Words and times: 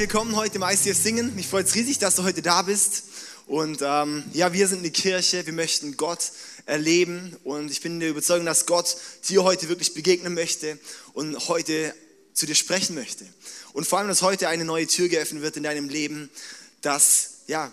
willkommen 0.00 0.34
heute 0.34 0.56
im 0.56 0.62
ICF 0.62 0.96
Singen. 0.96 1.34
Mich 1.34 1.46
freut 1.46 1.66
es 1.66 1.74
riesig, 1.74 1.98
dass 1.98 2.16
du 2.16 2.22
heute 2.22 2.40
da 2.40 2.62
bist. 2.62 3.02
Und 3.46 3.80
ähm, 3.82 4.24
ja, 4.32 4.54
wir 4.54 4.66
sind 4.66 4.78
eine 4.78 4.90
Kirche, 4.90 5.44
wir 5.44 5.52
möchten 5.52 5.98
Gott 5.98 6.32
erleben. 6.64 7.36
Und 7.44 7.70
ich 7.70 7.82
bin 7.82 8.00
der 8.00 8.08
Überzeugung, 8.08 8.46
dass 8.46 8.64
Gott 8.64 8.96
dir 9.28 9.44
heute 9.44 9.68
wirklich 9.68 9.92
begegnen 9.92 10.32
möchte 10.32 10.78
und 11.12 11.48
heute 11.48 11.94
zu 12.32 12.46
dir 12.46 12.54
sprechen 12.54 12.94
möchte. 12.94 13.26
Und 13.74 13.86
vor 13.86 13.98
allem, 13.98 14.08
dass 14.08 14.22
heute 14.22 14.48
eine 14.48 14.64
neue 14.64 14.86
Tür 14.86 15.10
geöffnet 15.10 15.42
wird 15.42 15.58
in 15.58 15.64
deinem 15.64 15.90
Leben, 15.90 16.30
dass 16.80 17.40
ja, 17.46 17.70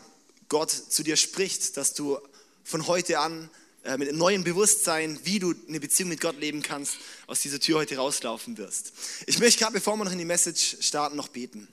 Gott 0.49 0.71
zu 0.71 1.03
dir 1.03 1.15
spricht, 1.15 1.77
dass 1.77 1.93
du 1.93 2.17
von 2.65 2.87
heute 2.87 3.19
an 3.19 3.49
äh, 3.85 3.97
mit 3.97 4.09
einem 4.09 4.17
neuen 4.17 4.43
Bewusstsein, 4.43 5.17
wie 5.23 5.39
du 5.39 5.53
eine 5.69 5.79
Beziehung 5.79 6.09
mit 6.09 6.19
Gott 6.19 6.37
leben 6.37 6.61
kannst, 6.61 6.95
aus 7.25 7.39
dieser 7.39 7.61
Tür 7.61 7.77
heute 7.77 7.95
rauslaufen 7.95 8.57
wirst. 8.57 8.91
Ich 9.27 9.39
möchte 9.39 9.61
gerade, 9.61 9.75
bevor 9.75 9.95
wir 9.95 10.03
noch 10.03 10.11
in 10.11 10.17
die 10.17 10.25
Message 10.25 10.75
starten, 10.81 11.15
noch 11.15 11.29
beten. 11.29 11.69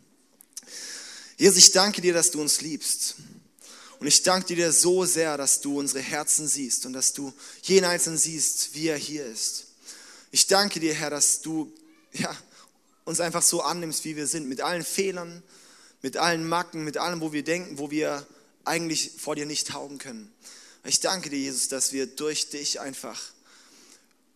Jesus, 1.37 1.59
ich 1.59 1.73
danke 1.73 2.01
dir, 2.01 2.15
dass 2.15 2.31
du 2.31 2.41
uns 2.41 2.61
liebst. 2.61 3.17
Und 3.99 4.07
ich 4.07 4.23
danke 4.23 4.55
dir 4.55 4.73
so 4.73 5.05
sehr, 5.05 5.37
dass 5.37 5.61
du 5.61 5.79
unsere 5.79 6.01
Herzen 6.01 6.47
siehst 6.47 6.87
und 6.87 6.93
dass 6.93 7.13
du 7.13 7.33
jeden 7.63 7.85
Einzelnen 7.85 8.19
siehst, 8.19 8.75
wie 8.75 8.89
er 8.89 8.97
hier 8.97 9.27
ist. 9.27 9.67
Ich 10.31 10.47
danke 10.47 10.79
dir, 10.79 10.95
Herr, 10.95 11.11
dass 11.11 11.41
du 11.41 11.73
ja, 12.13 12.37
uns 13.05 13.21
einfach 13.21 13.43
so 13.43 13.63
annimmst, 13.63 14.05
wie 14.05 14.15
wir 14.15 14.27
sind, 14.27 14.49
mit 14.49 14.61
allen 14.61 14.85
Fehlern, 14.85 15.43
mit 16.03 16.17
allen 16.17 16.47
Macken, 16.47 16.85
mit 16.85 16.99
allem, 16.99 17.21
wo 17.21 17.33
wir 17.33 17.43
denken, 17.43 17.79
wo 17.79 17.91
wir 17.91 18.27
eigentlich 18.65 19.13
vor 19.19 19.35
dir 19.37 19.47
nicht 19.47 19.69
taugen 19.69 19.99
können. 19.99 20.33
Ich 20.85 21.01
danke 21.01 21.31
dir, 21.31 21.39
Jesus, 21.39 21.69
dass 21.69 21.93
wir 21.93 22.07
durch 22.07 22.51
dich 22.51 22.81
einfach 22.81 23.21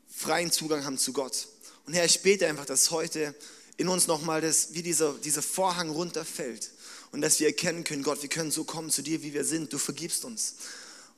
freien 0.08 0.50
Zugang 0.50 0.84
haben 0.84 0.98
zu 0.98 1.12
Gott. 1.12 1.46
Und 1.86 1.94
Herr, 1.94 2.04
ich 2.04 2.22
bete 2.22 2.46
einfach, 2.46 2.66
dass 2.66 2.90
heute 2.90 3.34
in 3.76 3.88
uns 3.88 4.06
nochmal 4.06 4.40
das, 4.40 4.74
wie 4.74 4.82
dieser, 4.82 5.12
dieser 5.14 5.42
Vorhang 5.42 5.90
runterfällt 5.90 6.70
und 7.12 7.20
dass 7.20 7.40
wir 7.40 7.46
erkennen 7.46 7.84
können, 7.84 8.02
Gott, 8.02 8.22
wir 8.22 8.28
können 8.28 8.50
so 8.50 8.64
kommen 8.64 8.90
zu 8.90 9.02
dir, 9.02 9.22
wie 9.22 9.34
wir 9.34 9.44
sind. 9.44 9.72
Du 9.72 9.78
vergibst 9.78 10.24
uns. 10.24 10.54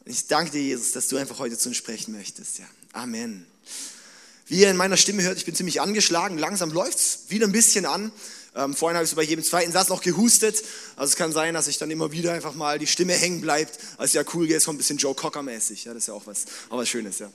Und 0.04 0.12
ich 0.12 0.26
danke 0.26 0.52
dir, 0.52 0.62
Jesus, 0.62 0.92
dass 0.92 1.08
du 1.08 1.16
einfach 1.16 1.38
heute 1.38 1.58
zu 1.58 1.68
uns 1.68 1.76
sprechen 1.76 2.12
möchtest. 2.12 2.58
Ja. 2.58 2.64
Amen. 2.92 3.46
Wie 4.46 4.60
ihr 4.60 4.70
in 4.70 4.76
meiner 4.76 4.96
Stimme 4.96 5.22
hört, 5.22 5.38
ich 5.38 5.44
bin 5.44 5.54
ziemlich 5.54 5.80
angeschlagen. 5.80 6.38
Langsam 6.38 6.72
läuft 6.72 6.98
es 6.98 7.18
wieder 7.28 7.46
ein 7.46 7.52
bisschen 7.52 7.86
an. 7.86 8.10
Ähm, 8.56 8.74
vorhin 8.74 8.96
habe 8.96 9.04
ich 9.04 9.10
so 9.10 9.16
bei 9.16 9.22
jedem 9.22 9.44
zweiten 9.44 9.70
Satz 9.70 9.88
noch 9.88 10.02
gehustet. 10.02 10.62
Also 10.96 11.10
es 11.10 11.16
kann 11.16 11.32
sein, 11.32 11.54
dass 11.54 11.68
ich 11.68 11.78
dann 11.78 11.90
immer 11.90 12.10
wieder 12.10 12.32
einfach 12.32 12.54
mal 12.54 12.78
die 12.78 12.88
Stimme 12.88 13.12
hängen 13.14 13.40
bleibt. 13.40 13.78
Also 13.96 14.18
ja 14.18 14.24
cool, 14.34 14.48
jetzt 14.48 14.64
kommt 14.64 14.76
ein 14.76 14.78
bisschen 14.78 14.98
Joe 14.98 15.14
Cocker 15.14 15.42
mäßig. 15.42 15.84
Ja, 15.84 15.94
das 15.94 16.04
ist 16.04 16.06
ja 16.08 16.14
auch 16.14 16.26
was, 16.26 16.46
auch 16.68 16.78
was 16.78 16.88
Schönes, 16.88 17.20
ja. 17.20 17.30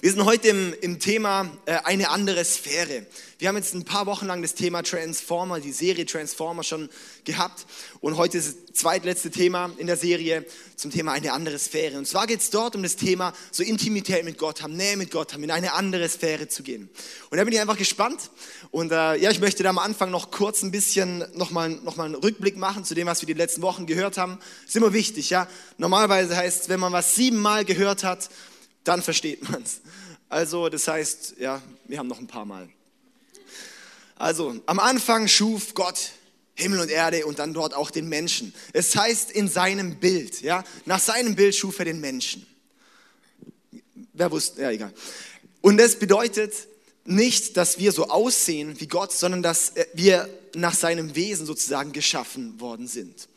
Wir 0.00 0.10
sind 0.10 0.24
heute 0.24 0.48
im, 0.48 0.74
im 0.80 0.98
Thema 0.98 1.50
äh, 1.66 1.78
eine 1.84 2.10
andere 2.10 2.44
Sphäre. 2.44 3.06
Wir 3.38 3.48
haben 3.48 3.56
jetzt 3.56 3.74
ein 3.74 3.84
paar 3.84 4.06
Wochen 4.06 4.26
lang 4.26 4.42
das 4.42 4.54
Thema 4.54 4.82
Transformer, 4.82 5.60
die 5.60 5.72
Serie 5.72 6.06
Transformer 6.06 6.62
schon 6.62 6.88
gehabt. 7.24 7.66
Und 8.00 8.16
heute 8.16 8.38
ist 8.38 8.56
das 8.68 8.74
zweitletzte 8.74 9.30
Thema 9.30 9.70
in 9.76 9.86
der 9.86 9.96
Serie 9.96 10.44
zum 10.76 10.90
Thema 10.90 11.12
eine 11.12 11.32
andere 11.32 11.58
Sphäre. 11.58 11.98
Und 11.98 12.06
zwar 12.06 12.26
geht 12.26 12.40
es 12.40 12.50
dort 12.50 12.76
um 12.76 12.82
das 12.82 12.96
Thema 12.96 13.32
so 13.50 13.62
Intimität 13.62 14.24
mit 14.24 14.38
Gott 14.38 14.62
haben, 14.62 14.76
Nähe 14.76 14.96
mit 14.96 15.10
Gott 15.10 15.32
haben, 15.32 15.42
in 15.42 15.50
eine 15.50 15.72
andere 15.74 16.08
Sphäre 16.08 16.48
zu 16.48 16.62
gehen. 16.62 16.88
Und 17.30 17.38
da 17.38 17.44
bin 17.44 17.52
ich 17.52 17.60
einfach 17.60 17.78
gespannt. 17.78 18.30
Und 18.70 18.92
äh, 18.92 19.16
ja, 19.16 19.30
ich 19.30 19.40
möchte 19.40 19.62
da 19.62 19.70
am 19.70 19.78
Anfang 19.78 20.10
noch 20.10 20.30
kurz 20.30 20.62
ein 20.62 20.70
bisschen 20.70 21.24
nochmal 21.34 21.70
noch 21.70 21.96
mal 21.96 22.04
einen 22.04 22.14
Rückblick 22.16 22.56
machen 22.56 22.84
zu 22.84 22.94
dem, 22.94 23.06
was 23.06 23.22
wir 23.22 23.26
die 23.26 23.34
letzten 23.34 23.62
Wochen 23.62 23.86
gehört 23.86 24.18
haben. 24.18 24.38
ist 24.66 24.76
immer 24.76 24.92
wichtig, 24.92 25.30
ja. 25.30 25.48
Normalerweise 25.78 26.36
heißt, 26.36 26.68
wenn 26.68 26.80
man 26.80 26.92
was 26.92 27.14
siebenmal 27.14 27.64
gehört 27.64 28.04
hat, 28.04 28.28
dann 28.84 29.02
versteht 29.02 29.48
man 29.50 29.62
es. 29.62 29.80
Also 30.28 30.68
das 30.68 30.88
heißt, 30.88 31.34
ja, 31.38 31.62
wir 31.86 31.98
haben 31.98 32.08
noch 32.08 32.18
ein 32.18 32.26
paar 32.26 32.44
Mal. 32.44 32.68
Also 34.16 34.54
am 34.66 34.78
Anfang 34.78 35.28
schuf 35.28 35.74
Gott 35.74 36.12
Himmel 36.54 36.80
und 36.80 36.90
Erde 36.90 37.26
und 37.26 37.40
dann 37.40 37.52
dort 37.52 37.74
auch 37.74 37.90
den 37.90 38.08
Menschen. 38.08 38.54
Es 38.72 38.94
heißt 38.94 39.30
in 39.32 39.48
seinem 39.48 39.96
Bild, 39.96 40.40
ja, 40.42 40.62
nach 40.84 41.00
seinem 41.00 41.34
Bild 41.34 41.54
schuf 41.54 41.78
er 41.80 41.84
den 41.84 42.00
Menschen. 42.00 42.46
Wer 44.12 44.30
wusste, 44.30 44.62
ja 44.62 44.70
egal. 44.70 44.92
Und 45.60 45.78
das 45.78 45.98
bedeutet 45.98 46.52
nicht, 47.04 47.56
dass 47.56 47.78
wir 47.78 47.90
so 47.90 48.08
aussehen 48.08 48.80
wie 48.80 48.86
Gott, 48.86 49.12
sondern 49.12 49.42
dass 49.42 49.72
wir 49.94 50.28
nach 50.54 50.74
seinem 50.74 51.16
Wesen 51.16 51.44
sozusagen 51.44 51.92
geschaffen 51.92 52.60
worden 52.60 52.86
sind. 52.86 53.28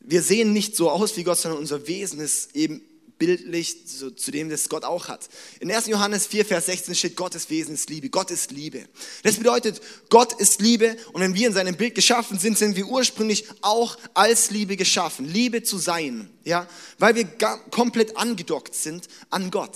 Wir 0.00 0.22
sehen 0.22 0.52
nicht 0.52 0.76
so 0.76 0.90
aus 0.90 1.16
wie 1.16 1.22
Gott, 1.22 1.38
sondern 1.38 1.60
unser 1.60 1.86
Wesen 1.86 2.20
ist 2.20 2.56
eben 2.56 2.82
bildlich 3.18 3.86
zu, 3.86 4.10
zu, 4.10 4.30
dem, 4.30 4.48
das 4.48 4.68
Gott 4.68 4.84
auch 4.84 5.08
hat. 5.08 5.28
In 5.60 5.70
1. 5.70 5.86
Johannes 5.86 6.26
4, 6.26 6.44
Vers 6.44 6.66
16 6.66 6.94
steht, 6.94 7.16
Gottes 7.16 7.48
Wesen 7.50 7.74
ist 7.74 7.88
Liebe. 7.90 8.10
Gott 8.10 8.30
ist 8.30 8.50
Liebe. 8.50 8.84
Das 9.22 9.36
bedeutet, 9.36 9.80
Gott 10.10 10.32
ist 10.34 10.60
Liebe 10.60 10.96
und 11.12 11.20
wenn 11.20 11.34
wir 11.34 11.46
in 11.46 11.52
seinem 11.54 11.76
Bild 11.76 11.94
geschaffen 11.94 12.38
sind, 12.38 12.58
sind 12.58 12.76
wir 12.76 12.86
ursprünglich 12.86 13.44
auch 13.60 13.96
als 14.14 14.50
Liebe 14.50 14.76
geschaffen. 14.76 15.26
Liebe 15.26 15.62
zu 15.62 15.78
sein, 15.78 16.28
ja, 16.44 16.68
weil 16.98 17.14
wir 17.14 17.24
komplett 17.70 18.16
angedockt 18.16 18.74
sind 18.74 19.08
an 19.30 19.50
Gott. 19.50 19.72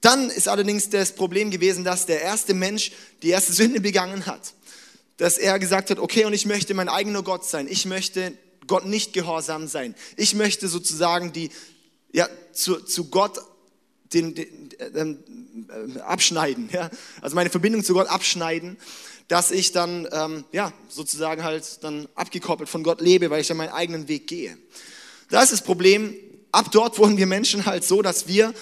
Dann 0.00 0.30
ist 0.30 0.48
allerdings 0.48 0.88
das 0.88 1.14
Problem 1.14 1.50
gewesen, 1.50 1.84
dass 1.84 2.06
der 2.06 2.22
erste 2.22 2.54
Mensch 2.54 2.92
die 3.22 3.28
erste 3.28 3.52
Sünde 3.52 3.80
begangen 3.80 4.26
hat. 4.26 4.54
Dass 5.18 5.36
er 5.36 5.58
gesagt 5.58 5.90
hat, 5.90 5.98
okay, 5.98 6.24
und 6.24 6.32
ich 6.32 6.46
möchte 6.46 6.72
mein 6.72 6.88
eigener 6.88 7.22
Gott 7.22 7.44
sein. 7.44 7.68
Ich 7.68 7.84
möchte 7.84 8.32
Gott 8.66 8.86
nicht 8.86 9.12
gehorsam 9.12 9.68
sein. 9.68 9.94
Ich 10.16 10.34
möchte 10.34 10.68
sozusagen 10.68 11.32
die, 11.32 11.50
ja, 12.12 12.28
zu, 12.52 12.76
zu 12.80 13.10
Gott 13.10 13.38
den, 14.12 14.34
den 14.34 14.70
ähm, 14.94 15.18
äh, 15.96 16.00
abschneiden, 16.00 16.68
ja? 16.72 16.90
also 17.20 17.34
meine 17.34 17.50
Verbindung 17.50 17.84
zu 17.84 17.94
Gott 17.94 18.08
abschneiden, 18.08 18.76
dass 19.28 19.50
ich 19.50 19.72
dann 19.72 20.08
ähm, 20.10 20.44
ja, 20.52 20.72
sozusagen 20.88 21.44
halt 21.44 21.84
dann 21.84 22.08
abgekoppelt 22.16 22.68
von 22.68 22.82
Gott 22.82 23.00
lebe, 23.00 23.30
weil 23.30 23.40
ich 23.40 23.46
dann 23.46 23.56
meinen 23.56 23.72
eigenen 23.72 24.08
Weg 24.08 24.26
gehe. 24.26 24.56
Das 25.28 25.44
ist 25.44 25.52
das 25.52 25.62
Problem. 25.62 26.16
Ab 26.50 26.72
dort 26.72 26.98
wurden 26.98 27.16
wir 27.16 27.26
Menschen 27.26 27.66
halt 27.66 27.84
so, 27.84 28.02
dass 28.02 28.26
wir 28.26 28.52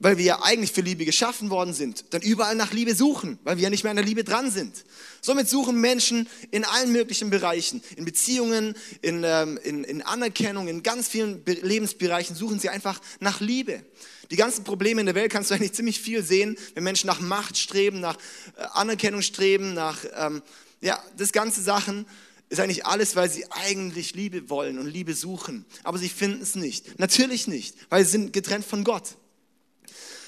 weil 0.00 0.16
wir 0.16 0.24
ja 0.24 0.42
eigentlich 0.42 0.72
für 0.72 0.80
Liebe 0.80 1.04
geschaffen 1.04 1.50
worden 1.50 1.74
sind, 1.74 2.06
dann 2.10 2.22
überall 2.22 2.56
nach 2.56 2.72
Liebe 2.72 2.94
suchen, 2.94 3.38
weil 3.44 3.58
wir 3.58 3.64
ja 3.64 3.70
nicht 3.70 3.84
mehr 3.84 3.90
an 3.90 3.96
der 3.96 4.04
Liebe 4.04 4.24
dran 4.24 4.50
sind. 4.50 4.84
Somit 5.20 5.48
suchen 5.48 5.78
Menschen 5.78 6.26
in 6.50 6.64
allen 6.64 6.90
möglichen 6.90 7.28
Bereichen, 7.28 7.82
in 7.96 8.06
Beziehungen, 8.06 8.74
in, 9.02 9.22
ähm, 9.24 9.58
in, 9.62 9.84
in 9.84 10.00
Anerkennung, 10.00 10.68
in 10.68 10.82
ganz 10.82 11.08
vielen 11.08 11.44
Be 11.44 11.52
Lebensbereichen 11.52 12.34
suchen 12.34 12.58
sie 12.58 12.70
einfach 12.70 12.98
nach 13.20 13.40
Liebe. 13.40 13.84
Die 14.30 14.36
ganzen 14.36 14.64
Probleme 14.64 15.00
in 15.00 15.06
der 15.06 15.14
Welt 15.14 15.30
kannst 15.30 15.50
du 15.50 15.54
eigentlich 15.54 15.74
ziemlich 15.74 16.00
viel 16.00 16.22
sehen, 16.22 16.56
wenn 16.74 16.84
Menschen 16.84 17.06
nach 17.06 17.20
Macht 17.20 17.58
streben, 17.58 18.00
nach 18.00 18.16
äh, 18.56 18.62
Anerkennung 18.72 19.20
streben, 19.20 19.74
nach, 19.74 19.98
ähm, 20.16 20.42
ja, 20.80 20.98
das 21.18 21.32
ganze 21.32 21.60
Sachen 21.60 22.06
ist 22.48 22.58
eigentlich 22.58 22.86
alles, 22.86 23.16
weil 23.16 23.30
sie 23.30 23.44
eigentlich 23.50 24.14
Liebe 24.14 24.48
wollen 24.48 24.78
und 24.78 24.86
Liebe 24.86 25.14
suchen. 25.14 25.66
Aber 25.84 25.98
sie 25.98 26.08
finden 26.08 26.42
es 26.42 26.54
nicht. 26.54 26.98
Natürlich 26.98 27.46
nicht, 27.46 27.76
weil 27.90 28.04
sie 28.04 28.12
sind 28.12 28.32
getrennt 28.32 28.64
von 28.64 28.82
Gott. 28.82 29.16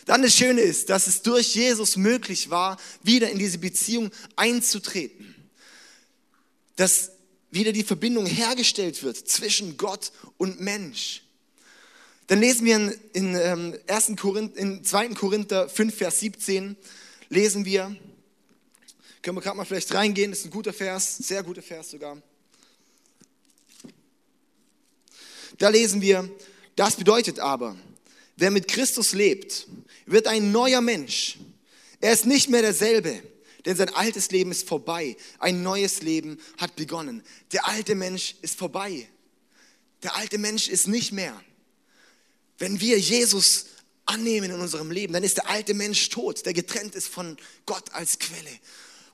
Dann 0.05 0.23
das 0.23 0.37
Schöne 0.37 0.61
ist, 0.61 0.91
dass 0.91 1.07
es 1.07 1.23
durch 1.23 1.55
Jesus 1.55 1.97
möglich 1.97 2.51
war, 2.51 2.79
wieder 3.03 3.31
in 3.31 3.39
diese 3.39 3.59
Beziehung 3.59 4.11
einzutreten. 4.37 5.35
Dass 6.77 7.13
wieder 7.51 7.73
die 7.73 7.85
Verbindung 7.85 8.27
hergestellt 8.27 9.03
wird 9.03 9.17
zwischen 9.17 9.77
Gott 9.77 10.11
und 10.39 10.61
Mensch. 10.61 11.23
Dann 12.27 12.41
lesen 12.41 12.65
wir 12.65 12.77
in, 12.77 13.01
in, 13.13 13.35
ähm, 13.37 14.17
Korinth, 14.17 14.57
in 14.57 14.85
2. 14.85 15.09
Korinther 15.09 15.69
5, 15.69 15.95
Vers 15.95 16.21
17, 16.21 16.77
lesen 17.29 17.65
wir, 17.65 17.95
können 19.21 19.37
wir 19.37 19.43
gerade 19.43 19.57
mal 19.57 19.65
vielleicht 19.65 19.93
reingehen, 19.93 20.31
das 20.31 20.41
ist 20.41 20.47
ein 20.47 20.51
guter 20.51 20.73
Vers, 20.73 21.19
sehr 21.19 21.43
guter 21.43 21.63
Vers 21.63 21.91
sogar. 21.91 22.21
Da 25.59 25.69
lesen 25.69 26.01
wir, 26.01 26.29
das 26.75 26.97
bedeutet 26.97 27.39
aber, 27.39 27.77
wer 28.37 28.51
mit 28.51 28.69
Christus 28.69 29.13
lebt, 29.13 29.67
wird 30.07 30.27
ein 30.27 30.53
neuer 30.53 30.81
Mensch. 30.81 31.39
Er 32.01 32.13
ist 32.13 32.27
nicht 32.27 32.49
mehr 32.49 32.63
derselbe, 32.63 33.23
denn 33.65 33.77
sein 33.77 33.91
altes 33.91 34.31
Leben 34.31 34.51
ist 34.51 34.69
vorbei. 34.69 35.17
Ein 35.39 35.63
neues 35.63 36.03
Leben 36.03 36.39
hat 36.59 36.77
begonnen. 36.77 37.23
Der 37.53 37.69
alte 37.69 37.95
Mensch 37.95 38.35
ist 38.43 38.59
vorbei. 38.59 39.09
Der 40.03 40.17
alte 40.17 40.39
Mensch 40.39 40.69
ist 40.69 40.89
nicht 40.89 41.13
mehr. 41.13 41.41
Wenn 42.59 42.81
wir 42.81 42.99
Jesus 42.99 43.67
annehmen 44.05 44.51
in 44.51 44.61
unserem 44.61 44.91
Leben, 44.91 45.13
dann 45.13 45.23
ist 45.23 45.37
der 45.37 45.49
alte 45.49 45.75
Mensch 45.75 46.09
tot, 46.09 46.45
der 46.45 46.53
getrennt 46.53 46.95
ist 46.95 47.09
von 47.09 47.37
Gott 47.67 47.93
als 47.93 48.19
Quelle. 48.19 48.51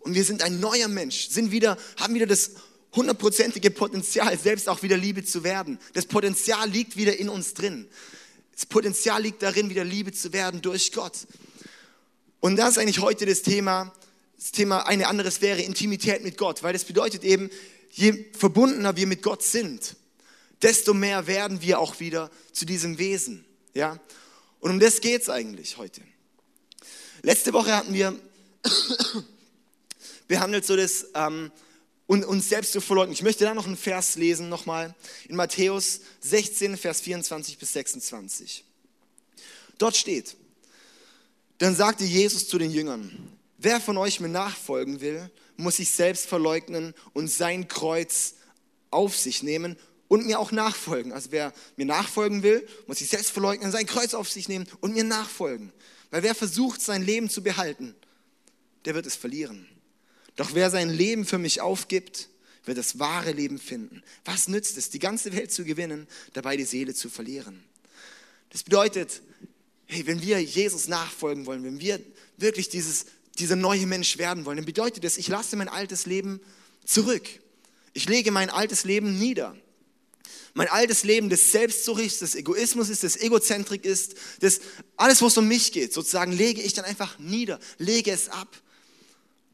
Und 0.01 0.15
wir 0.15 0.25
sind 0.25 0.43
ein 0.43 0.61
neuer 0.61 0.89
Mensch, 0.89 1.29
sind 1.29 1.51
wieder, 1.51 1.77
haben 1.99 2.15
wieder 2.15 2.27
das 2.27 2.53
hundertprozentige 2.95 3.71
Potenzial, 3.71 4.39
selbst 4.39 4.69
auch 4.69 4.83
wieder 4.83 4.97
Liebe 4.97 5.25
zu 5.25 5.45
werden. 5.45 5.79
Das 5.93 6.07
Potenzial 6.07 6.71
liegt 6.71 6.97
wieder 6.97 7.19
in 7.19 7.29
uns 7.29 7.55
drin. 7.55 7.89
Das 8.59 8.67
Potenzial 8.67 9.23
liegt 9.23 9.41
darin, 9.41 9.71
wieder 9.71 9.85
Liebe 9.85 10.11
zu 10.11 10.33
werden 10.33 10.61
durch 10.61 10.91
Gott. 10.91 11.29
Und 12.41 12.57
das 12.57 12.71
ist 12.71 12.79
eigentlich 12.79 12.99
heute 12.99 13.25
das 13.25 13.43
Thema, 13.43 13.95
das 14.37 14.51
Thema 14.51 14.85
eine 14.89 15.07
andere 15.07 15.31
Sphäre, 15.31 15.63
Intimität 15.63 16.25
mit 16.25 16.37
Gott, 16.37 16.65
weil 16.65 16.73
das 16.73 16.83
bedeutet 16.83 17.23
eben, 17.23 17.51
je 17.93 18.25
verbundener 18.37 18.97
wir 18.97 19.07
mit 19.07 19.23
Gott 19.23 19.45
sind, 19.45 19.95
desto 20.61 20.93
mehr 20.93 21.29
werden 21.29 21.63
wir 21.63 21.79
auch 21.79 22.01
wieder 22.01 22.33
zu 22.51 22.67
diesem 22.67 22.99
Wesen. 22.99 23.45
Ja? 23.75 24.01
Und 24.59 24.73
um 24.73 24.81
das 24.81 25.01
geht 25.01 25.23
es 25.23 25.31
eigentlich 25.31 25.77
heute. 25.77 26.01
Letzte 27.23 27.53
Woche 27.53 27.77
hatten 27.77 27.95
wir 27.95 28.19
behandelt 30.27 30.67
so 30.67 30.75
das, 30.75 31.07
ähm, 31.15 31.53
und 32.09 32.25
uns 32.25 32.49
selbst 32.49 32.73
zu 32.73 32.81
verleugnen. 32.81 33.13
Ich 33.13 33.23
möchte 33.23 33.45
da 33.45 33.55
noch 33.55 33.67
einen 33.67 33.77
Vers 33.77 34.17
lesen, 34.17 34.49
nochmal, 34.49 34.95
in 35.29 35.37
Matthäus 35.37 36.01
16, 36.23 36.77
Vers 36.77 37.03
24 37.03 37.59
bis 37.59 37.75
26. 37.75 38.65
Dort 39.77 39.95
steht, 39.95 40.37
dann 41.59 41.77
sagte 41.77 42.05
Jesus 42.05 42.49
zu 42.49 42.59
den 42.59 42.71
Jüngern, 42.71 43.11
wer 43.59 43.79
von 43.81 43.99
euch 43.99 44.21
mir 44.21 44.29
nachfolgen 44.29 45.03
will, 45.03 45.31
muss 45.59 45.77
sich 45.77 45.91
selbst 45.91 46.27
verleugnen 46.27 46.95
und 47.13 47.29
sein 47.29 47.69
Kreuz 47.69 48.35
auf 48.91 49.15
sich 49.15 49.43
nehmen 49.43 49.77
und 50.09 50.25
mir 50.27 50.41
auch 50.41 50.51
nachfolgen. 50.51 51.13
Also 51.13 51.31
wer 51.31 51.53
mir 51.77 51.85
nachfolgen 51.85 52.43
will, 52.43 52.67
muss 52.87 52.99
sich 52.99 53.11
selbst 53.11 53.33
verleugnen, 53.33 53.71
sein 53.71 53.87
Kreuz 53.87 54.15
auf 54.15 54.31
sich 54.31 54.49
nehmen 54.49 54.67
und 54.81 54.95
mir 54.95 55.05
nachfolgen. 55.05 55.73
Weil 56.11 56.23
wer 56.23 56.35
versucht, 56.35 56.81
sein 56.81 57.03
Leben 57.03 57.29
zu 57.29 57.43
behalten, 57.43 57.95
der 58.87 58.95
wird 58.95 59.05
es 59.05 59.15
verlieren. 59.15 59.69
Doch 60.39 60.55
wer 60.55 60.71
sein 60.71 60.89
Leben 60.89 61.25
für 61.25 61.39
mich 61.39 61.61
aufgibt, 61.61 62.29
wird 62.65 62.79
das 62.79 63.01
wahre 63.01 63.33
Leben 63.33 63.59
finden. 63.59 64.05
Was 64.25 64.47
nützt 64.47 64.77
es, 64.77 64.89
die 64.89 65.01
ganze 65.01 65.33
Welt 65.33 65.51
zu 65.51 65.65
gewinnen, 65.65 66.07
dabei 66.33 66.57
die 66.57 66.65
Seele 66.65 66.95
zu 66.95 67.11
verlieren? 67.11 67.65
Das 68.51 68.63
bedeutet, 68.63 69.21
hey, 69.87 70.07
wenn 70.07 70.23
wir 70.23 70.41
Jesus 70.41 70.87
nachfolgen 70.87 71.45
wollen, 71.47 71.65
wenn 71.65 71.81
wir 71.81 72.01
wirklich 72.37 72.69
dieses, 72.69 73.07
dieser 73.41 73.57
neue 73.57 73.85
Mensch 73.89 74.17
werden 74.17 74.45
wollen, 74.45 74.59
dann 74.59 74.65
bedeutet 74.65 75.03
das, 75.03 75.19
ich 75.19 75.27
lasse 75.27 75.57
mein 75.57 75.69
altes 75.69 76.07
Leben 76.07 76.41
zurück. 76.85 77.29
Ich 77.93 78.09
lege 78.09 78.31
mein 78.31 78.49
altes 78.49 78.85
Leben 78.85 79.19
nieder. 79.19 79.57
Mein 80.55 80.69
altes 80.69 81.03
Leben 81.03 81.31
des 81.31 81.51
Selbstsuchts, 81.51 82.21
des 82.21 82.37
Egoismus 82.37 82.91
ist, 82.91 83.03
des 83.03 83.17
Egozentrik 83.17 83.85
ist, 83.85 84.15
das 84.39 84.61
alles, 84.97 85.21
was 85.21 85.37
um 85.37 85.49
mich 85.49 85.73
geht, 85.73 85.93
sozusagen, 85.93 86.31
lege 86.31 86.63
ich 86.63 86.75
dann 86.75 86.85
einfach 86.85 87.19
nieder, 87.19 87.59
lege 87.79 88.13
es 88.13 88.29
ab 88.29 88.63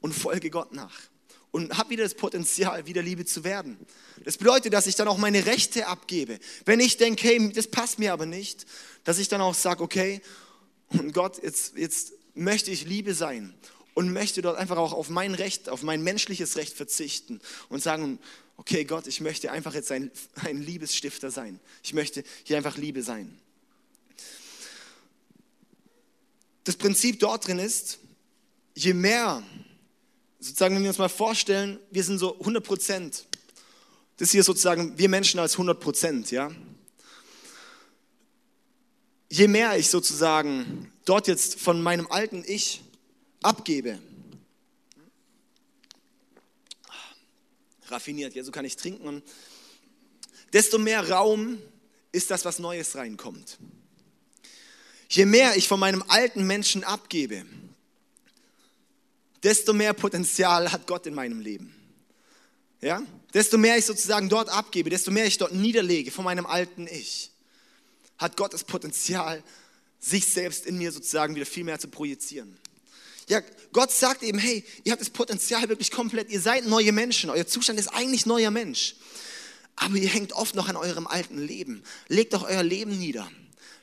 und 0.04 0.12
folge 0.12 0.50
Gott 0.50 0.74
nach. 0.74 0.92
Und 1.50 1.78
habe 1.78 1.88
wieder 1.88 2.02
das 2.02 2.12
Potenzial, 2.12 2.84
wieder 2.84 3.00
Liebe 3.00 3.24
zu 3.24 3.42
werden. 3.42 3.78
Das 4.22 4.36
bedeutet, 4.36 4.74
dass 4.74 4.86
ich 4.86 4.96
dann 4.96 5.08
auch 5.08 5.16
meine 5.16 5.46
Rechte 5.46 5.86
abgebe. 5.86 6.40
Wenn 6.66 6.78
ich 6.78 6.98
denke, 6.98 7.26
hey, 7.26 7.50
das 7.50 7.68
passt 7.68 7.98
mir 7.98 8.12
aber 8.12 8.26
nicht, 8.26 8.66
dass 9.04 9.18
ich 9.18 9.28
dann 9.28 9.40
auch 9.40 9.54
sage, 9.54 9.82
okay, 9.82 10.20
und 10.88 11.14
Gott, 11.14 11.42
jetzt, 11.42 11.78
jetzt 11.78 12.12
möchte 12.34 12.70
ich 12.70 12.84
Liebe 12.84 13.14
sein 13.14 13.54
und 13.94 14.12
möchte 14.12 14.42
dort 14.42 14.58
einfach 14.58 14.76
auch 14.76 14.92
auf 14.92 15.08
mein 15.08 15.32
Recht, 15.34 15.70
auf 15.70 15.82
mein 15.82 16.02
menschliches 16.02 16.56
Recht 16.58 16.76
verzichten 16.76 17.40
und 17.70 17.82
sagen, 17.82 18.18
okay 18.58 18.84
Gott, 18.84 19.06
ich 19.06 19.22
möchte 19.22 19.52
einfach 19.52 19.72
jetzt 19.72 19.90
ein, 19.90 20.10
ein 20.34 20.60
Liebesstifter 20.60 21.30
sein. 21.30 21.60
Ich 21.82 21.94
möchte 21.94 22.24
hier 22.42 22.58
einfach 22.58 22.76
Liebe 22.76 23.02
sein. 23.02 23.38
Das 26.64 26.76
Prinzip 26.76 27.20
dort 27.20 27.46
drin 27.46 27.58
ist, 27.58 28.00
je 28.74 28.92
mehr, 28.92 29.42
sozusagen, 30.44 30.76
wenn 30.76 30.82
wir 30.82 30.90
uns 30.90 30.98
mal 30.98 31.08
vorstellen, 31.08 31.78
wir 31.90 32.04
sind 32.04 32.18
so 32.18 32.38
100 32.38 32.62
Prozent, 32.62 33.24
das 34.18 34.30
hier 34.30 34.44
sozusagen 34.44 34.98
wir 34.98 35.08
Menschen 35.08 35.40
als 35.40 35.52
100 35.52 35.80
Prozent, 35.80 36.30
ja. 36.30 36.50
Je 39.30 39.48
mehr 39.48 39.76
ich 39.78 39.88
sozusagen 39.88 40.92
dort 41.06 41.28
jetzt 41.28 41.58
von 41.58 41.82
meinem 41.82 42.06
alten 42.08 42.44
Ich 42.46 42.82
abgebe, 43.42 43.98
raffiniert, 47.88 48.34
ja, 48.34 48.44
so 48.44 48.52
kann 48.52 48.66
ich 48.66 48.76
trinken. 48.76 49.08
Und 49.08 49.24
desto 50.52 50.78
mehr 50.78 51.08
Raum 51.10 51.58
ist 52.12 52.30
das, 52.30 52.44
was 52.44 52.58
Neues 52.58 52.96
reinkommt. 52.96 53.58
Je 55.08 55.24
mehr 55.24 55.56
ich 55.56 55.68
von 55.68 55.80
meinem 55.80 56.04
alten 56.08 56.46
Menschen 56.46 56.84
abgebe, 56.84 57.44
desto 59.44 59.72
mehr 59.72 59.92
Potenzial 59.92 60.72
hat 60.72 60.86
Gott 60.86 61.06
in 61.06 61.14
meinem 61.14 61.40
Leben. 61.40 61.74
Ja? 62.80 63.02
Desto 63.32 63.58
mehr 63.58 63.78
ich 63.78 63.84
sozusagen 63.84 64.28
dort 64.28 64.48
abgebe, 64.48 64.90
desto 64.90 65.10
mehr 65.10 65.26
ich 65.26 65.38
dort 65.38 65.54
niederlege 65.54 66.10
von 66.10 66.24
meinem 66.24 66.46
alten 66.46 66.86
Ich, 66.86 67.30
hat 68.18 68.36
Gott 68.36 68.54
das 68.54 68.64
Potenzial, 68.64 69.42
sich 70.00 70.26
selbst 70.26 70.66
in 70.66 70.76
mir 70.76 70.92
sozusagen 70.92 71.34
wieder 71.34 71.46
viel 71.46 71.64
mehr 71.64 71.78
zu 71.78 71.88
projizieren. 71.88 72.58
Ja, 73.28 73.40
Gott 73.72 73.90
sagt 73.90 74.22
eben, 74.22 74.38
hey, 74.38 74.64
ihr 74.84 74.92
habt 74.92 75.00
das 75.00 75.08
Potenzial 75.08 75.68
wirklich 75.68 75.90
komplett, 75.90 76.30
ihr 76.30 76.40
seid 76.40 76.66
neue 76.66 76.92
Menschen, 76.92 77.30
euer 77.30 77.46
Zustand 77.46 77.78
ist 77.78 77.88
eigentlich 77.88 78.26
neuer 78.26 78.50
Mensch. 78.50 78.96
Aber 79.76 79.96
ihr 79.96 80.08
hängt 80.08 80.34
oft 80.34 80.54
noch 80.54 80.68
an 80.68 80.76
eurem 80.76 81.06
alten 81.06 81.38
Leben. 81.38 81.82
Legt 82.08 82.34
doch 82.34 82.44
euer 82.44 82.62
Leben 82.62 82.96
nieder. 82.98 83.28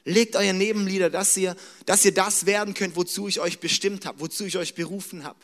Legt 0.05 0.35
euer 0.35 0.53
Leben 0.53 0.85
nieder, 0.85 1.09
dass 1.09 1.35
ihr, 1.35 1.55
dass 1.85 2.05
ihr 2.05 2.13
das 2.13 2.45
werden 2.45 2.73
könnt, 2.73 2.95
wozu 2.95 3.27
ich 3.27 3.39
euch 3.39 3.59
bestimmt 3.59 4.05
habe, 4.05 4.19
wozu 4.19 4.45
ich 4.45 4.57
euch 4.57 4.73
berufen 4.73 5.23
habe. 5.23 5.39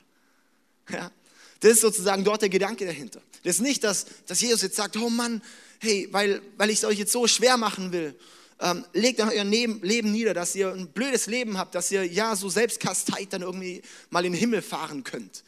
Ja? 0.90 1.12
Das 1.60 1.72
ist 1.72 1.82
sozusagen 1.82 2.24
dort 2.24 2.42
der 2.42 2.50
Gedanke 2.50 2.86
dahinter. 2.86 3.22
Das 3.44 3.56
ist 3.56 3.62
nicht, 3.62 3.84
dass, 3.84 4.06
dass 4.26 4.42
Jesus 4.42 4.62
jetzt 4.62 4.76
sagt, 4.76 4.98
oh 4.98 5.10
Mann, 5.10 5.42
hey, 5.80 6.08
weil, 6.12 6.42
weil 6.58 6.70
ich 6.70 6.80
es 6.80 6.86
euch 6.86 7.00
jetzt 7.00 7.12
so 7.12 7.28
schwer 7.28 7.58
machen 7.58 7.92
will, 7.92 8.16
ähm, 8.60 8.86
legt 8.94 9.20
euer 9.20 9.44
Leben 9.44 10.12
nieder, 10.12 10.34
dass 10.34 10.56
ihr 10.56 10.74
ein 10.74 10.88
blödes 10.88 11.28
Leben 11.28 11.58
habt, 11.58 11.76
dass 11.76 11.92
ihr 11.92 12.06
ja 12.06 12.36
so 12.36 12.50
selbstkasteit 12.50 13.32
dann 13.32 13.44
irgendwie 13.44 13.82
mal 14.10 14.26
in 14.26 14.34
den 14.34 14.40
Himmel 14.40 14.62
fahren 14.62 15.04
könnt. 15.04 15.44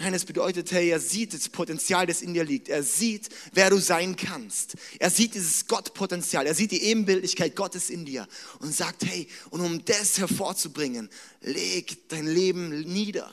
Nein, 0.00 0.14
es 0.14 0.24
bedeutet, 0.24 0.70
hey, 0.70 0.90
er 0.90 1.00
sieht 1.00 1.34
das 1.34 1.48
Potenzial, 1.48 2.06
das 2.06 2.22
in 2.22 2.32
dir 2.32 2.44
liegt. 2.44 2.68
Er 2.68 2.84
sieht, 2.84 3.30
wer 3.52 3.68
du 3.68 3.78
sein 3.78 4.14
kannst. 4.14 4.76
Er 5.00 5.10
sieht 5.10 5.34
dieses 5.34 5.66
Gottpotenzial. 5.66 6.46
Er 6.46 6.54
sieht 6.54 6.70
die 6.70 6.84
Ebenbildlichkeit 6.84 7.56
Gottes 7.56 7.90
in 7.90 8.04
dir 8.04 8.28
und 8.60 8.72
sagt, 8.72 9.04
hey, 9.04 9.26
und 9.50 9.60
um 9.60 9.84
das 9.84 10.18
hervorzubringen, 10.18 11.10
leg 11.40 12.08
dein 12.10 12.28
Leben 12.28 12.82
nieder, 12.82 13.28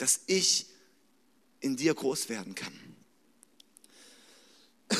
dass 0.00 0.20
ich 0.26 0.66
in 1.60 1.76
dir 1.76 1.94
groß 1.94 2.28
werden 2.28 2.54
kann. 2.54 2.72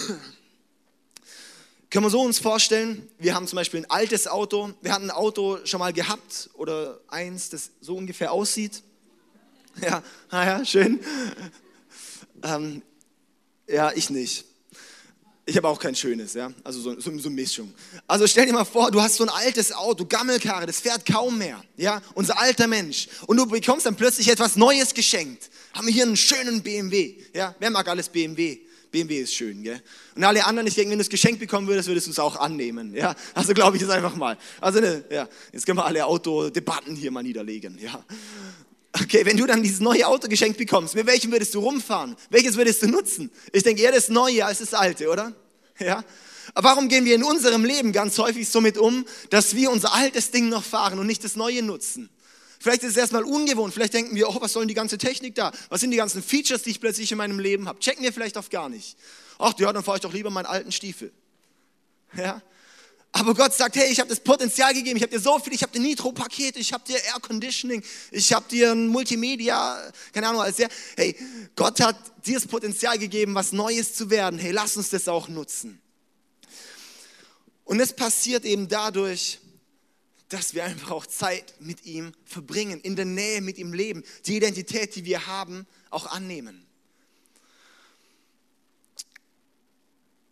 Können 1.90 2.04
wir 2.04 2.10
so 2.10 2.20
uns 2.20 2.38
vorstellen, 2.38 3.08
wir 3.18 3.34
haben 3.34 3.48
zum 3.48 3.56
Beispiel 3.56 3.80
ein 3.80 3.90
altes 3.90 4.28
Auto, 4.28 4.74
wir 4.80 4.92
hatten 4.92 5.06
ein 5.06 5.10
Auto 5.10 5.58
schon 5.64 5.80
mal 5.80 5.92
gehabt 5.92 6.50
oder 6.54 7.00
eins, 7.08 7.48
das 7.48 7.70
so 7.80 7.96
ungefähr 7.96 8.32
aussieht. 8.32 8.82
Ja, 9.80 10.02
naja, 10.32 10.64
schön. 10.64 10.98
Ähm, 12.42 12.82
ja, 13.68 13.92
ich 13.92 14.10
nicht. 14.10 14.44
Ich 15.46 15.56
habe 15.56 15.68
auch 15.68 15.78
kein 15.78 15.94
schönes, 15.94 16.34
ja, 16.34 16.52
also 16.62 16.80
so, 16.80 17.00
so, 17.00 17.18
so 17.18 17.28
eine 17.28 17.34
Mischung. 17.34 17.72
Also 18.06 18.26
stell 18.26 18.46
dir 18.46 18.52
mal 18.52 18.64
vor, 18.64 18.90
du 18.90 19.00
hast 19.00 19.16
so 19.16 19.24
ein 19.24 19.30
altes 19.30 19.72
Auto, 19.72 20.04
Gammelkarre, 20.04 20.66
das 20.66 20.80
fährt 20.80 21.04
kaum 21.04 21.38
mehr, 21.38 21.62
ja, 21.76 22.00
unser 22.14 22.38
alter 22.38 22.66
Mensch. 22.66 23.08
Und 23.26 23.36
du 23.36 23.46
bekommst 23.46 23.86
dann 23.86 23.96
plötzlich 23.96 24.28
etwas 24.28 24.56
Neues 24.56 24.94
geschenkt. 24.94 25.50
Haben 25.72 25.86
wir 25.86 25.94
hier 25.94 26.04
einen 26.04 26.16
schönen 26.16 26.62
BMW, 26.62 27.14
ja, 27.34 27.54
wer 27.58 27.70
mag 27.70 27.88
alles 27.88 28.08
BMW? 28.08 28.60
BMW 28.90 29.20
ist 29.20 29.34
schön, 29.34 29.62
gell? 29.62 29.80
Und 30.14 30.24
alle 30.24 30.44
anderen, 30.44 30.66
ich 30.66 30.74
denke, 30.74 30.90
wenn 30.90 30.98
du 30.98 31.02
es 31.02 31.08
geschenkt 31.08 31.40
bekommen 31.40 31.66
würdest, 31.68 31.88
würdest 31.88 32.06
du 32.08 32.10
es 32.10 32.18
auch 32.18 32.36
annehmen, 32.36 32.94
ja? 32.94 33.14
Also 33.34 33.54
glaube 33.54 33.76
ich 33.76 33.82
es 33.82 33.88
einfach 33.88 34.16
mal. 34.16 34.36
Also, 34.60 34.80
ne, 34.80 35.04
ja, 35.10 35.28
jetzt 35.52 35.64
können 35.64 35.78
wir 35.78 35.84
alle 35.84 36.04
Autodebatten 36.04 36.96
hier 36.96 37.10
mal 37.10 37.22
niederlegen, 37.22 37.78
ja? 37.78 38.04
Okay, 38.92 39.24
wenn 39.24 39.36
du 39.36 39.46
dann 39.46 39.62
dieses 39.62 39.80
neue 39.80 40.06
Auto 40.06 40.28
geschenkt 40.28 40.58
bekommst, 40.58 40.94
mit 40.94 41.06
welchem 41.06 41.30
würdest 41.30 41.54
du 41.54 41.60
rumfahren? 41.60 42.16
Welches 42.28 42.56
würdest 42.56 42.82
du 42.82 42.88
nutzen? 42.88 43.30
Ich 43.52 43.62
denke 43.62 43.82
eher 43.82 43.92
das 43.92 44.08
Neue 44.08 44.44
als 44.44 44.58
das 44.58 44.74
Alte, 44.74 45.08
oder? 45.08 45.32
Ja? 45.78 46.04
Aber 46.54 46.70
warum 46.70 46.88
gehen 46.88 47.04
wir 47.04 47.14
in 47.14 47.22
unserem 47.22 47.64
Leben 47.64 47.92
ganz 47.92 48.18
häufig 48.18 48.48
so 48.48 48.60
mit 48.60 48.76
um, 48.76 49.06
dass 49.30 49.54
wir 49.54 49.70
unser 49.70 49.94
altes 49.94 50.32
Ding 50.32 50.48
noch 50.48 50.64
fahren 50.64 50.98
und 50.98 51.06
nicht 51.06 51.22
das 51.22 51.36
Neue 51.36 51.62
nutzen? 51.62 52.10
Vielleicht 52.58 52.82
ist 52.82 52.90
es 52.90 52.96
erstmal 52.96 53.22
ungewohnt. 53.22 53.72
Vielleicht 53.72 53.94
denken 53.94 54.14
wir, 54.16 54.28
oh, 54.28 54.36
was 54.40 54.52
soll 54.52 54.62
denn 54.62 54.68
die 54.68 54.74
ganze 54.74 54.98
Technik 54.98 55.34
da? 55.34 55.52
Was 55.70 55.80
sind 55.80 55.92
die 55.92 55.96
ganzen 55.96 56.22
Features, 56.22 56.62
die 56.62 56.70
ich 56.70 56.80
plötzlich 56.80 57.10
in 57.10 57.18
meinem 57.18 57.38
Leben 57.38 57.68
habe? 57.68 57.78
Checken 57.78 58.02
wir 58.02 58.12
vielleicht 58.12 58.36
auf 58.36 58.50
gar 58.50 58.68
nicht. 58.68 58.98
Ach 59.38 59.54
ja, 59.58 59.72
dann 59.72 59.82
fahre 59.82 59.96
ich 59.96 60.02
doch 60.02 60.12
lieber 60.12 60.30
meinen 60.30 60.46
alten 60.46 60.72
Stiefel. 60.72 61.12
Ja? 62.14 62.42
Aber 63.12 63.34
Gott 63.34 63.52
sagt, 63.52 63.76
hey, 63.76 63.90
ich 63.90 63.98
habe 63.98 64.08
das 64.08 64.20
Potenzial 64.20 64.72
gegeben, 64.72 64.96
ich 64.96 65.02
habe 65.02 65.12
dir 65.12 65.20
so 65.20 65.38
viel, 65.38 65.52
ich 65.52 65.62
habe 65.62 65.72
dir 65.72 65.80
Nitro-Paket, 65.80 66.56
ich 66.56 66.72
habe 66.72 66.84
dir 66.86 66.96
Air 66.96 67.20
Conditioning, 67.20 67.82
ich 68.12 68.32
habe 68.32 68.48
dir 68.48 68.72
ein 68.72 68.86
Multimedia, 68.86 69.92
keine 70.12 70.28
Ahnung, 70.28 70.42
alles 70.42 70.56
sehr. 70.56 70.68
Hey, 70.96 71.16
Gott 71.56 71.80
hat 71.80 71.96
dir 72.24 72.34
das 72.34 72.46
Potenzial 72.46 72.98
gegeben, 72.98 73.34
was 73.34 73.52
Neues 73.52 73.94
zu 73.94 74.10
werden. 74.10 74.38
Hey, 74.38 74.52
lass 74.52 74.76
uns 74.76 74.90
das 74.90 75.08
auch 75.08 75.28
nutzen. 75.28 75.80
Und 77.64 77.80
es 77.80 77.92
passiert 77.92 78.44
eben 78.44 78.68
dadurch, 78.68 79.40
dass 80.28 80.54
wir 80.54 80.64
einfach 80.64 80.92
auch 80.92 81.06
Zeit 81.06 81.54
mit 81.58 81.84
ihm 81.84 82.12
verbringen, 82.24 82.80
in 82.80 82.94
der 82.94 83.04
Nähe 83.04 83.40
mit 83.40 83.58
ihm 83.58 83.72
leben, 83.72 84.04
die 84.26 84.36
Identität, 84.36 84.94
die 84.94 85.04
wir 85.04 85.26
haben, 85.26 85.66
auch 85.90 86.06
annehmen. 86.06 86.64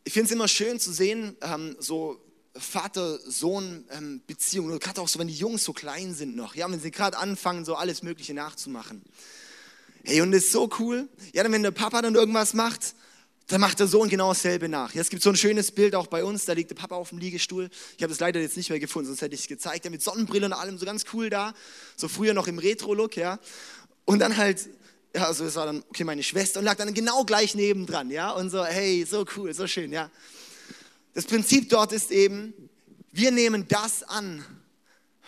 Ich 0.04 0.12
finde 0.12 0.26
es 0.26 0.32
immer 0.32 0.48
schön 0.48 0.78
zu 0.78 0.92
sehen, 0.92 1.36
ähm, 1.42 1.76
so 1.80 2.20
Vater-Sohn-Beziehungen, 2.58 4.72
ähm, 4.72 4.80
gerade 4.80 5.00
auch 5.00 5.08
so, 5.08 5.18
wenn 5.18 5.28
die 5.28 5.34
Jungs 5.34 5.64
so 5.64 5.72
klein 5.72 6.14
sind 6.14 6.36
noch, 6.36 6.54
ja, 6.54 6.70
wenn 6.70 6.80
sie 6.80 6.90
gerade 6.90 7.18
anfangen, 7.18 7.64
so 7.64 7.74
alles 7.74 8.02
Mögliche 8.02 8.34
nachzumachen. 8.34 9.02
Hey, 10.04 10.20
und 10.20 10.32
das 10.32 10.44
ist 10.44 10.52
so 10.52 10.68
cool. 10.78 11.08
Ja, 11.32 11.42
dann 11.42 11.52
wenn 11.52 11.62
der 11.62 11.70
Papa 11.70 12.02
dann 12.02 12.14
irgendwas 12.14 12.54
macht, 12.54 12.94
da 13.48 13.58
macht 13.58 13.80
der 13.80 13.86
Sohn 13.86 14.08
genau 14.08 14.28
dasselbe 14.28 14.68
nach. 14.68 14.94
Ja, 14.94 15.00
es 15.00 15.08
gibt 15.08 15.22
so 15.22 15.30
ein 15.30 15.36
schönes 15.36 15.70
Bild 15.70 15.94
auch 15.94 16.06
bei 16.06 16.22
uns, 16.22 16.44
da 16.44 16.52
liegt 16.52 16.70
der 16.70 16.76
Papa 16.76 16.96
auf 16.96 17.08
dem 17.08 17.18
Liegestuhl. 17.18 17.70
Ich 17.96 18.02
habe 18.02 18.12
es 18.12 18.20
leider 18.20 18.40
jetzt 18.40 18.56
nicht 18.56 18.70
mehr 18.70 18.78
gefunden, 18.78 19.08
sonst 19.08 19.22
hätte 19.22 19.34
ich 19.34 19.42
es 19.42 19.48
gezeigt. 19.48 19.84
Ja, 19.84 19.90
mit 19.90 20.02
Sonnenbrille 20.02 20.46
und 20.46 20.52
allem, 20.52 20.78
so 20.78 20.84
ganz 20.84 21.04
cool 21.12 21.30
da. 21.30 21.54
So 21.96 22.08
früher 22.08 22.34
noch 22.34 22.46
im 22.46 22.58
Retro-Look, 22.58 23.16
ja. 23.16 23.38
Und 24.04 24.20
dann 24.20 24.36
halt 24.36 24.68
ja, 25.14 25.26
also 25.26 25.44
es 25.44 25.56
war 25.56 25.66
dann, 25.66 25.82
okay, 25.88 26.04
meine 26.04 26.22
Schwester 26.22 26.60
und 26.60 26.66
lag 26.66 26.76
dann 26.76 26.92
genau 26.92 27.24
gleich 27.24 27.54
nebendran, 27.54 28.10
ja, 28.10 28.30
und 28.30 28.50
so, 28.50 28.64
hey, 28.64 29.06
so 29.08 29.24
cool, 29.36 29.54
so 29.54 29.66
schön, 29.66 29.92
ja. 29.92 30.10
Das 31.18 31.26
Prinzip 31.26 31.68
dort 31.68 31.90
ist 31.90 32.12
eben, 32.12 32.54
wir 33.10 33.32
nehmen 33.32 33.66
das 33.66 34.04
an, 34.04 34.44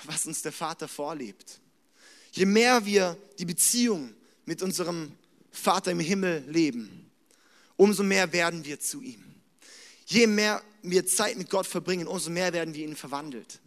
was 0.04 0.24
uns 0.24 0.40
der 0.40 0.52
Vater 0.52 0.86
vorlebt. 0.86 1.58
Je 2.30 2.46
mehr 2.46 2.86
wir 2.86 3.16
die 3.40 3.44
Beziehung 3.44 4.14
mit 4.44 4.62
unserem 4.62 5.10
Vater 5.50 5.90
im 5.90 5.98
Himmel 5.98 6.44
leben, 6.46 7.10
umso 7.74 8.04
mehr 8.04 8.32
werden 8.32 8.64
wir 8.64 8.78
zu 8.78 9.02
ihm. 9.02 9.34
Je 10.06 10.28
mehr 10.28 10.62
wir 10.82 11.04
Zeit 11.06 11.36
mit 11.36 11.50
Gott 11.50 11.66
verbringen, 11.66 12.06
umso 12.06 12.30
mehr 12.30 12.52
werden 12.52 12.72
wir 12.72 12.84
ihn 12.84 12.94
verwandelt. 12.94 13.58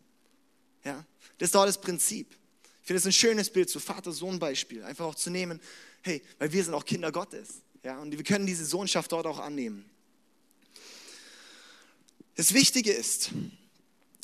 Ja? 0.85 1.03
Das 1.39 1.47
ist 1.47 1.55
dort 1.55 1.67
das 1.67 1.81
Prinzip. 1.81 2.37
Ich 2.83 2.87
finde 2.87 2.99
es 2.99 3.05
ein 3.05 3.11
schönes 3.11 3.49
Bild, 3.49 3.69
so 3.69 3.81
Vater-Sohn-Beispiel, 3.81 4.85
einfach 4.85 5.07
auch 5.07 5.15
zu 5.15 5.29
nehmen, 5.29 5.59
hey, 6.03 6.21
weil 6.39 6.53
wir 6.53 6.63
sind 6.63 6.73
auch 6.73 6.85
Kinder 6.85 7.11
Gottes. 7.11 7.55
Ja? 7.83 7.99
Und 7.99 8.13
wir 8.13 8.23
können 8.23 8.45
diese 8.45 8.63
Sohnschaft 8.63 9.11
dort 9.11 9.25
auch 9.25 9.39
annehmen. 9.39 9.89
Das 12.35 12.53
Wichtige 12.53 12.91
ist, 12.91 13.31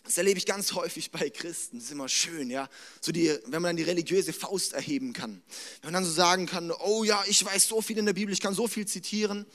das 0.04 0.18
erlebe 0.18 0.40
ich 0.40 0.48
ganz 0.48 0.74
häufig 0.74 1.12
bei 1.12 1.30
Christen. 1.30 1.78
Das 1.78 1.86
ist 1.86 1.92
immer 1.92 2.10
schön, 2.10 2.50
ja. 2.50 2.68
So 3.00 3.12
die, 3.12 3.30
wenn 3.46 3.62
man 3.62 3.70
dann 3.70 3.78
die 3.78 3.84
religiöse 3.84 4.34
Faust 4.34 4.74
erheben 4.74 5.14
kann. 5.14 5.44
Wenn 5.82 5.92
man 5.92 6.02
dann 6.02 6.06
so 6.06 6.12
sagen 6.12 6.48
kann, 6.48 6.72
oh 6.72 7.04
ja, 7.04 7.24
ich 7.28 7.46
weiß 7.46 7.68
so 7.68 7.82
viel 7.82 8.00
in 8.00 8.08
der 8.08 8.14
Bibel, 8.14 8.34
ich 8.34 8.42
kann 8.42 8.56
so 8.56 8.68
viel 8.68 8.88
zitieren. 8.88 9.46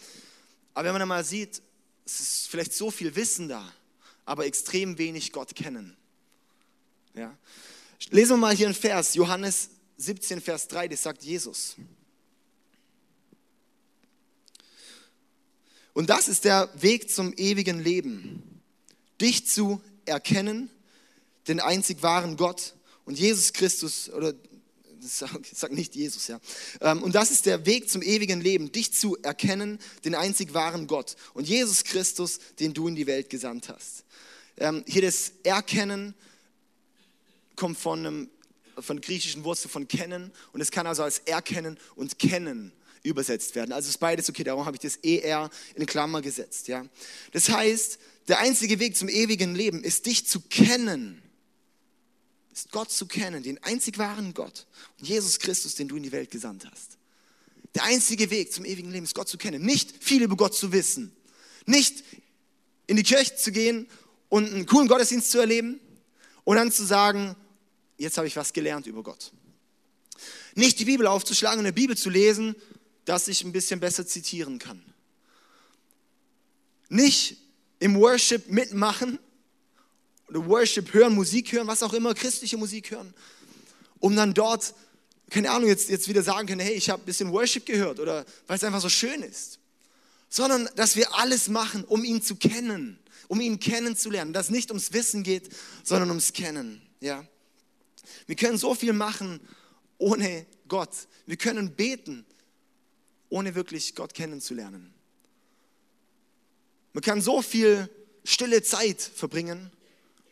Aber 0.72 0.84
wenn 0.84 0.92
man 0.92 1.00
dann 1.00 1.08
mal 1.08 1.24
sieht, 1.24 1.60
es 2.04 2.20
ist 2.20 2.48
vielleicht 2.48 2.72
so 2.72 2.90
viel 2.90 3.16
Wissen 3.16 3.48
da, 3.48 3.72
aber 4.24 4.46
extrem 4.46 4.96
wenig 4.98 5.32
Gott 5.32 5.56
kennen. 5.56 5.96
Ja. 7.14 7.36
Lesen 8.10 8.34
wir 8.34 8.36
mal 8.36 8.54
hier 8.54 8.66
einen 8.66 8.74
Vers, 8.74 9.14
Johannes 9.14 9.70
17, 9.96 10.40
Vers 10.40 10.68
3, 10.68 10.88
das 10.88 11.02
sagt 11.02 11.24
Jesus. 11.24 11.76
Und 15.94 16.10
das 16.10 16.28
ist 16.28 16.44
der 16.44 16.68
Weg 16.74 17.10
zum 17.10 17.32
ewigen 17.36 17.82
Leben, 17.82 18.42
dich 19.20 19.46
zu 19.46 19.80
erkennen, 20.04 20.68
den 21.48 21.60
einzig 21.60 22.02
wahren 22.02 22.36
Gott 22.36 22.74
und 23.04 23.18
Jesus 23.18 23.52
Christus, 23.52 24.10
oder 24.10 24.34
das 25.00 25.18
sagt 25.52 25.74
nicht 25.74 25.94
Jesus, 25.94 26.28
ja. 26.28 26.40
Ähm, 26.80 27.02
und 27.02 27.14
das 27.14 27.30
ist 27.30 27.46
der 27.46 27.66
Weg 27.66 27.90
zum 27.90 28.02
ewigen 28.02 28.40
Leben, 28.40 28.72
dich 28.72 28.92
zu 28.92 29.16
erkennen, 29.18 29.78
den 30.04 30.14
einzig 30.14 30.54
wahren 30.54 30.86
Gott 30.86 31.16
und 31.34 31.46
Jesus 31.46 31.84
Christus, 31.84 32.40
den 32.58 32.74
du 32.74 32.88
in 32.88 32.96
die 32.96 33.06
Welt 33.06 33.30
gesandt 33.30 33.68
hast. 33.68 34.04
Ähm, 34.56 34.82
hier 34.86 35.02
das 35.02 35.32
Erkennen 35.42 36.14
kommt 37.56 37.78
von 37.78 37.98
einem 38.00 38.30
von 38.80 39.00
griechischen 39.00 39.44
Wurzel 39.44 39.68
von 39.68 39.86
kennen 39.86 40.32
und 40.52 40.60
es 40.60 40.72
kann 40.72 40.88
also 40.88 41.04
als 41.04 41.18
erkennen 41.20 41.78
und 41.94 42.18
kennen 42.18 42.72
übersetzt 43.04 43.54
werden. 43.54 43.72
Also 43.72 43.90
ist 43.90 43.98
beides 43.98 44.28
okay, 44.28 44.42
darum 44.42 44.64
habe 44.64 44.76
ich 44.76 44.80
das 44.80 44.96
ER 44.96 45.50
in 45.76 45.86
Klammer 45.86 46.22
gesetzt. 46.22 46.66
Ja? 46.66 46.84
Das 47.32 47.48
heißt, 47.50 47.98
der 48.26 48.40
einzige 48.40 48.80
Weg 48.80 48.96
zum 48.96 49.08
ewigen 49.08 49.54
Leben 49.54 49.84
ist, 49.84 50.06
dich 50.06 50.26
zu 50.26 50.40
kennen. 50.40 51.22
Ist 52.52 52.72
Gott 52.72 52.90
zu 52.90 53.06
kennen, 53.06 53.42
den 53.42 53.62
einzig 53.62 53.98
wahren 53.98 54.32
Gott. 54.32 54.66
Und 54.98 55.08
Jesus 55.08 55.38
Christus, 55.38 55.74
den 55.74 55.88
du 55.88 55.96
in 55.96 56.02
die 56.02 56.12
Welt 56.12 56.30
gesandt 56.30 56.66
hast. 56.70 56.98
Der 57.74 57.84
einzige 57.84 58.30
Weg 58.30 58.52
zum 58.52 58.64
ewigen 58.64 58.90
Leben 58.90 59.04
ist, 59.04 59.14
Gott 59.14 59.28
zu 59.28 59.36
kennen. 59.36 59.64
Nicht 59.64 60.02
viel 60.02 60.22
über 60.22 60.36
Gott 60.36 60.54
zu 60.54 60.72
wissen. 60.72 61.14
Nicht 61.66 62.04
in 62.86 62.96
die 62.96 63.02
Kirche 63.02 63.36
zu 63.36 63.52
gehen 63.52 63.86
und 64.28 64.50
einen 64.52 64.66
coolen 64.66 64.88
Gottesdienst 64.88 65.30
zu 65.30 65.38
erleben 65.38 65.80
und 66.44 66.56
dann 66.56 66.72
zu 66.72 66.84
sagen, 66.84 67.36
jetzt 67.98 68.16
habe 68.16 68.26
ich 68.26 68.36
was 68.36 68.52
gelernt 68.52 68.86
über 68.86 69.02
Gott. 69.02 69.32
Nicht 70.54 70.78
die 70.78 70.84
Bibel 70.84 71.06
aufzuschlagen 71.06 71.58
und 71.58 71.66
eine 71.66 71.72
Bibel 71.72 71.96
zu 71.96 72.08
lesen, 72.08 72.54
dass 73.04 73.28
ich 73.28 73.44
ein 73.44 73.52
bisschen 73.52 73.80
besser 73.80 74.06
zitieren 74.06 74.58
kann. 74.58 74.82
Nicht 76.88 77.36
im 77.78 77.96
Worship 77.96 78.50
mitmachen 78.50 79.18
oder 80.28 80.46
Worship 80.46 80.92
hören, 80.92 81.14
Musik 81.14 81.52
hören, 81.52 81.66
was 81.66 81.82
auch 81.82 81.92
immer, 81.92 82.14
christliche 82.14 82.56
Musik 82.56 82.90
hören, 82.90 83.12
um 84.00 84.16
dann 84.16 84.32
dort, 84.34 84.74
keine 85.30 85.50
Ahnung, 85.50 85.68
jetzt, 85.68 85.88
jetzt 85.88 86.08
wieder 86.08 86.22
sagen 86.22 86.46
können, 86.46 86.60
hey, 86.60 86.74
ich 86.74 86.90
habe 86.90 87.02
ein 87.02 87.06
bisschen 87.06 87.32
Worship 87.32 87.66
gehört 87.66 88.00
oder 88.00 88.24
weil 88.46 88.56
es 88.56 88.64
einfach 88.64 88.80
so 88.80 88.88
schön 88.88 89.22
ist. 89.22 89.58
Sondern, 90.28 90.68
dass 90.76 90.96
wir 90.96 91.14
alles 91.14 91.48
machen, 91.48 91.84
um 91.84 92.04
ihn 92.04 92.20
zu 92.20 92.36
kennen, 92.36 92.98
um 93.28 93.40
ihn 93.40 93.60
kennenzulernen. 93.60 94.32
Dass 94.32 94.46
es 94.46 94.50
nicht 94.50 94.70
ums 94.70 94.92
Wissen 94.92 95.22
geht, 95.22 95.48
sondern 95.84 96.08
ums 96.08 96.32
Kennen. 96.32 96.82
Ja? 97.00 97.24
Wir 98.26 98.34
können 98.34 98.58
so 98.58 98.74
viel 98.74 98.92
machen 98.92 99.40
ohne 99.98 100.46
Gott. 100.68 100.90
Wir 101.26 101.36
können 101.36 101.74
beten, 101.74 102.26
ohne 103.34 103.56
wirklich 103.56 103.96
Gott 103.96 104.14
kennenzulernen. 104.14 104.94
Man 106.92 107.02
kann 107.02 107.20
so 107.20 107.42
viel 107.42 107.90
stille 108.22 108.62
Zeit 108.62 109.02
verbringen, 109.02 109.72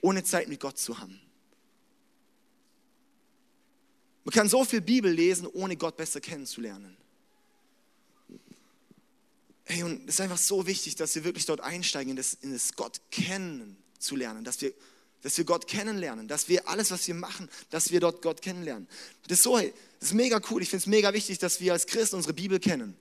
ohne 0.03 0.23
Zeit 0.23 0.47
mit 0.47 0.61
Gott 0.61 0.79
zu 0.79 1.01
haben. 1.01 1.21
Man 4.23 4.33
kann 4.33 4.49
so 4.49 4.65
viel 4.65 4.81
Bibel 4.81 5.11
lesen, 5.11 5.49
ohne 5.49 5.77
Gott 5.77 5.97
besser 5.97 6.21
kennenzulernen. 6.21 6.97
Hey, 9.65 9.83
und 9.83 10.09
es 10.09 10.15
ist 10.15 10.21
einfach 10.21 10.39
so 10.39 10.69
wichtig, 10.69 10.95
dass 10.95 11.17
wir 11.17 11.25
wirklich 11.25 11.47
dort 11.47 11.61
einsteigen, 11.61 12.11
in 12.11 12.17
das, 12.17 12.35
in 12.35 12.53
das 12.53 12.75
Gott 12.77 13.01
kennenzulernen, 13.11 14.45
dass 14.45 14.61
wir, 14.61 14.73
dass 15.23 15.39
wir 15.39 15.45
Gott 15.45 15.67
kennenlernen, 15.67 16.29
dass 16.29 16.49
wir 16.49 16.69
alles, 16.69 16.91
was 16.91 17.07
wir 17.07 17.15
machen, 17.15 17.49
dass 17.71 17.91
wir 17.91 18.01
dort 18.01 18.23
Gott 18.23 18.43
kennenlernen. 18.43 18.89
Das 19.29 19.39
ist 19.39 19.45
so, 19.45 19.57
das 19.57 19.71
ist 20.01 20.15
mega 20.15 20.41
cool. 20.51 20.63
Ich 20.63 20.69
finde 20.69 20.83
es 20.83 20.87
mega 20.87 21.13
wichtig, 21.13 21.39
dass 21.39 21.61
wir 21.61 21.73
als 21.73 21.87
Christen 21.87 22.17
unsere 22.17 22.35
Bibel 22.35 22.59
kennen. 22.59 22.97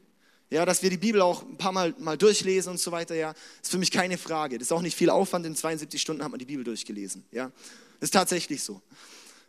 Ja, 0.52 0.66
dass 0.66 0.84
wir 0.84 0.90
die 0.90 0.98
Bibel 0.98 1.22
auch 1.22 1.44
ein 1.44 1.58
paar 1.58 1.72
Mal, 1.72 1.96
mal 1.98 2.18
durchlesen 2.18 2.72
und 2.72 2.78
so 2.78 2.92
weiter, 2.92 3.16
ja, 3.16 3.34
ist 3.62 3.72
für 3.72 3.78
mich 3.78 3.90
keine 3.90 4.18
Frage. 4.18 4.58
Das 4.58 4.68
ist 4.68 4.72
auch 4.74 4.82
nicht 4.82 4.98
viel 4.98 5.10
Aufwand, 5.10 5.46
in 5.46 5.56
72 5.56 6.02
Stunden 6.02 6.24
hat 6.24 6.30
man 6.30 6.40
die 6.40 6.46
Bibel 6.46 6.64
durchgelesen. 6.64 7.24
Ja, 7.32 7.52
das 8.00 8.08
ist 8.08 8.12
tatsächlich 8.12 8.62
so. 8.62 8.82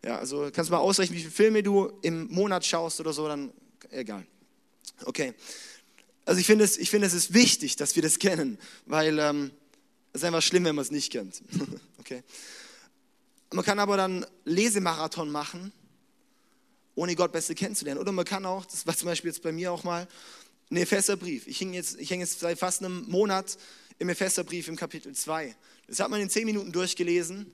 Ja, 0.05 0.19
also 0.19 0.49
kannst 0.53 0.71
du 0.71 0.75
mal 0.75 0.81
ausrechnen, 0.81 1.17
wie 1.17 1.23
viele 1.23 1.33
Filme 1.33 1.63
du 1.63 1.93
im 2.03 2.29
Monat 2.29 2.65
schaust 2.65 3.01
oder 3.01 3.13
so, 3.13 3.27
dann 3.27 3.53
egal. 3.91 4.25
Okay. 5.05 5.35
Also 6.25 6.41
ich 6.41 6.47
finde 6.47 6.65
es, 6.65 6.79
ich 6.79 6.93
es 6.93 7.15
ist 7.15 7.35
wichtig, 7.35 7.77
dass 7.77 7.97
wir 7.97 8.03
das 8.03 8.19
kennen, 8.19 8.59
weil 8.87 9.19
ähm, 9.19 9.51
es 10.13 10.21
ist 10.21 10.25
einfach 10.25 10.43
schlimm, 10.43 10.65
wenn 10.65 10.77
man 10.77 10.85
es 10.85 10.91
nicht 10.91 11.11
kennt. 11.11 11.43
okay. 11.99 12.23
Man 13.53 13.65
kann 13.65 13.79
aber 13.79 13.97
dann 13.97 14.25
Lesemarathon 14.45 15.31
machen, 15.31 15.73
ohne 16.95 17.15
Gott 17.15 17.33
besser 17.33 17.55
kennenzulernen. 17.55 18.01
Oder 18.01 18.13
man 18.13 18.25
kann 18.25 18.47
auch, 18.47 18.65
das 18.65 18.87
war 18.87 18.97
zum 18.97 19.07
Beispiel 19.07 19.31
jetzt 19.31 19.43
bei 19.43 19.53
mir 19.53 19.73
auch 19.73 19.85
mal, 19.85 20.09
ein 20.71 20.77
Epheserbrief. 20.77 21.47
Ich 21.47 21.61
hänge 21.61 21.75
jetzt, 21.75 21.99
häng 22.01 22.21
jetzt 22.21 22.41
seit 22.41 22.59
fast 22.59 22.83
einem 22.83 23.05
Monat 23.09 23.59
im 23.99 24.09
Epheserbrief 24.09 24.69
im 24.69 24.77
Kapitel 24.77 25.15
2. 25.15 25.55
Das 25.87 26.01
hat 26.01 26.11
man 26.11 26.21
in 26.21 26.31
zehn 26.31 26.47
Minuten 26.47 26.73
durchgelesen. 26.73 27.53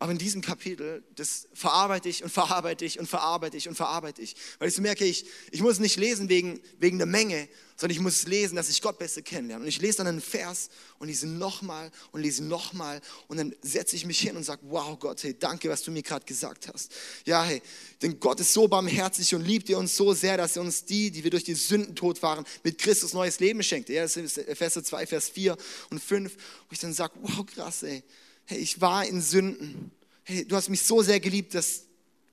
Aber 0.00 0.12
in 0.12 0.18
diesem 0.18 0.42
Kapitel, 0.42 1.02
das 1.16 1.48
verarbeite 1.52 2.08
ich 2.08 2.22
und 2.22 2.30
verarbeite 2.30 2.84
ich 2.84 3.00
und 3.00 3.08
verarbeite 3.08 3.56
ich 3.56 3.68
und 3.68 3.74
verarbeite 3.74 4.22
ich. 4.22 4.36
Weil 4.60 4.68
ich 4.68 4.74
so 4.74 4.82
merke, 4.82 5.04
ich, 5.04 5.26
ich 5.50 5.60
muss 5.60 5.80
nicht 5.80 5.96
lesen 5.96 6.28
wegen, 6.28 6.60
wegen 6.78 6.98
der 6.98 7.06
Menge, 7.08 7.48
sondern 7.76 7.96
ich 7.96 8.00
muss 8.00 8.24
lesen, 8.26 8.54
dass 8.54 8.68
ich 8.68 8.80
Gott 8.80 8.96
besser 8.96 9.22
kennenlerne. 9.22 9.64
Und 9.64 9.68
ich 9.68 9.80
lese 9.80 9.98
dann 9.98 10.06
einen 10.06 10.20
Vers 10.20 10.68
und 11.00 11.08
lese 11.08 11.26
nochmal 11.26 11.90
und 12.12 12.20
lese 12.20 12.44
nochmal 12.44 13.00
und 13.26 13.38
dann 13.38 13.56
setze 13.60 13.96
ich 13.96 14.06
mich 14.06 14.20
hin 14.20 14.36
und 14.36 14.44
sage, 14.44 14.62
wow 14.68 14.96
Gott, 15.00 15.24
hey, 15.24 15.36
danke, 15.36 15.68
was 15.68 15.82
du 15.82 15.90
mir 15.90 16.04
gerade 16.04 16.24
gesagt 16.24 16.68
hast. 16.72 16.92
Ja, 17.24 17.42
hey, 17.42 17.60
denn 18.00 18.20
Gott 18.20 18.38
ist 18.38 18.52
so 18.52 18.68
barmherzig 18.68 19.34
und 19.34 19.44
liebt 19.44 19.68
ihr 19.68 19.78
uns 19.78 19.96
so 19.96 20.14
sehr, 20.14 20.36
dass 20.36 20.54
er 20.54 20.62
uns 20.62 20.84
die, 20.84 21.10
die 21.10 21.24
wir 21.24 21.32
durch 21.32 21.44
die 21.44 21.54
Sünden 21.54 21.96
tot 21.96 22.22
waren, 22.22 22.44
mit 22.62 22.78
Christus 22.78 23.14
neues 23.14 23.40
Leben 23.40 23.64
schenkt. 23.64 23.88
Ja, 23.88 24.02
das 24.02 24.16
ist 24.16 24.38
Epheser 24.38 24.84
2, 24.84 25.08
Vers 25.08 25.28
4 25.28 25.56
und 25.90 26.00
5. 26.00 26.34
Und 26.34 26.40
ich 26.70 26.78
dann 26.78 26.94
sage, 26.94 27.14
wow, 27.20 27.44
krass, 27.44 27.82
ey 27.82 28.04
hey, 28.48 28.58
ich 28.58 28.80
war 28.80 29.06
in 29.06 29.20
Sünden. 29.20 29.90
Hey, 30.24 30.44
du 30.44 30.56
hast 30.56 30.68
mich 30.70 30.82
so 30.82 31.02
sehr 31.02 31.20
geliebt, 31.20 31.54
dass 31.54 31.84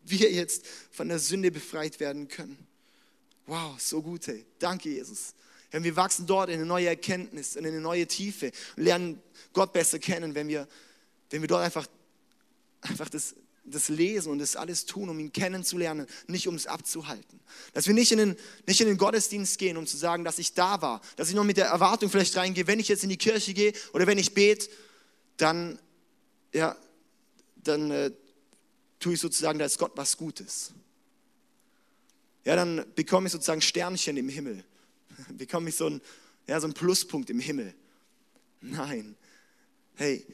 wir 0.04 0.32
jetzt 0.32 0.66
von 0.92 1.10
der 1.10 1.20
Sünde 1.20 1.52
befreit 1.52 2.00
werden 2.00 2.28
können. 2.28 2.58
Wow, 3.48 3.80
so 3.80 4.02
gut, 4.02 4.28
hey. 4.28 4.46
Danke, 4.60 4.90
Jesus. 4.90 5.34
Ja, 5.74 5.84
wir 5.84 5.96
wachsen 5.96 6.26
dort 6.26 6.50
in 6.50 6.56
eine 6.56 6.66
neue 6.66 6.88
Erkenntnis, 6.88 7.56
in 7.56 7.66
eine 7.66 7.82
neue 7.82 8.08
Tiefe 8.08 8.52
und 8.78 8.84
lernen 8.84 9.22
Gott 9.52 9.74
besser 9.74 10.00
kennen, 10.00 10.36
wenn 10.36 10.48
wir, 10.48 10.68
wenn 11.32 11.42
wir 11.42 11.50
dort 11.50 11.64
einfach, 11.64 11.86
einfach 12.82 13.10
das, 13.10 13.36
das 13.66 13.90
lesen 13.90 14.32
und 14.32 14.40
das 14.40 14.56
alles 14.56 14.86
tun, 14.86 15.10
um 15.10 15.20
ihn 15.20 15.34
kennenzulernen, 15.34 16.08
nicht 16.28 16.48
um 16.48 16.56
es 16.56 16.66
abzuhalten. 16.66 17.42
Dass 17.74 17.88
wir 17.88 17.94
nicht 17.94 18.14
in, 18.14 18.20
den, 18.20 18.36
nicht 18.66 18.80
in 18.80 18.88
den 18.88 18.98
Gottesdienst 18.98 19.58
gehen, 19.58 19.76
um 19.76 19.86
zu 19.86 19.98
sagen, 19.98 20.24
dass 20.24 20.40
ich 20.40 20.54
da 20.54 20.82
war, 20.82 21.02
dass 21.18 21.28
ich 21.28 21.36
noch 21.36 21.44
mit 21.44 21.58
der 21.58 21.66
Erwartung 21.66 22.10
vielleicht 22.10 22.38
reingehe, 22.38 22.68
wenn 22.68 22.80
ich 22.80 22.88
jetzt 22.88 23.04
in 23.04 23.10
die 23.10 23.18
Kirche 23.18 23.54
gehe 23.54 23.74
oder 23.92 24.08
wenn 24.08 24.18
ich 24.18 24.34
bete, 24.34 24.70
dann 25.36 25.78
ja, 26.56 26.76
dann 27.58 27.92
äh, 27.92 28.12
tue 29.00 29.14
ich 29.14 29.20
sozusagen, 29.20 29.60
da 29.60 29.68
Gott 29.78 29.92
was 29.96 30.16
Gutes. 30.16 30.72
Ja, 32.46 32.56
dann 32.56 32.86
bekomme 32.96 33.28
ich 33.28 33.34
sozusagen 33.34 33.62
Sternchen 33.62 34.16
im 34.18 34.30
Himmel. 34.30 34.64
bekomme 35.38 35.70
ich 35.70 35.76
so 35.76 35.88
einen, 35.88 36.02
ja, 36.48 36.60
so 36.60 36.68
einen 36.68 36.74
Pluspunkt 36.74 37.30
im 37.30 37.40
Himmel. 37.40 37.74
Nein. 38.62 39.16
Hey, 39.96 40.26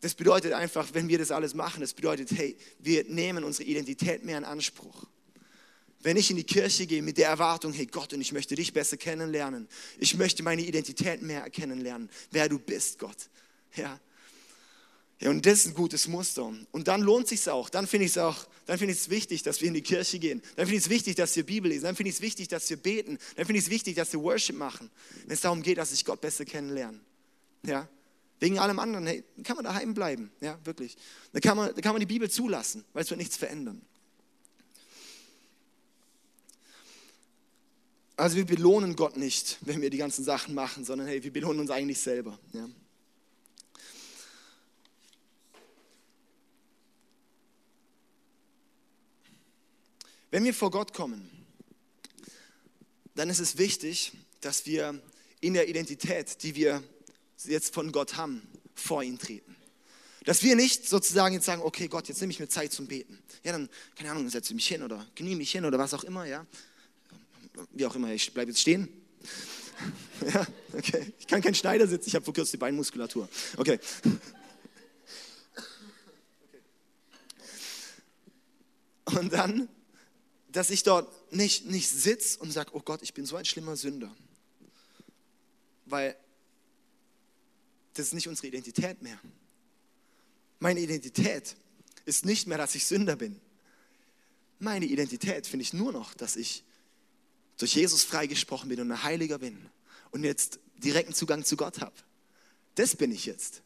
das 0.00 0.14
bedeutet 0.14 0.52
einfach, 0.52 0.88
wenn 0.92 1.08
wir 1.08 1.18
das 1.18 1.32
alles 1.32 1.54
machen, 1.54 1.80
das 1.80 1.92
bedeutet, 1.92 2.30
hey, 2.30 2.56
wir 2.78 3.04
nehmen 3.04 3.42
unsere 3.42 3.68
Identität 3.68 4.24
mehr 4.24 4.38
in 4.38 4.44
Anspruch. 4.44 5.04
wenn 6.00 6.16
ich 6.16 6.30
in 6.30 6.36
die 6.36 6.44
Kirche 6.44 6.86
gehe 6.86 7.02
mit 7.02 7.18
der 7.18 7.28
Erwartung, 7.28 7.72
hey 7.72 7.86
Gott, 7.86 8.12
und 8.12 8.20
ich 8.20 8.30
möchte 8.30 8.54
dich 8.54 8.72
besser 8.72 8.96
kennenlernen. 8.96 9.68
Ich 9.98 10.16
möchte 10.16 10.44
meine 10.44 10.62
Identität 10.62 11.22
mehr 11.22 11.50
kennenlernen, 11.50 12.08
wer 12.30 12.48
du 12.48 12.60
bist, 12.60 13.00
Gott. 13.00 13.28
Ja. 13.74 13.98
Ja, 15.20 15.30
und 15.30 15.44
das 15.46 15.60
ist 15.60 15.66
ein 15.66 15.74
gutes 15.74 16.06
Muster. 16.06 16.52
Und 16.70 16.88
dann 16.88 17.02
lohnt 17.02 17.26
sich 17.26 17.48
auch. 17.50 17.70
Dann 17.70 17.88
finde 17.88 18.06
ich 18.06 18.12
es 18.12 18.18
auch, 18.18 18.46
dann 18.66 18.78
finde 18.78 18.94
ich 18.94 19.00
es 19.00 19.10
wichtig, 19.10 19.42
dass 19.42 19.60
wir 19.60 19.68
in 19.68 19.74
die 19.74 19.82
Kirche 19.82 20.18
gehen. 20.20 20.40
Dann 20.54 20.66
finde 20.66 20.78
ich 20.78 20.84
es 20.84 20.90
wichtig, 20.90 21.16
dass 21.16 21.34
wir 21.34 21.44
Bibel 21.44 21.70
lesen. 21.70 21.84
Dann 21.84 21.96
finde 21.96 22.10
ich 22.10 22.16
es 22.16 22.22
wichtig, 22.22 22.46
dass 22.48 22.70
wir 22.70 22.76
beten. 22.76 23.18
Dann 23.34 23.46
finde 23.46 23.58
ich 23.58 23.64
es 23.64 23.70
wichtig, 23.70 23.96
dass 23.96 24.12
wir 24.12 24.20
Worship 24.20 24.56
machen. 24.56 24.90
Wenn 25.26 25.34
es 25.34 25.40
darum 25.40 25.62
geht, 25.62 25.78
dass 25.78 25.92
ich 25.92 26.04
Gott 26.04 26.20
besser 26.20 26.44
kennenlerne. 26.44 27.00
Ja. 27.64 27.88
Wegen 28.38 28.60
allem 28.60 28.78
anderen, 28.78 29.06
hey, 29.08 29.24
kann 29.42 29.56
man 29.56 29.64
daheim 29.64 29.94
bleiben. 29.94 30.30
Ja, 30.40 30.56
wirklich. 30.62 30.96
Dann 31.32 31.42
kann 31.42 31.56
man, 31.56 31.74
dann 31.74 31.82
kann 31.82 31.92
man 31.92 32.00
die 32.00 32.06
Bibel 32.06 32.30
zulassen, 32.30 32.84
weil 32.92 33.02
es 33.02 33.10
wird 33.10 33.18
nichts 33.18 33.36
verändern. 33.36 33.82
Also 38.16 38.36
wir 38.36 38.46
belohnen 38.46 38.94
Gott 38.94 39.16
nicht, 39.16 39.58
wenn 39.62 39.80
wir 39.80 39.90
die 39.90 39.96
ganzen 39.96 40.24
Sachen 40.24 40.54
machen, 40.54 40.84
sondern 40.84 41.08
hey, 41.08 41.22
wir 41.22 41.32
belohnen 41.32 41.60
uns 41.60 41.70
eigentlich 41.70 42.00
selber. 42.00 42.38
Ja. 42.52 42.68
Wenn 50.30 50.44
wir 50.44 50.54
vor 50.54 50.70
Gott 50.70 50.92
kommen, 50.92 51.30
dann 53.14 53.30
ist 53.30 53.40
es 53.40 53.58
wichtig, 53.58 54.12
dass 54.40 54.66
wir 54.66 55.00
in 55.40 55.54
der 55.54 55.68
Identität, 55.68 56.42
die 56.42 56.54
wir 56.54 56.82
jetzt 57.44 57.74
von 57.74 57.92
Gott 57.92 58.16
haben, 58.16 58.42
vor 58.74 59.02
ihn 59.02 59.18
treten. 59.18 59.56
Dass 60.24 60.42
wir 60.42 60.56
nicht 60.56 60.88
sozusagen 60.88 61.34
jetzt 61.34 61.46
sagen, 61.46 61.62
okay 61.62 61.88
Gott, 61.88 62.08
jetzt 62.08 62.20
nehme 62.20 62.32
ich 62.32 62.40
mir 62.40 62.48
Zeit 62.48 62.72
zum 62.72 62.86
Beten. 62.86 63.18
Ja, 63.44 63.52
dann, 63.52 63.68
keine 63.96 64.10
Ahnung, 64.10 64.28
setze 64.28 64.54
mich 64.54 64.68
hin 64.68 64.82
oder 64.82 65.06
knie 65.16 65.34
mich 65.34 65.50
hin 65.50 65.64
oder 65.64 65.78
was 65.78 65.94
auch 65.94 66.04
immer, 66.04 66.26
ja 66.26 66.46
wie 67.72 67.86
auch 67.86 67.94
immer, 67.94 68.12
ich 68.12 68.32
bleibe 68.32 68.50
jetzt 68.50 68.60
stehen. 68.60 68.88
ja, 70.32 70.46
okay. 70.72 71.12
Ich 71.18 71.26
kann 71.26 71.42
kein 71.42 71.54
Schneidersitz, 71.54 72.06
ich 72.06 72.14
habe 72.14 72.24
verkürzte 72.24 72.58
Beinmuskulatur. 72.58 73.28
Okay. 73.56 73.78
Und 79.04 79.32
dann, 79.32 79.68
dass 80.58 80.70
ich 80.70 80.82
dort 80.82 81.08
nicht, 81.32 81.66
nicht 81.66 81.88
sitze 81.88 82.36
und 82.40 82.50
sage, 82.50 82.70
oh 82.74 82.80
Gott, 82.80 83.00
ich 83.02 83.14
bin 83.14 83.24
so 83.24 83.36
ein 83.36 83.44
schlimmer 83.44 83.76
Sünder. 83.76 84.12
Weil 85.84 86.16
das 87.94 88.08
ist 88.08 88.12
nicht 88.12 88.26
unsere 88.26 88.48
Identität 88.48 89.00
mehr. 89.00 89.20
Meine 90.58 90.80
Identität 90.80 91.54
ist 92.06 92.24
nicht 92.24 92.48
mehr, 92.48 92.58
dass 92.58 92.74
ich 92.74 92.86
Sünder 92.86 93.14
bin. 93.14 93.40
Meine 94.58 94.86
Identität 94.86 95.46
finde 95.46 95.62
ich 95.62 95.74
nur 95.74 95.92
noch, 95.92 96.12
dass 96.14 96.34
ich 96.34 96.64
durch 97.56 97.76
Jesus 97.76 98.02
freigesprochen 98.02 98.68
bin 98.68 98.80
und 98.80 98.90
ein 98.90 99.04
Heiliger 99.04 99.38
bin 99.38 99.70
und 100.10 100.24
jetzt 100.24 100.58
direkten 100.78 101.14
Zugang 101.14 101.44
zu 101.44 101.56
Gott 101.56 101.80
habe. 101.80 101.94
Das 102.74 102.96
bin 102.96 103.12
ich 103.12 103.26
jetzt. 103.26 103.62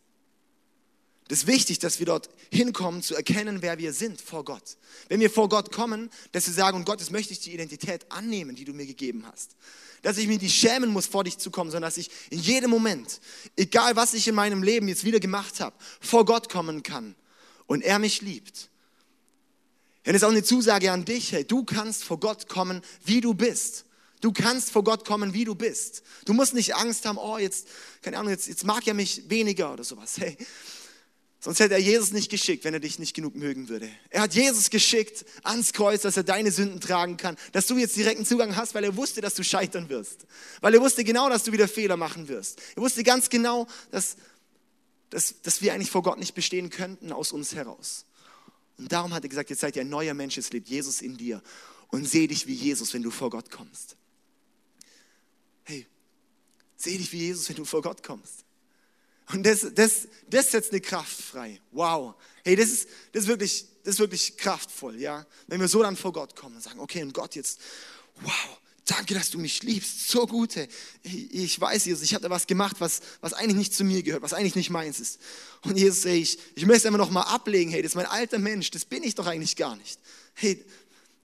Das 1.29 1.41
ist 1.41 1.47
wichtig, 1.47 1.79
dass 1.79 1.99
wir 1.99 2.07
dort 2.07 2.29
hinkommen, 2.51 3.03
zu 3.03 3.15
erkennen, 3.15 3.63
wer 3.63 3.79
wir 3.79 3.93
sind 3.93 4.21
vor 4.21 4.45
Gott. 4.45 4.77
Wenn 5.09 5.21
wir 5.21 5.31
vor 5.31 5.49
Gott 5.49 5.73
kommen, 5.73 6.11
dass 6.33 6.47
wir 6.47 6.55
sagen, 6.55 6.77
und 6.77 6.85
Gott, 6.85 7.01
jetzt 7.01 7.13
möchte 7.13 7.33
ich 7.33 7.41
die 7.41 7.55
Identität 7.55 8.11
annehmen, 8.11 8.55
die 8.55 8.65
du 8.65 8.73
mir 8.73 8.87
gegeben 8.87 9.25
hast. 9.31 9.57
Dass 10.03 10.19
ich 10.19 10.27
mich 10.27 10.41
nicht 10.41 10.55
schämen 10.55 10.91
muss, 10.91 11.07
vor 11.07 11.25
dich 11.25 11.39
zu 11.39 11.51
kommen, 11.51 11.71
sondern 11.71 11.89
dass 11.89 11.97
ich 11.97 12.11
in 12.31 12.41
jedem 12.41 12.71
Moment, 12.71 13.21
egal 13.57 13.97
was 13.97 14.15
ich 14.15 14.27
in 14.29 14.35
meinem 14.35 14.63
Leben 14.63 14.89
jetzt 14.89 15.05
wieder 15.05 15.21
gemacht 15.21 15.61
habe, 15.61 15.77
vor 16.01 16.25
Gott 16.25 16.49
kommen 16.49 16.83
kann 16.83 17.15
und 17.67 17.83
er 17.83 17.99
mich 17.99 18.21
liebt 18.21 18.69
dann 20.05 20.15
ist 20.15 20.25
auch 20.25 20.31
eine 20.31 20.43
Zusage 20.43 20.91
an 20.91 21.05
dich, 21.05 21.33
hey, 21.33 21.45
du 21.45 21.65
kannst 21.65 22.05
vor 22.05 22.19
Gott 22.19 22.49
kommen, 22.49 22.83
wie 23.05 23.21
du 23.21 23.35
bist. 23.35 23.85
Du 24.21 24.33
kannst 24.33 24.71
vor 24.71 24.85
Gott 24.85 25.05
kommen, 25.05 25.35
wie 25.35 25.45
du 25.45 25.55
bist. 25.55 26.03
Du 26.25 26.33
musst 26.33 26.55
nicht 26.55 26.75
Angst 26.77 27.05
haben, 27.07 27.19
oh, 27.19 27.39
jetzt, 27.39 27.69
keine 28.03 28.19
Ahnung, 28.19 28.31
jetzt, 28.31 28.47
jetzt 28.49 28.65
mag 28.65 28.87
er 28.87 28.95
mich 28.95 29.29
weniger 29.29 29.73
oder 29.73 29.85
sowas. 29.85 30.17
Hey, 30.19 30.37
sonst 31.43 31.59
hätte 31.59 31.75
er 31.75 31.81
Jesus 31.81 32.13
nicht 32.13 32.31
geschickt, 32.31 32.65
wenn 32.65 32.73
er 32.73 32.81
dich 32.81 33.01
nicht 33.01 33.15
genug 33.15 33.35
mögen 33.35 33.69
würde. 33.69 33.91
Er 34.11 34.23
hat 34.23 34.35
Jesus 34.35 34.71
geschickt 34.71 35.25
ans 35.43 35.73
Kreuz, 35.73 36.03
dass 36.03 36.17
er 36.17 36.23
deine 36.23 36.53
Sünden 36.53 36.81
tragen 36.81 37.17
kann, 37.17 37.37
dass 37.51 37.67
du 37.67 37.77
jetzt 37.77 37.97
direkten 37.97 38.25
Zugang 38.25 38.55
hast, 38.55 38.75
weil 38.75 38.85
er 38.85 38.97
wusste, 38.97 39.21
dass 39.21 39.35
du 39.35 39.43
scheitern 39.43 39.89
wirst. 39.89 40.27
Weil 40.61 40.75
er 40.75 40.81
wusste 40.81 41.03
genau, 41.03 41.29
dass 41.29 41.43
du 41.43 41.53
wieder 41.53 41.67
Fehler 41.67 41.97
machen 41.97 42.29
wirst. 42.29 42.63
Er 42.77 42.83
wusste 42.83 43.03
ganz 43.03 43.29
genau, 43.29 43.67
dass, 43.91 44.17
dass, 45.11 45.43
dass 45.43 45.61
wir 45.61 45.75
eigentlich 45.75 45.91
vor 45.91 46.05
Gott 46.05 46.19
nicht 46.19 46.35
bestehen 46.35 46.71
könnten 46.71 47.11
aus 47.11 47.33
uns 47.33 47.55
heraus. 47.57 48.07
Und 48.79 48.93
darum 48.93 49.13
hat 49.13 49.25
er 49.25 49.29
gesagt, 49.29 49.51
jetzt 49.51 49.61
seid 49.61 49.75
ihr 49.75 49.83
ein 49.83 49.89
neuer 49.89 50.15
Mensch, 50.15 50.39
es 50.39 50.53
lebt 50.53 50.69
Jesus 50.69 51.03
in 51.03 51.17
dir. 51.17 51.43
Und 51.89 52.09
seh 52.09 52.29
dich 52.29 52.47
wie 52.47 52.55
Jesus, 52.55 52.95
wenn 52.95 53.03
du 53.03 53.11
vor 53.11 53.31
Gott 53.31 53.51
kommst. 53.51 53.97
Hey, 55.65 55.87
seh 56.77 56.97
dich 56.97 57.13
wie 57.13 57.19
Jesus, 57.19 57.49
wenn 57.49 57.57
du 57.57 57.65
vor 57.65 57.83
Gott 57.83 58.03
kommst. 58.03 58.45
Und 59.33 59.45
das, 59.45 59.67
das, 59.75 60.09
das 60.29 60.51
setzt 60.51 60.73
eine 60.73 60.81
Kraft 60.81 61.21
frei. 61.21 61.61
Wow. 61.71 62.15
Hey, 62.45 62.57
das 62.57 62.71
ist, 62.71 62.89
das 63.13 63.25
ist, 63.25 63.29
wirklich, 63.29 63.67
das 63.85 63.95
ist 63.95 64.01
wirklich 64.01 64.37
kraftvoll, 64.37 65.01
ja. 65.01 65.27
Wenn 65.47 65.61
wir 65.61 65.69
so 65.69 65.83
dann 65.83 65.97
vor 65.97 66.13
Gott 66.13 66.37
kommen 66.37 66.57
und 66.57 66.63
sagen, 66.63 66.81
okay, 66.81 67.03
und 67.03 67.15
Gott 67.15 67.35
jetzt, 67.35 67.61
wow, 68.21 68.59
Danke, 68.85 69.15
dass 69.15 69.31
du 69.31 69.39
mich 69.39 69.63
liebst. 69.63 70.09
So 70.09 70.27
gut. 70.27 70.57
Ich, 71.05 71.33
ich 71.33 71.61
weiß, 71.61 71.85
Jesus, 71.85 72.03
ich 72.03 72.15
habe 72.15 72.23
da 72.23 72.31
was 72.31 72.49
gemacht, 72.49 72.77
was, 72.81 73.01
was 73.21 73.33
eigentlich 73.33 73.57
nicht 73.57 73.75
zu 73.75 73.85
mir 73.85 74.03
gehört, 74.03 74.23
was 74.23 74.33
eigentlich 74.33 74.57
nicht 74.57 74.71
meins 74.71 74.99
ist. 74.99 75.21
Und 75.63 75.79
Jesus, 75.79 76.05
ey, 76.05 76.19
ich, 76.19 76.39
ich 76.57 76.67
möchte 76.67 76.79
es 76.79 76.87
einfach 76.87 76.99
nochmal 76.99 77.25
ablegen. 77.25 77.71
Hey, 77.71 77.81
das 77.81 77.93
ist 77.93 77.97
mein 77.97 78.07
alter 78.07 78.41
Mensch. 78.41 78.73
Das 78.73 78.85
bin 78.85 79.05
ich 79.05 79.15
doch 79.15 79.27
eigentlich 79.27 79.55
gar 79.55 79.77
nicht. 79.77 80.01
Hey, 80.35 80.65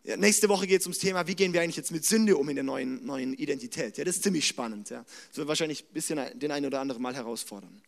ja, 0.04 0.16
nächste 0.16 0.48
Woche 0.48 0.68
geht 0.68 0.82
es 0.82 0.86
ums 0.86 0.98
Thema, 0.98 1.26
wie 1.26 1.34
gehen 1.34 1.52
wir 1.52 1.60
eigentlich 1.60 1.76
jetzt 1.76 1.90
mit 1.90 2.04
Sünde 2.04 2.36
um 2.36 2.48
in 2.48 2.54
der 2.54 2.64
neuen, 2.64 3.04
neuen 3.04 3.34
Identität. 3.34 3.98
Ja, 3.98 4.04
das 4.04 4.16
ist 4.16 4.22
ziemlich 4.22 4.46
spannend. 4.46 4.90
Ja. 4.90 5.04
Das 5.28 5.38
wird 5.38 5.48
wahrscheinlich 5.48 5.82
ein 5.82 5.92
bisschen 5.92 6.38
den 6.38 6.52
einen 6.52 6.66
oder 6.66 6.80
anderen 6.80 7.02
mal 7.02 7.14
herausfordern. 7.14 7.82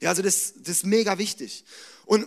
Ja, 0.00 0.10
also 0.10 0.22
das, 0.22 0.54
das 0.56 0.78
ist 0.78 0.86
mega 0.86 1.18
wichtig. 1.18 1.64
Und 2.06 2.26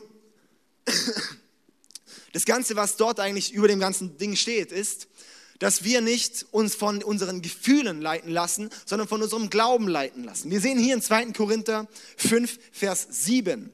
das 2.34 2.46
Ganze, 2.46 2.76
was 2.76 2.98
dort 2.98 3.20
eigentlich 3.20 3.54
über 3.54 3.68
dem 3.68 3.80
ganzen 3.80 4.18
Ding 4.18 4.36
steht, 4.36 4.72
ist, 4.72 5.08
dass 5.60 5.84
wir 5.84 6.02
nicht 6.02 6.46
uns 6.52 6.76
von 6.76 7.02
unseren 7.02 7.42
Gefühlen 7.42 8.02
leiten 8.02 8.30
lassen, 8.30 8.70
sondern 8.86 9.08
von 9.08 9.22
unserem 9.22 9.50
Glauben 9.50 9.88
leiten 9.88 10.24
lassen. 10.24 10.52
Wir 10.52 10.60
sehen 10.60 10.78
hier 10.78 10.94
in 10.94 11.02
2. 11.02 11.28
Korinther 11.28 11.88
5, 12.18 12.60
Vers 12.72 13.08
7. 13.10 13.72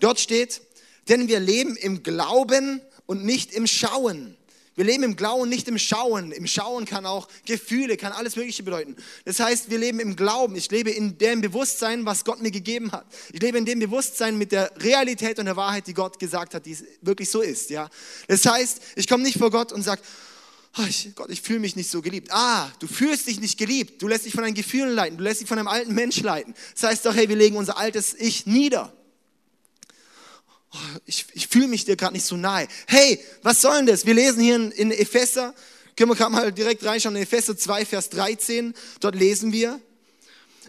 Dort 0.00 0.20
steht, 0.20 0.62
denn 1.08 1.28
wir 1.28 1.40
leben 1.40 1.76
im 1.76 2.02
Glauben 2.02 2.80
und 3.06 3.24
nicht 3.24 3.52
im 3.52 3.66
Schauen. 3.66 4.37
Wir 4.78 4.84
leben 4.84 5.02
im 5.02 5.16
Glauben, 5.16 5.48
nicht 5.48 5.66
im 5.66 5.76
Schauen. 5.76 6.30
Im 6.30 6.46
Schauen 6.46 6.84
kann 6.84 7.04
auch 7.04 7.26
Gefühle, 7.44 7.96
kann 7.96 8.12
alles 8.12 8.36
Mögliche 8.36 8.62
bedeuten. 8.62 8.94
Das 9.24 9.40
heißt, 9.40 9.70
wir 9.70 9.78
leben 9.78 9.98
im 9.98 10.14
Glauben. 10.14 10.54
Ich 10.54 10.70
lebe 10.70 10.90
in 10.90 11.18
dem 11.18 11.40
Bewusstsein, 11.40 12.06
was 12.06 12.24
Gott 12.24 12.40
mir 12.40 12.52
gegeben 12.52 12.92
hat. 12.92 13.04
Ich 13.32 13.42
lebe 13.42 13.58
in 13.58 13.64
dem 13.64 13.80
Bewusstsein 13.80 14.38
mit 14.38 14.52
der 14.52 14.70
Realität 14.80 15.40
und 15.40 15.46
der 15.46 15.56
Wahrheit, 15.56 15.88
die 15.88 15.94
Gott 15.94 16.20
gesagt 16.20 16.54
hat, 16.54 16.64
die 16.64 16.78
wirklich 17.02 17.28
so 17.28 17.40
ist. 17.40 17.70
Ja. 17.70 17.90
Das 18.28 18.46
heißt, 18.46 18.80
ich 18.94 19.08
komme 19.08 19.24
nicht 19.24 19.36
vor 19.36 19.50
Gott 19.50 19.72
und 19.72 19.82
sage, 19.82 20.00
oh, 20.78 20.84
ich, 20.88 21.10
Gott, 21.16 21.30
ich 21.30 21.42
fühle 21.42 21.58
mich 21.58 21.74
nicht 21.74 21.90
so 21.90 22.00
geliebt. 22.00 22.28
Ah, 22.30 22.70
du 22.78 22.86
fühlst 22.86 23.26
dich 23.26 23.40
nicht 23.40 23.58
geliebt. 23.58 24.00
Du 24.00 24.06
lässt 24.06 24.26
dich 24.26 24.32
von 24.32 24.44
deinen 24.44 24.54
Gefühlen 24.54 24.94
leiten. 24.94 25.18
Du 25.18 25.24
lässt 25.24 25.40
dich 25.40 25.48
von 25.48 25.58
einem 25.58 25.66
alten 25.66 25.92
Mensch 25.92 26.20
leiten. 26.20 26.54
Das 26.74 26.84
heißt 26.84 27.04
doch, 27.04 27.16
hey, 27.16 27.28
wir 27.28 27.34
legen 27.34 27.56
unser 27.56 27.78
altes 27.78 28.14
Ich 28.14 28.46
nieder. 28.46 28.96
Oh, 30.72 30.98
ich, 31.06 31.26
ich 31.32 31.48
fühle 31.48 31.68
mich 31.68 31.84
dir 31.84 31.96
gerade 31.96 32.14
nicht 32.14 32.26
so 32.26 32.36
nahe. 32.36 32.68
Hey, 32.86 33.24
was 33.42 33.60
soll 33.60 33.76
denn 33.76 33.86
das? 33.86 34.04
Wir 34.04 34.14
lesen 34.14 34.42
hier 34.42 34.56
in, 34.56 34.70
in 34.72 34.90
Epheser, 34.90 35.54
können 35.96 36.10
wir 36.10 36.16
gerade 36.16 36.32
mal 36.32 36.52
direkt 36.52 36.84
reinschauen, 36.84 37.16
in 37.16 37.22
Epheser 37.22 37.56
2, 37.56 37.86
Vers 37.86 38.10
13. 38.10 38.74
Dort 39.00 39.14
lesen 39.14 39.52
wir, 39.52 39.80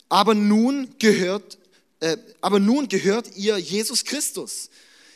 aber 0.07 0.35
nun 0.35 0.95
gehört, 0.99 1.57
äh, 1.99 2.17
aber 2.41 2.59
nun 2.59 2.87
gehört 2.87 3.35
ihr 3.35 3.57
Jesus 3.57 4.05
Christus. 4.05 4.69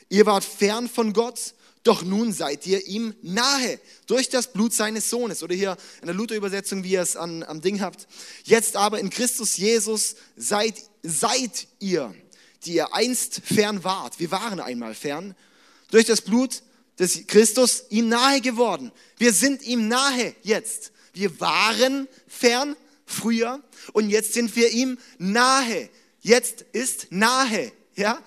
Ihr 0.10 0.26
wart 0.26 0.44
fern 0.44 0.90
von 0.90 1.14
Gott 1.14 1.54
doch 1.84 2.02
nun 2.02 2.32
seid 2.32 2.66
ihr 2.66 2.88
ihm 2.88 3.14
nahe 3.22 3.80
durch 4.08 4.30
das 4.30 4.54
Blut 4.54 4.74
seines 4.74 5.10
Sohnes. 5.10 5.44
Oder 5.44 5.54
hier 5.54 5.78
in 6.02 6.08
der 6.08 6.16
Luther-Übersetzung, 6.16 6.84
wie 6.84 6.92
ihr 6.92 7.02
es 7.02 7.18
an, 7.18 7.44
am 7.44 7.60
Ding 7.60 7.82
habt. 7.82 8.08
Jetzt 8.46 8.78
aber 8.78 9.00
in 9.00 9.10
Christus 9.10 9.58
Jesus 9.58 10.16
seid, 10.38 10.76
seid 11.04 11.68
ihr, 11.80 12.16
die 12.66 12.76
ihr 12.76 12.94
einst 12.94 13.42
fern 13.44 13.84
wart. 13.84 14.20
Wir 14.20 14.32
waren 14.32 14.60
einmal 14.60 14.96
fern. 14.96 15.36
Durch 15.92 16.06
das 16.06 16.22
Blut 16.22 16.64
des 17.00 17.28
Christus 17.28 17.86
ihm 17.90 18.10
nahe 18.10 18.42
geworden. 18.42 18.92
Wir 19.18 19.34
sind 19.34 19.64
ihm 19.64 19.88
nahe 19.88 20.36
jetzt. 20.44 20.92
Wir 21.14 21.40
waren 21.40 22.08
fern 22.28 22.76
früher 23.06 23.62
und 23.94 24.10
jetzt 24.10 24.34
sind 24.34 24.56
wir 24.56 24.72
ihm 24.72 24.98
nahe. 25.18 25.90
Jetzt 26.22 26.66
ist 26.72 27.08
nahe. 27.12 27.72
Ja? 27.96 28.20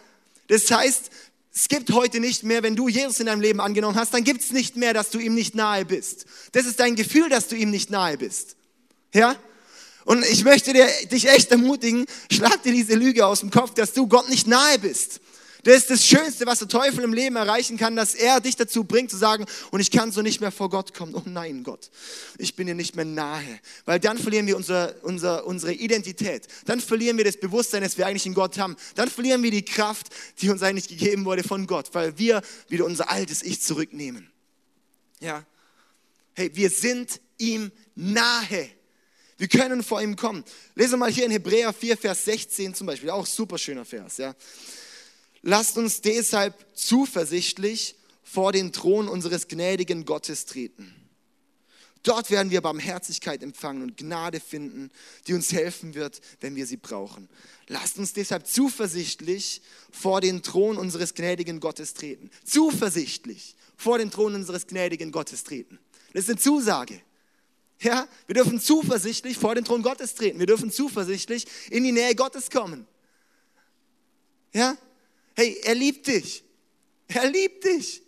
Das 0.48 0.70
heißt, 0.70 1.10
es 1.54 1.68
gibt 1.68 1.90
heute 1.92 2.20
nicht 2.20 2.42
mehr, 2.44 2.62
wenn 2.62 2.76
du 2.76 2.88
Jesus 2.88 3.18
in 3.18 3.26
deinem 3.26 3.40
Leben 3.40 3.60
angenommen 3.60 3.96
hast, 3.96 4.12
dann 4.12 4.24
gibt 4.24 4.42
es 4.42 4.52
nicht 4.52 4.76
mehr, 4.76 4.92
dass 4.92 5.10
du 5.10 5.18
ihm 5.18 5.34
nicht 5.34 5.54
nahe 5.54 5.86
bist. 5.86 6.26
Das 6.52 6.66
ist 6.66 6.78
dein 6.80 6.96
Gefühl, 6.96 7.28
dass 7.30 7.48
du 7.48 7.56
ihm 7.56 7.70
nicht 7.70 7.90
nahe 7.90 8.18
bist. 8.18 8.56
Ja? 9.14 9.36
Und 10.06 10.24
ich 10.24 10.44
möchte 10.44 10.72
dir, 10.72 10.86
dich 11.10 11.28
echt 11.28 11.50
ermutigen, 11.50 12.06
schlag 12.30 12.62
dir 12.62 12.72
diese 12.72 12.94
Lüge 12.94 13.26
aus 13.26 13.40
dem 13.40 13.50
Kopf, 13.50 13.74
dass 13.74 13.92
du 13.92 14.06
Gott 14.06 14.28
nicht 14.28 14.46
nahe 14.46 14.78
bist. 14.78 15.20
Das 15.64 15.78
ist 15.78 15.90
das 15.90 16.06
Schönste, 16.06 16.46
was 16.46 16.60
der 16.60 16.68
Teufel 16.68 17.02
im 17.02 17.12
Leben 17.12 17.34
erreichen 17.34 17.76
kann, 17.76 17.96
dass 17.96 18.14
er 18.14 18.40
dich 18.40 18.54
dazu 18.54 18.84
bringt 18.84 19.10
zu 19.10 19.16
sagen, 19.16 19.46
und 19.72 19.80
ich 19.80 19.90
kann 19.90 20.12
so 20.12 20.22
nicht 20.22 20.40
mehr 20.40 20.52
vor 20.52 20.70
Gott 20.70 20.94
kommen. 20.94 21.12
Oh 21.16 21.24
nein, 21.24 21.64
Gott, 21.64 21.90
ich 22.38 22.54
bin 22.54 22.68
dir 22.68 22.76
nicht 22.76 22.94
mehr 22.94 23.04
nahe. 23.04 23.58
Weil 23.84 23.98
dann 23.98 24.16
verlieren 24.16 24.46
wir 24.46 24.56
unser, 24.56 24.94
unser, 25.02 25.44
unsere 25.44 25.72
Identität. 25.72 26.46
Dann 26.66 26.80
verlieren 26.80 27.16
wir 27.16 27.24
das 27.24 27.36
Bewusstsein, 27.36 27.82
das 27.82 27.98
wir 27.98 28.06
eigentlich 28.06 28.26
in 28.26 28.34
Gott 28.34 28.58
haben. 28.58 28.76
Dann 28.94 29.10
verlieren 29.10 29.42
wir 29.42 29.50
die 29.50 29.64
Kraft, 29.64 30.06
die 30.40 30.50
uns 30.50 30.62
eigentlich 30.62 30.86
gegeben 30.86 31.24
wurde 31.24 31.42
von 31.42 31.66
Gott, 31.66 31.88
weil 31.94 32.16
wir 32.16 32.42
wieder 32.68 32.84
unser 32.84 33.10
altes 33.10 33.42
Ich 33.42 33.60
zurücknehmen. 33.60 34.30
Ja. 35.18 35.44
Hey, 36.34 36.52
wir 36.54 36.70
sind 36.70 37.20
ihm 37.38 37.72
nahe. 37.96 38.70
Wir 39.38 39.48
können 39.48 39.82
vor 39.82 40.00
ihm 40.00 40.16
kommen. 40.16 40.44
Lese 40.74 40.96
mal 40.96 41.10
hier 41.10 41.26
in 41.26 41.30
Hebräer 41.30 41.72
4, 41.72 41.96
Vers 41.96 42.24
16 42.24 42.74
zum 42.74 42.86
Beispiel, 42.86 43.10
auch 43.10 43.26
super 43.26 43.58
schöner 43.58 43.84
Vers. 43.84 44.16
Ja. 44.16 44.34
Lasst 45.42 45.76
uns 45.76 46.00
deshalb 46.00 46.54
zuversichtlich 46.74 47.96
vor 48.22 48.52
den 48.52 48.72
Thron 48.72 49.08
unseres 49.08 49.46
gnädigen 49.48 50.04
Gottes 50.04 50.46
treten. 50.46 50.94
Dort 52.02 52.30
werden 52.30 52.50
wir 52.52 52.60
Barmherzigkeit 52.60 53.42
empfangen 53.42 53.82
und 53.82 53.96
Gnade 53.96 54.38
finden, 54.38 54.90
die 55.26 55.34
uns 55.34 55.52
helfen 55.52 55.94
wird, 55.94 56.20
wenn 56.40 56.54
wir 56.54 56.64
sie 56.64 56.76
brauchen. 56.76 57.28
Lasst 57.66 57.98
uns 57.98 58.12
deshalb 58.12 58.46
zuversichtlich 58.46 59.60
vor 59.90 60.20
den 60.20 60.42
Thron 60.42 60.78
unseres 60.78 61.14
gnädigen 61.14 61.58
Gottes 61.58 61.94
treten. 61.94 62.30
Zuversichtlich 62.44 63.56
vor 63.76 63.98
den 63.98 64.12
Thron 64.12 64.36
unseres 64.36 64.68
gnädigen 64.68 65.10
Gottes 65.10 65.42
treten. 65.42 65.80
Das 66.12 66.24
ist 66.24 66.30
eine 66.30 66.38
Zusage. 66.38 67.00
Ja, 67.80 68.08
wir 68.26 68.34
dürfen 68.34 68.60
zuversichtlich 68.60 69.36
vor 69.36 69.54
den 69.54 69.64
Thron 69.64 69.82
Gottes 69.82 70.14
treten. 70.14 70.38
Wir 70.38 70.46
dürfen 70.46 70.70
zuversichtlich 70.70 71.46
in 71.70 71.84
die 71.84 71.92
Nähe 71.92 72.14
Gottes 72.14 72.50
kommen. 72.50 72.86
Ja? 74.52 74.76
Hey, 75.34 75.60
er 75.62 75.74
liebt 75.74 76.06
dich. 76.06 76.42
Er 77.08 77.30
liebt 77.30 77.64
dich. 77.64 78.02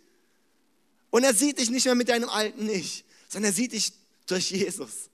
Und 1.11 1.23
er 1.23 1.33
sieht 1.33 1.59
dich 1.59 1.69
nicht 1.69 1.85
mehr 1.85 1.95
mit 1.95 2.09
deinem 2.09 2.29
alten 2.29 2.69
Ich, 2.69 3.05
sondern 3.27 3.51
er 3.51 3.55
sieht 3.55 3.73
dich 3.73 3.93
durch 4.25 4.51
Jesus. 4.51 5.09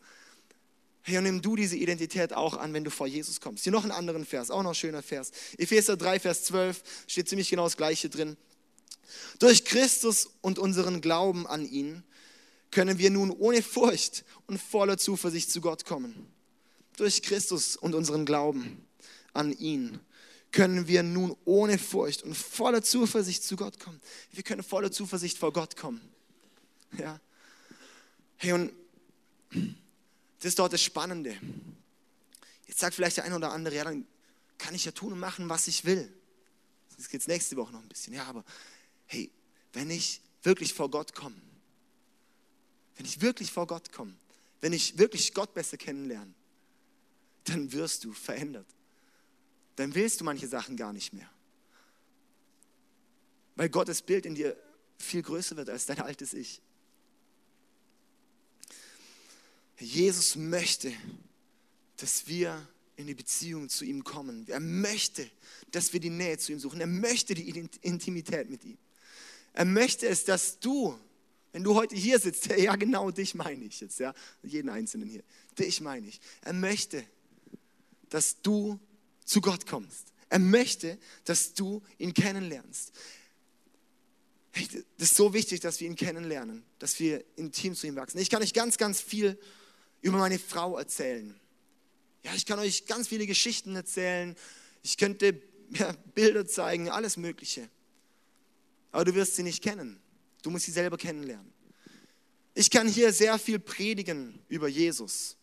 Hey, 1.04 1.18
und 1.18 1.24
nimm 1.24 1.42
du 1.42 1.56
diese 1.56 1.76
Identität 1.76 2.34
auch 2.34 2.58
an, 2.58 2.74
wenn 2.74 2.84
du 2.84 2.90
vor 2.90 3.08
Jesus 3.08 3.40
kommst. 3.40 3.64
Hier 3.64 3.72
noch 3.72 3.84
einen 3.84 3.92
anderen 3.92 4.26
Vers, 4.26 4.50
auch 4.50 4.64
noch 4.64 4.72
ein 4.72 4.76
schöner 4.76 5.04
Vers. 5.04 5.32
Epheser 5.58 5.98
3, 5.98 6.20
Vers 6.20 6.46
12 6.46 6.82
steht 7.08 7.30
ziemlich 7.30 7.50
genau 7.50 7.66
das 7.66 7.78
Gleiche 7.78 8.10
drin. 8.10 8.38
Durch 9.40 9.66
Christus 9.66 10.30
und 10.42 10.58
unseren 10.58 11.02
Glauben 11.02 11.46
an 11.46 11.66
ihn 11.66 12.04
können 12.76 12.98
wir 12.98 13.10
nun 13.10 13.32
ohne 13.32 13.64
Furcht 13.64 14.26
und 14.48 14.60
voller 14.60 14.98
Zuversicht 14.98 15.50
zu 15.50 15.62
Gott 15.62 15.86
kommen. 15.86 16.28
Durch 16.98 17.22
Christus 17.22 17.78
und 17.78 17.96
unseren 17.96 18.26
Glauben 18.26 18.86
an 19.32 19.58
ihn 19.58 20.02
können 20.52 20.86
wir 20.86 21.02
nun 21.02 21.38
ohne 21.46 21.80
Furcht 21.80 22.24
und 22.24 22.36
voller 22.36 22.84
Zuversicht 22.84 23.46
zu 23.46 23.56
Gott 23.56 23.80
kommen. 23.80 24.02
Wir 24.34 24.44
können 24.44 24.62
voller 24.62 24.92
Zuversicht 24.92 25.38
vor 25.38 25.54
Gott 25.54 25.78
kommen. 25.78 26.02
Ja. 26.98 27.22
Hey, 28.36 28.52
und 28.52 28.74
das 29.52 30.50
ist 30.50 30.60
dort 30.60 30.74
das 30.74 30.84
Spannende. 30.84 31.38
Jetzt 32.68 32.82
sagt 32.82 32.96
vielleicht 32.96 33.16
der 33.16 33.24
eine 33.24 33.38
oder 33.38 33.54
andere, 33.54 33.74
ja, 33.74 33.86
dann 33.86 34.06
kann 34.58 34.76
ich 34.76 34.84
ja 34.84 34.92
tun 34.92 35.14
und 35.14 35.20
machen, 35.20 35.48
was 35.48 35.70
ich 35.70 35.86
will. 35.86 36.14
Das 36.98 37.08
geht 37.08 37.26
nächste 37.30 37.56
Woche 37.56 37.72
noch 37.72 37.82
ein 37.82 37.88
bisschen. 37.88 38.14
Ja, 38.14 38.26
aber 38.26 38.44
hey, 39.06 39.32
wenn 39.72 39.90
ich 39.90 40.20
wirklich 40.44 40.74
vor 40.74 40.92
Gott 40.92 41.16
komme, 41.16 41.38
wenn 42.98 43.06
ich 43.06 43.22
wirklich 43.22 43.52
vor 43.52 43.68
Gott 43.68 43.92
komme, 43.92 44.16
wenn 44.62 44.74
ich 44.74 44.98
wirklich 44.98 45.34
Gott 45.34 45.54
besser 45.54 45.78
kennenlerne, 45.78 46.34
dann 47.46 47.72
wirst 47.72 48.04
du 48.04 48.14
verändert. 48.14 48.68
Dann 49.76 49.94
willst 49.94 50.22
du 50.22 50.24
manche 50.24 50.48
Sachen 50.48 50.78
gar 50.78 50.94
nicht 50.94 51.14
mehr. 51.14 51.30
Weil 53.56 53.70
Gottes 53.70 54.02
Bild 54.02 54.26
in 54.26 54.36
dir 54.36 54.56
viel 54.98 55.22
größer 55.22 55.56
wird 55.58 55.70
als 55.70 55.86
dein 55.86 56.00
altes 56.00 56.34
Ich. 56.34 56.62
Jesus 59.78 60.36
möchte, 60.36 60.94
dass 61.98 62.28
wir 62.28 62.68
in 62.96 63.08
die 63.08 63.14
Beziehung 63.14 63.68
zu 63.68 63.84
ihm 63.84 64.04
kommen. 64.04 64.48
Er 64.48 64.62
möchte, 64.62 65.30
dass 65.72 65.92
wir 65.92 66.00
die 66.00 66.10
Nähe 66.10 66.38
zu 66.38 66.54
ihm 66.54 66.60
suchen. 66.60 66.80
Er 66.80 66.88
möchte 66.88 67.34
die 67.34 67.68
Intimität 67.82 68.50
mit 68.50 68.64
ihm. 68.64 68.78
Er 69.54 69.66
möchte 69.66 70.08
es, 70.08 70.24
dass 70.24 70.60
du 70.60 70.98
wenn 71.56 71.64
du 71.64 71.74
heute 71.74 71.96
hier 71.96 72.20
sitzt, 72.20 72.48
ja 72.58 72.76
genau 72.76 73.12
dich 73.12 73.34
meine 73.34 73.64
ich 73.64 73.80
jetzt, 73.80 73.98
ja, 74.00 74.14
jeden 74.44 74.68
Einzelnen 74.68 75.08
hier, 75.08 75.24
dich 75.58 75.80
meine 75.80 76.06
ich. 76.06 76.20
Er 76.42 76.52
möchte, 76.52 77.02
dass 78.10 78.42
du 78.42 78.78
zu 79.24 79.40
Gott 79.40 79.66
kommst. 79.66 80.12
Er 80.28 80.40
möchte, 80.40 80.98
dass 81.24 81.54
du 81.54 81.82
ihn 81.98 82.14
kennenlernst. 82.14 82.92
Das 84.98 85.12
ist 85.12 85.16
so 85.16 85.34
wichtig, 85.34 85.62
dass 85.62 85.80
wir 85.80 85.88
ihn 85.88 85.96
kennenlernen, 85.96 86.62
dass 86.78 87.00
wir 87.00 87.24
intim 87.38 87.74
zu 87.74 87.88
ihm 87.88 87.96
wachsen. 87.96 88.18
Ich 88.18 88.30
kann 88.30 88.44
euch 88.44 88.54
ganz, 88.54 88.78
ganz 88.78 89.00
viel 89.00 89.40
über 90.02 90.18
meine 90.18 90.40
Frau 90.40 90.78
erzählen. 90.78 91.40
Ja, 92.24 92.34
ich 92.36 92.46
kann 92.46 92.60
euch 92.60 92.86
ganz 92.86 93.08
viele 93.08 93.26
Geschichten 93.28 93.78
erzählen. 93.78 94.36
Ich 94.84 94.98
könnte 94.98 95.42
ja, 95.70 95.94
Bilder 96.16 96.46
zeigen, 96.46 96.90
alles 96.90 97.16
Mögliche. 97.16 97.70
Aber 98.92 99.06
du 99.06 99.16
wirst 99.16 99.38
sie 99.38 99.44
nicht 99.44 99.64
kennen. 99.64 100.02
Du 100.46 100.52
musst 100.52 100.66
sie 100.66 100.72
selber 100.72 100.96
kennenlernen. 100.96 101.52
Ich 102.54 102.70
kann 102.70 102.88
hier 102.88 103.12
sehr 103.12 103.40
viel 103.40 103.58
predigen 103.58 104.38
über 104.48 104.68
Jesus. 104.68 105.36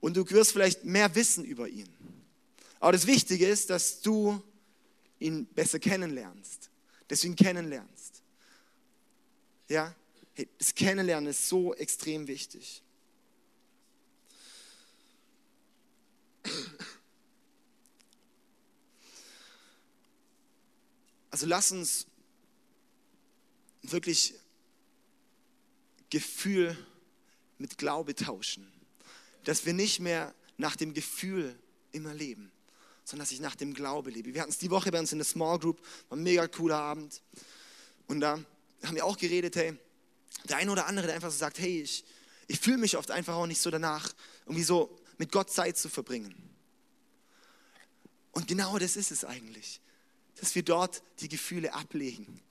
Und 0.00 0.16
du 0.16 0.30
wirst 0.30 0.52
vielleicht 0.52 0.84
mehr 0.84 1.12
wissen 1.16 1.44
über 1.44 1.66
ihn. 1.68 1.88
Aber 2.78 2.92
das 2.92 3.08
Wichtige 3.08 3.48
ist, 3.48 3.70
dass 3.70 4.02
du 4.02 4.40
ihn 5.18 5.46
besser 5.46 5.80
kennenlernst. 5.80 6.70
Dass 7.08 7.22
du 7.22 7.26
ihn 7.26 7.34
kennenlernst. 7.34 8.22
Ja? 9.66 9.92
Das 10.58 10.76
Kennenlernen 10.76 11.30
ist 11.30 11.48
so 11.48 11.74
extrem 11.74 12.28
wichtig. 12.28 12.84
Also 21.32 21.46
lass 21.46 21.72
uns 21.72 22.06
wirklich 23.92 24.34
Gefühl 26.10 26.76
mit 27.58 27.78
Glaube 27.78 28.14
tauschen. 28.14 28.70
Dass 29.44 29.66
wir 29.66 29.72
nicht 29.72 30.00
mehr 30.00 30.34
nach 30.56 30.76
dem 30.76 30.94
Gefühl 30.94 31.58
immer 31.92 32.14
leben, 32.14 32.50
sondern 33.04 33.24
dass 33.24 33.32
ich 33.32 33.40
nach 33.40 33.56
dem 33.56 33.74
Glaube 33.74 34.10
lebe. 34.10 34.34
Wir 34.34 34.40
hatten 34.40 34.50
es 34.50 34.58
die 34.58 34.70
Woche 34.70 34.90
bei 34.90 34.98
uns 34.98 35.12
in 35.12 35.18
der 35.18 35.26
Small 35.26 35.58
Group, 35.58 35.80
war 36.08 36.16
ein 36.16 36.22
mega 36.22 36.46
cooler 36.48 36.78
Abend. 36.78 37.20
Und 38.06 38.20
da 38.20 38.38
haben 38.82 38.94
wir 38.94 39.04
auch 39.04 39.18
geredet, 39.18 39.56
hey, 39.56 39.76
der 40.48 40.58
eine 40.58 40.70
oder 40.70 40.86
andere, 40.86 41.06
der 41.06 41.16
einfach 41.16 41.30
so 41.30 41.38
sagt, 41.38 41.58
hey, 41.58 41.82
ich, 41.82 42.04
ich 42.46 42.60
fühle 42.60 42.78
mich 42.78 42.96
oft 42.96 43.10
einfach 43.10 43.34
auch 43.34 43.46
nicht 43.46 43.60
so 43.60 43.70
danach, 43.70 44.14
irgendwie 44.46 44.64
so 44.64 44.98
mit 45.18 45.32
Gott 45.32 45.50
Zeit 45.50 45.78
zu 45.78 45.88
verbringen. 45.88 46.34
Und 48.32 48.48
genau 48.48 48.78
das 48.78 48.96
ist 48.96 49.10
es 49.10 49.24
eigentlich, 49.24 49.80
dass 50.36 50.54
wir 50.54 50.62
dort 50.62 51.02
die 51.20 51.28
Gefühle 51.28 51.72
ablegen 51.72 52.43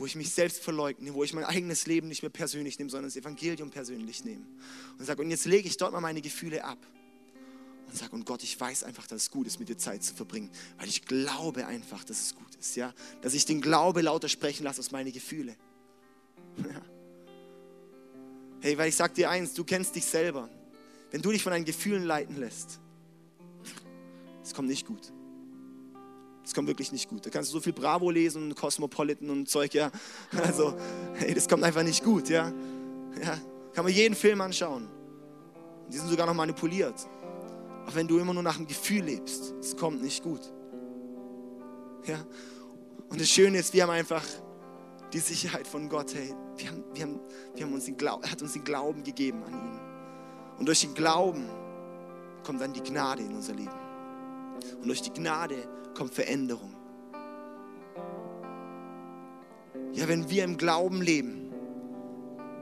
wo 0.00 0.06
ich 0.06 0.16
mich 0.16 0.30
selbst 0.30 0.62
verleugne, 0.62 1.12
wo 1.12 1.22
ich 1.24 1.34
mein 1.34 1.44
eigenes 1.44 1.86
Leben 1.86 2.08
nicht 2.08 2.22
mehr 2.22 2.30
persönlich 2.30 2.78
nehme, 2.78 2.88
sondern 2.88 3.10
das 3.10 3.16
Evangelium 3.16 3.70
persönlich 3.70 4.24
nehme. 4.24 4.46
Und 4.98 5.04
sage, 5.04 5.20
und 5.20 5.30
jetzt 5.30 5.44
lege 5.44 5.68
ich 5.68 5.76
dort 5.76 5.92
mal 5.92 6.00
meine 6.00 6.22
Gefühle 6.22 6.64
ab. 6.64 6.78
Und 7.86 7.98
sage, 7.98 8.12
und 8.12 8.24
Gott, 8.24 8.42
ich 8.42 8.58
weiß 8.58 8.84
einfach, 8.84 9.06
dass 9.06 9.24
es 9.24 9.30
gut 9.30 9.46
ist, 9.46 9.60
mit 9.60 9.68
dir 9.68 9.76
Zeit 9.76 10.02
zu 10.02 10.14
verbringen, 10.14 10.48
weil 10.78 10.88
ich 10.88 11.04
glaube 11.04 11.66
einfach, 11.66 12.02
dass 12.02 12.18
es 12.18 12.34
gut 12.34 12.54
ist, 12.58 12.76
ja, 12.76 12.94
dass 13.20 13.34
ich 13.34 13.44
den 13.44 13.60
Glaube 13.60 14.00
lauter 14.00 14.30
sprechen 14.30 14.64
lasse 14.64 14.80
aus 14.80 14.90
meine 14.90 15.12
Gefühle. 15.12 15.54
Ja. 16.64 16.82
Hey, 18.62 18.76
weil 18.76 18.88
ich 18.88 18.96
sage 18.96 19.14
dir 19.14 19.30
eins, 19.30 19.54
du 19.54 19.64
kennst 19.64 19.94
dich 19.96 20.04
selber. 20.04 20.50
Wenn 21.10 21.22
du 21.22 21.30
dich 21.30 21.42
von 21.42 21.52
deinen 21.52 21.64
Gefühlen 21.64 22.04
leiten 22.04 22.36
lässt, 22.38 22.78
es 24.42 24.52
kommt 24.52 24.68
nicht 24.68 24.86
gut. 24.86 25.12
Das 26.50 26.54
kommt 26.56 26.66
wirklich 26.66 26.90
nicht 26.90 27.08
gut. 27.08 27.24
Da 27.24 27.30
kannst 27.30 27.50
du 27.50 27.52
so 27.52 27.60
viel 27.60 27.72
Bravo 27.72 28.10
lesen 28.10 28.42
und 28.42 28.56
Cosmopolitan 28.56 29.30
und 29.30 29.48
Zeug, 29.48 29.72
ja. 29.72 29.92
Also, 30.36 30.74
hey, 31.14 31.32
das 31.32 31.48
kommt 31.48 31.62
einfach 31.62 31.84
nicht 31.84 32.02
gut, 32.02 32.28
ja. 32.28 32.52
ja. 33.22 33.38
Kann 33.72 33.84
man 33.84 33.92
jeden 33.92 34.16
Film 34.16 34.40
anschauen. 34.40 34.88
Die 35.92 35.96
sind 35.96 36.08
sogar 36.08 36.26
noch 36.26 36.34
manipuliert. 36.34 37.06
Aber 37.86 37.94
wenn 37.94 38.08
du 38.08 38.18
immer 38.18 38.34
nur 38.34 38.42
nach 38.42 38.56
dem 38.56 38.66
Gefühl 38.66 39.04
lebst, 39.04 39.54
es 39.60 39.76
kommt 39.76 40.02
nicht 40.02 40.24
gut. 40.24 40.40
Ja. 42.06 42.18
Und 43.08 43.20
das 43.20 43.28
Schöne 43.28 43.58
ist, 43.58 43.72
wir 43.72 43.84
haben 43.84 43.90
einfach 43.90 44.24
die 45.12 45.20
Sicherheit 45.20 45.68
von 45.68 45.88
Gott. 45.88 46.12
Hey, 46.16 46.34
wir 46.56 46.68
haben, 46.68 46.82
wir 46.92 47.02
haben, 47.04 47.20
wir 47.54 47.64
haben 47.64 47.74
uns 47.74 47.84
den 47.84 47.96
Glauben, 47.96 48.24
er 48.24 48.32
hat 48.32 48.42
uns 48.42 48.54
den 48.54 48.64
Glauben 48.64 49.04
gegeben 49.04 49.44
an 49.44 49.52
ihn. 49.52 49.80
Und 50.58 50.66
durch 50.66 50.80
den 50.80 50.94
Glauben 50.94 51.48
kommt 52.44 52.60
dann 52.60 52.72
die 52.72 52.82
Gnade 52.82 53.22
in 53.22 53.36
unser 53.36 53.54
Leben. 53.54 53.89
Und 54.80 54.88
durch 54.88 55.02
die 55.02 55.12
Gnade 55.12 55.56
kommt 55.94 56.14
Veränderung. 56.14 56.74
Ja, 59.92 60.08
wenn 60.08 60.30
wir 60.30 60.44
im 60.44 60.56
Glauben 60.56 61.02
leben, 61.02 61.52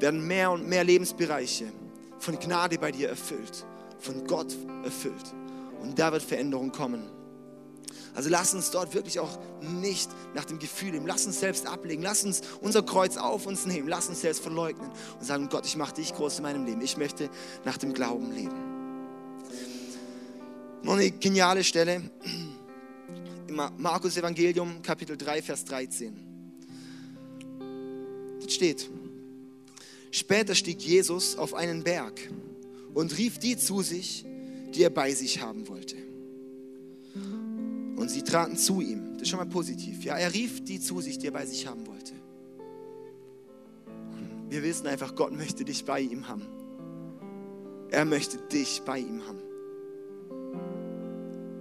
werden 0.01 0.27
mehr 0.27 0.51
und 0.51 0.69
mehr 0.69 0.85
Lebensbereiche 0.85 1.73
von 2.19 2.39
Gnade 2.39 2.79
bei 2.79 2.93
dir 2.93 3.09
erfüllt, 3.09 3.67
von 3.99 4.27
Gott 4.27 4.57
erfüllt. 4.85 5.35
Und 5.81 5.99
da 5.99 6.13
wird 6.13 6.23
Veränderung 6.23 6.73
kommen. 6.73 7.03
Also 8.15 8.31
lass 8.31 8.53
uns 8.53 8.71
dort 8.71 8.95
wirklich 8.95 9.21
auch 9.21 9.39
nicht 9.61 10.11
nach 10.35 10.45
dem 10.45 10.59
Gefühl 10.59 10.91
leben. 10.91 11.07
Lass 11.07 11.27
uns 11.27 11.39
selbst 11.39 11.67
ablegen. 11.67 12.03
Lass 12.03 12.25
uns 12.25 12.43
unser 12.61 12.83
Kreuz 12.83 13.17
auf 13.17 13.47
uns 13.47 13.67
nehmen. 13.67 13.89
Lass 13.89 14.09
uns 14.09 14.21
selbst 14.21 14.43
verleugnen 14.43 14.91
und 15.21 15.25
sagen, 15.25 15.49
Gott, 15.49 15.67
ich 15.67 15.77
mache 15.77 15.95
dich 15.95 16.13
groß 16.15 16.39
in 16.39 16.43
meinem 16.43 16.65
Leben. 16.65 16.81
Ich 16.81 16.97
möchte 16.97 17.31
nach 17.65 17.77
dem 17.77 17.93
Glauben 17.93 18.33
leben. 18.33 18.68
Noch 20.83 20.95
eine 20.95 21.11
geniale 21.11 21.65
Stelle. 21.65 22.03
Im 23.49 23.61
Markus 23.79 24.17
Evangelium, 24.17 24.81
Kapitel 24.83 25.17
3, 25.17 25.43
Vers 25.43 25.65
13. 25.65 26.17
Das 28.43 28.55
steht. 28.55 28.89
Später 30.11 30.55
stieg 30.55 30.81
Jesus 30.81 31.37
auf 31.37 31.55
einen 31.55 31.83
Berg 31.83 32.31
und 32.95 33.17
rief 33.19 33.39
die 33.39 33.57
zu 33.57 33.83
sich, 33.83 34.25
die 34.75 34.83
er 34.83 34.91
bei 34.91 35.13
sich 35.13 35.41
haben 35.41 35.69
wollte. 35.69 35.97
Und 37.97 38.09
sie 38.11 38.23
traten 38.23 38.57
zu 38.57 38.81
ihm. 38.81 39.15
Das 39.15 39.23
ist 39.23 39.29
schon 39.31 39.41
mal 39.41 39.47
positiv. 39.47 40.05
Ja, 40.05 40.17
er 40.17 40.33
rief 40.33 40.65
die 40.65 40.81
zu 40.81 41.01
sich, 41.01 41.19
die 41.19 41.27
er 41.27 41.33
bei 41.33 41.45
sich 41.45 41.67
haben 41.67 41.87
wollte. 41.87 42.13
Wir 44.49 44.63
wissen 44.63 44.87
einfach, 44.87 45.15
Gott 45.15 45.33
möchte 45.33 45.65
dich 45.65 45.85
bei 45.85 46.01
ihm 46.01 46.29
haben. 46.29 46.47
Er 47.91 48.05
möchte 48.05 48.39
dich 48.39 48.83
bei 48.85 48.99
ihm 48.99 49.27
haben. 49.27 49.48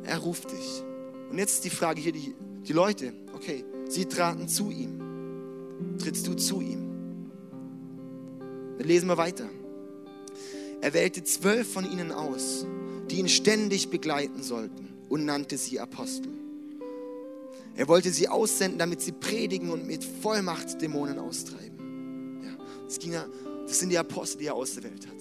Er 0.08 0.20
ruft 0.20 0.52
dich. 0.52 0.84
Und 1.30 1.38
jetzt 1.38 1.66
die 1.66 1.70
Frage 1.70 2.00
hier, 2.00 2.14
die, 2.14 2.34
die 2.64 2.74
Leute, 2.74 3.14
okay, 3.36 3.66
sie 3.90 4.06
traten 4.06 4.48
zu 4.48 4.72
ihm. 4.72 5.98
Trittst 6.00 6.26
du 6.26 6.34
zu 6.34 6.62
ihm? 6.62 7.30
Dann 8.78 8.88
lesen 8.88 9.10
wir 9.10 9.18
weiter. 9.18 9.50
Er 10.80 10.94
wählte 10.94 11.24
zwölf 11.24 11.72
von 11.72 11.92
ihnen 11.92 12.12
aus, 12.12 12.66
die 13.10 13.18
ihn 13.20 13.28
ständig 13.28 13.90
begleiten 13.90 14.42
sollten 14.42 14.88
und 15.10 15.26
nannte 15.26 15.58
sie 15.58 15.80
Apostel. 15.80 16.32
Er 17.76 17.88
wollte 17.88 18.10
sie 18.10 18.28
aussenden, 18.30 18.80
damit 18.80 19.02
sie 19.02 19.12
predigen 19.12 19.70
und 19.70 19.86
mit 19.86 20.04
Vollmacht 20.04 20.82
Dämonen 20.82 21.20
austreiben. 21.20 22.42
Ja, 22.44 22.66
das, 22.86 22.98
ging, 22.98 23.12
das 23.12 23.80
sind 23.80 23.90
die 23.90 23.98
Apostel, 23.98 24.40
die 24.40 24.46
er 24.46 24.56
ausgewählt 24.56 25.06
hat. 25.06 25.16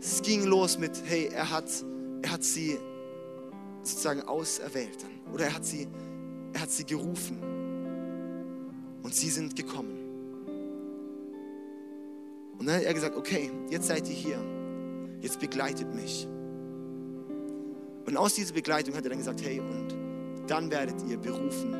Es 0.00 0.22
ging 0.22 0.44
los 0.44 0.78
mit, 0.78 0.92
hey, 1.04 1.28
er 1.32 1.50
hat, 1.50 1.68
er 2.22 2.32
hat 2.32 2.44
sie 2.44 2.78
sozusagen 3.86 4.22
auserwählt. 4.22 5.04
Oder 5.32 5.46
er 5.46 5.54
hat 5.54 5.64
sie, 5.64 5.88
er 6.52 6.60
hat 6.60 6.70
sie 6.70 6.84
gerufen. 6.84 7.38
Und 9.02 9.14
sie 9.14 9.30
sind 9.30 9.54
gekommen. 9.54 10.06
Und 12.58 12.66
dann 12.66 12.76
hat 12.76 12.82
er 12.82 12.94
gesagt, 12.94 13.16
okay, 13.16 13.50
jetzt 13.70 13.86
seid 13.86 14.08
ihr 14.08 14.14
hier. 14.14 14.38
Jetzt 15.20 15.40
begleitet 15.40 15.94
mich. 15.94 16.26
Und 18.06 18.16
aus 18.16 18.34
dieser 18.34 18.54
Begleitung 18.54 18.94
hat 18.94 19.04
er 19.04 19.10
dann 19.10 19.18
gesagt, 19.18 19.42
hey, 19.42 19.60
und 19.60 19.88
dann 20.46 20.70
werdet 20.70 20.96
ihr 21.08 21.18
berufen, 21.18 21.74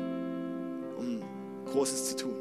um 0.97 1.21
Großes 1.65 2.09
zu 2.09 2.15
tun. 2.17 2.35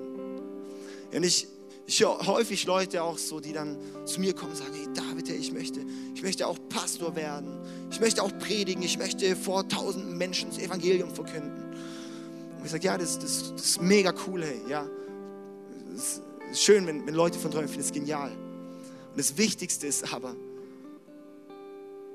Und 1.15 1.23
ich, 1.25 1.47
ich 1.87 2.01
höre 2.01 2.27
häufig 2.27 2.67
Leute 2.67 3.03
auch 3.03 3.17
so, 3.17 3.39
die 3.41 3.53
dann 3.53 3.79
zu 4.05 4.21
mir 4.21 4.35
kommen 4.35 4.51
und 4.51 4.57
sagen, 4.57 4.75
hey 4.75 4.89
David, 4.93 5.29
ich 5.29 5.53
möchte, 5.53 5.81
ich 6.15 6.23
möchte 6.23 6.47
auch 6.47 6.59
Pastor 6.69 7.15
werden. 7.15 7.59
Ich 7.97 8.01
möchte 8.01 8.23
auch 8.23 8.39
predigen. 8.39 8.83
Ich 8.83 8.99
möchte 8.99 9.35
vor 9.35 9.67
tausenden 9.67 10.19
Menschen 10.19 10.51
das 10.51 10.59
Evangelium 10.59 11.15
verkünden. 11.15 11.65
Und 12.59 12.65
ich 12.67 12.71
sage, 12.71 12.85
ja, 12.85 12.99
das, 12.99 13.19
das, 13.19 13.55
das 13.55 13.65
ist 13.65 13.81
mega 13.81 14.13
cool, 14.27 14.45
hey, 14.45 14.61
ja. 14.69 14.87
Das 15.95 16.21
ist 16.53 16.63
schön, 16.63 16.87
wenn, 16.87 17.07
wenn 17.07 17.15
Leute 17.15 17.39
von 17.39 17.51
träumen, 17.51 17.65
ich 17.65 17.73
finde 17.73 17.87
es 17.87 17.93
genial. 17.95 18.33
Und 18.33 19.17
das 19.19 19.39
Wichtigste 19.39 19.87
ist 19.87 20.13
aber, 20.13 20.37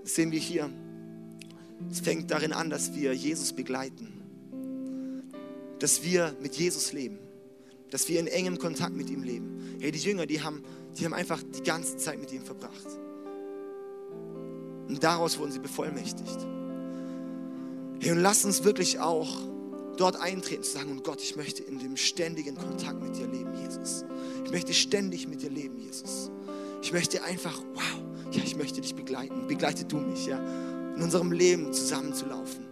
das 0.04 0.14
sehen 0.14 0.32
wir 0.32 0.38
hier, 0.38 0.70
es 1.90 2.00
fängt 2.00 2.30
darin 2.30 2.54
an, 2.54 2.70
dass 2.70 2.94
wir 2.94 3.16
Jesus 3.16 3.52
begleiten. 3.52 4.14
Dass 5.80 6.04
wir 6.04 6.36
mit 6.44 6.54
Jesus 6.58 6.94
leben. 6.94 7.18
Dass 7.90 8.08
wir 8.08 8.20
in 8.20 8.28
engem 8.28 8.60
Kontakt 8.60 8.96
mit 8.96 9.10
ihm 9.10 9.24
leben. 9.24 9.78
Hey, 9.80 9.92
die 9.92 9.98
Jünger, 9.98 10.28
die 10.28 10.44
haben, 10.44 10.64
die 11.00 11.06
haben 11.06 11.16
einfach 11.16 11.42
die 11.42 11.64
ganze 11.64 11.98
Zeit 11.98 12.20
mit 12.20 12.32
ihm 12.32 12.46
verbracht. 12.46 13.01
Und 14.88 15.04
daraus 15.04 15.38
wurden 15.38 15.52
sie 15.52 15.60
bevollmächtigt. 15.60 16.48
Hey, 18.00 18.12
und 18.12 18.20
lass 18.20 18.46
uns 18.46 18.64
wirklich 18.64 19.00
auch 19.00 19.30
dort 19.98 20.16
eintreten, 20.20 20.64
zu 20.64 20.72
sagen, 20.72 20.92
und 20.92 21.04
Gott, 21.04 21.22
ich 21.22 21.36
möchte 21.36 21.64
in 21.64 21.80
dem 21.80 21.98
ständigen 21.98 22.56
Kontakt 22.56 23.02
mit 23.02 23.16
dir 23.16 23.28
leben, 23.28 23.52
Jesus. 23.62 24.06
Ich 24.46 24.52
möchte 24.52 24.74
ständig 24.74 25.28
mit 25.28 25.42
dir 25.42 25.50
leben, 25.50 25.78
Jesus. 25.78 26.32
Ich 26.82 26.92
möchte 26.92 27.24
einfach, 27.24 27.62
wow, 27.74 28.02
ja, 28.32 28.42
ich 28.44 28.56
möchte 28.56 28.82
dich 28.82 28.96
begleiten. 28.96 29.48
Begleite 29.48 29.86
du 29.86 29.98
mich, 29.98 30.26
ja 30.26 30.40
in 30.96 31.02
unserem 31.02 31.32
Leben 31.32 31.74
zusammenzulaufen. 31.74 32.68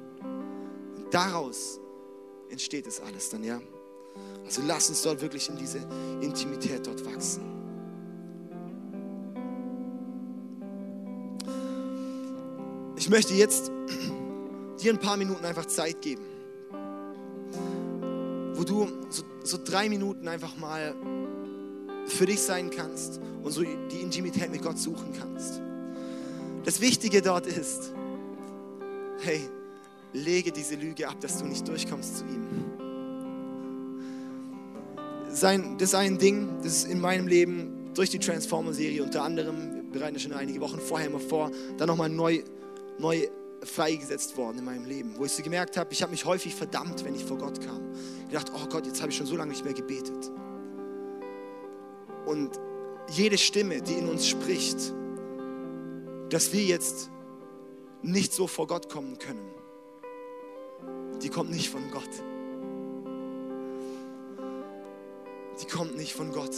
Und 0.97 1.13
daraus 1.13 1.79
entsteht 2.49 2.87
es 2.87 2.99
alles 3.01 3.29
dann, 3.29 3.43
ja. 3.43 3.59
Also 4.45 4.61
lass 4.65 4.89
uns 4.89 5.01
dort 5.01 5.21
wirklich 5.21 5.49
in 5.49 5.57
diese 5.57 5.79
Intimität 6.21 6.85
dort 6.85 7.05
wachsen. 7.05 7.58
Ich 12.99 13.09
möchte 13.09 13.33
jetzt 13.33 13.71
dir 14.83 14.91
ein 14.91 14.99
paar 14.99 15.15
Minuten 15.15 15.45
einfach 15.45 15.65
Zeit 15.67 16.01
geben, 16.01 16.21
wo 18.53 18.63
du 18.65 18.89
so, 19.09 19.23
so 19.41 19.57
drei 19.63 19.87
Minuten 19.87 20.27
einfach 20.27 20.57
mal 20.57 20.93
für 22.07 22.25
dich 22.25 22.41
sein 22.41 22.69
kannst 22.69 23.21
und 23.41 23.53
so 23.53 23.61
die 23.63 24.01
Intimität 24.01 24.51
mit 24.51 24.61
Gott 24.61 24.77
suchen 24.77 25.13
kannst. 25.17 25.61
Das 26.65 26.81
Wichtige 26.81 27.21
dort 27.21 27.47
ist, 27.47 27.93
hey, 29.21 29.47
lege 30.11 30.51
diese 30.51 30.75
Lüge 30.75 31.07
ab, 31.07 31.21
dass 31.21 31.37
du 31.37 31.45
nicht 31.45 31.65
durchkommst 31.65 32.17
zu 32.17 32.25
ihm. 32.25 32.47
Sein, 35.29 35.77
das 35.77 35.89
ist 35.89 35.95
ein 35.95 36.17
Ding, 36.17 36.49
das 36.61 36.83
ist 36.83 36.91
in 36.91 36.99
meinem 36.99 37.27
Leben 37.27 37.91
durch 37.93 38.09
die 38.09 38.19
Transformer-Serie 38.19 39.01
unter 39.01 39.23
anderem, 39.23 39.73
wir 39.85 39.99
bereiten 39.99 40.15
das 40.15 40.23
schon 40.23 40.33
einige 40.33 40.59
Wochen 40.59 40.79
vorher 40.79 41.07
immer 41.07 41.19
vor, 41.19 41.49
dann 41.77 41.87
nochmal 41.87 42.09
neu, 42.09 42.41
neu 42.99 43.27
freigesetzt 43.63 44.37
worden 44.37 44.59
in 44.59 44.65
meinem 44.65 44.85
Leben, 44.85 45.17
wo 45.17 45.25
ich 45.25 45.31
so 45.31 45.43
gemerkt 45.43 45.77
habe, 45.77 45.91
ich 45.91 46.01
habe 46.01 46.11
mich 46.11 46.25
häufig 46.25 46.55
verdammt, 46.55 47.03
wenn 47.03 47.15
ich 47.15 47.25
vor 47.25 47.37
Gott 47.37 47.59
kam. 47.61 47.91
Ich 48.27 48.33
dachte, 48.33 48.51
oh 48.55 48.67
Gott, 48.69 48.85
jetzt 48.85 49.01
habe 49.01 49.11
ich 49.11 49.17
schon 49.17 49.25
so 49.25 49.35
lange 49.35 49.51
nicht 49.51 49.65
mehr 49.65 49.73
gebetet. 49.73 50.31
Und 52.25 52.51
jede 53.09 53.37
Stimme, 53.37 53.81
die 53.81 53.93
in 53.93 54.07
uns 54.07 54.27
spricht, 54.27 54.93
dass 56.29 56.53
wir 56.53 56.63
jetzt 56.63 57.09
nicht 58.01 58.33
so 58.33 58.47
vor 58.47 58.67
Gott 58.67 58.89
kommen 58.89 59.17
können. 59.17 59.49
Die 61.21 61.29
kommt 61.29 61.49
nicht 61.49 61.69
von 61.69 61.89
Gott. 61.91 62.09
Die 65.61 65.65
kommt 65.65 65.97
nicht 65.97 66.13
von 66.13 66.31
Gott, 66.31 66.55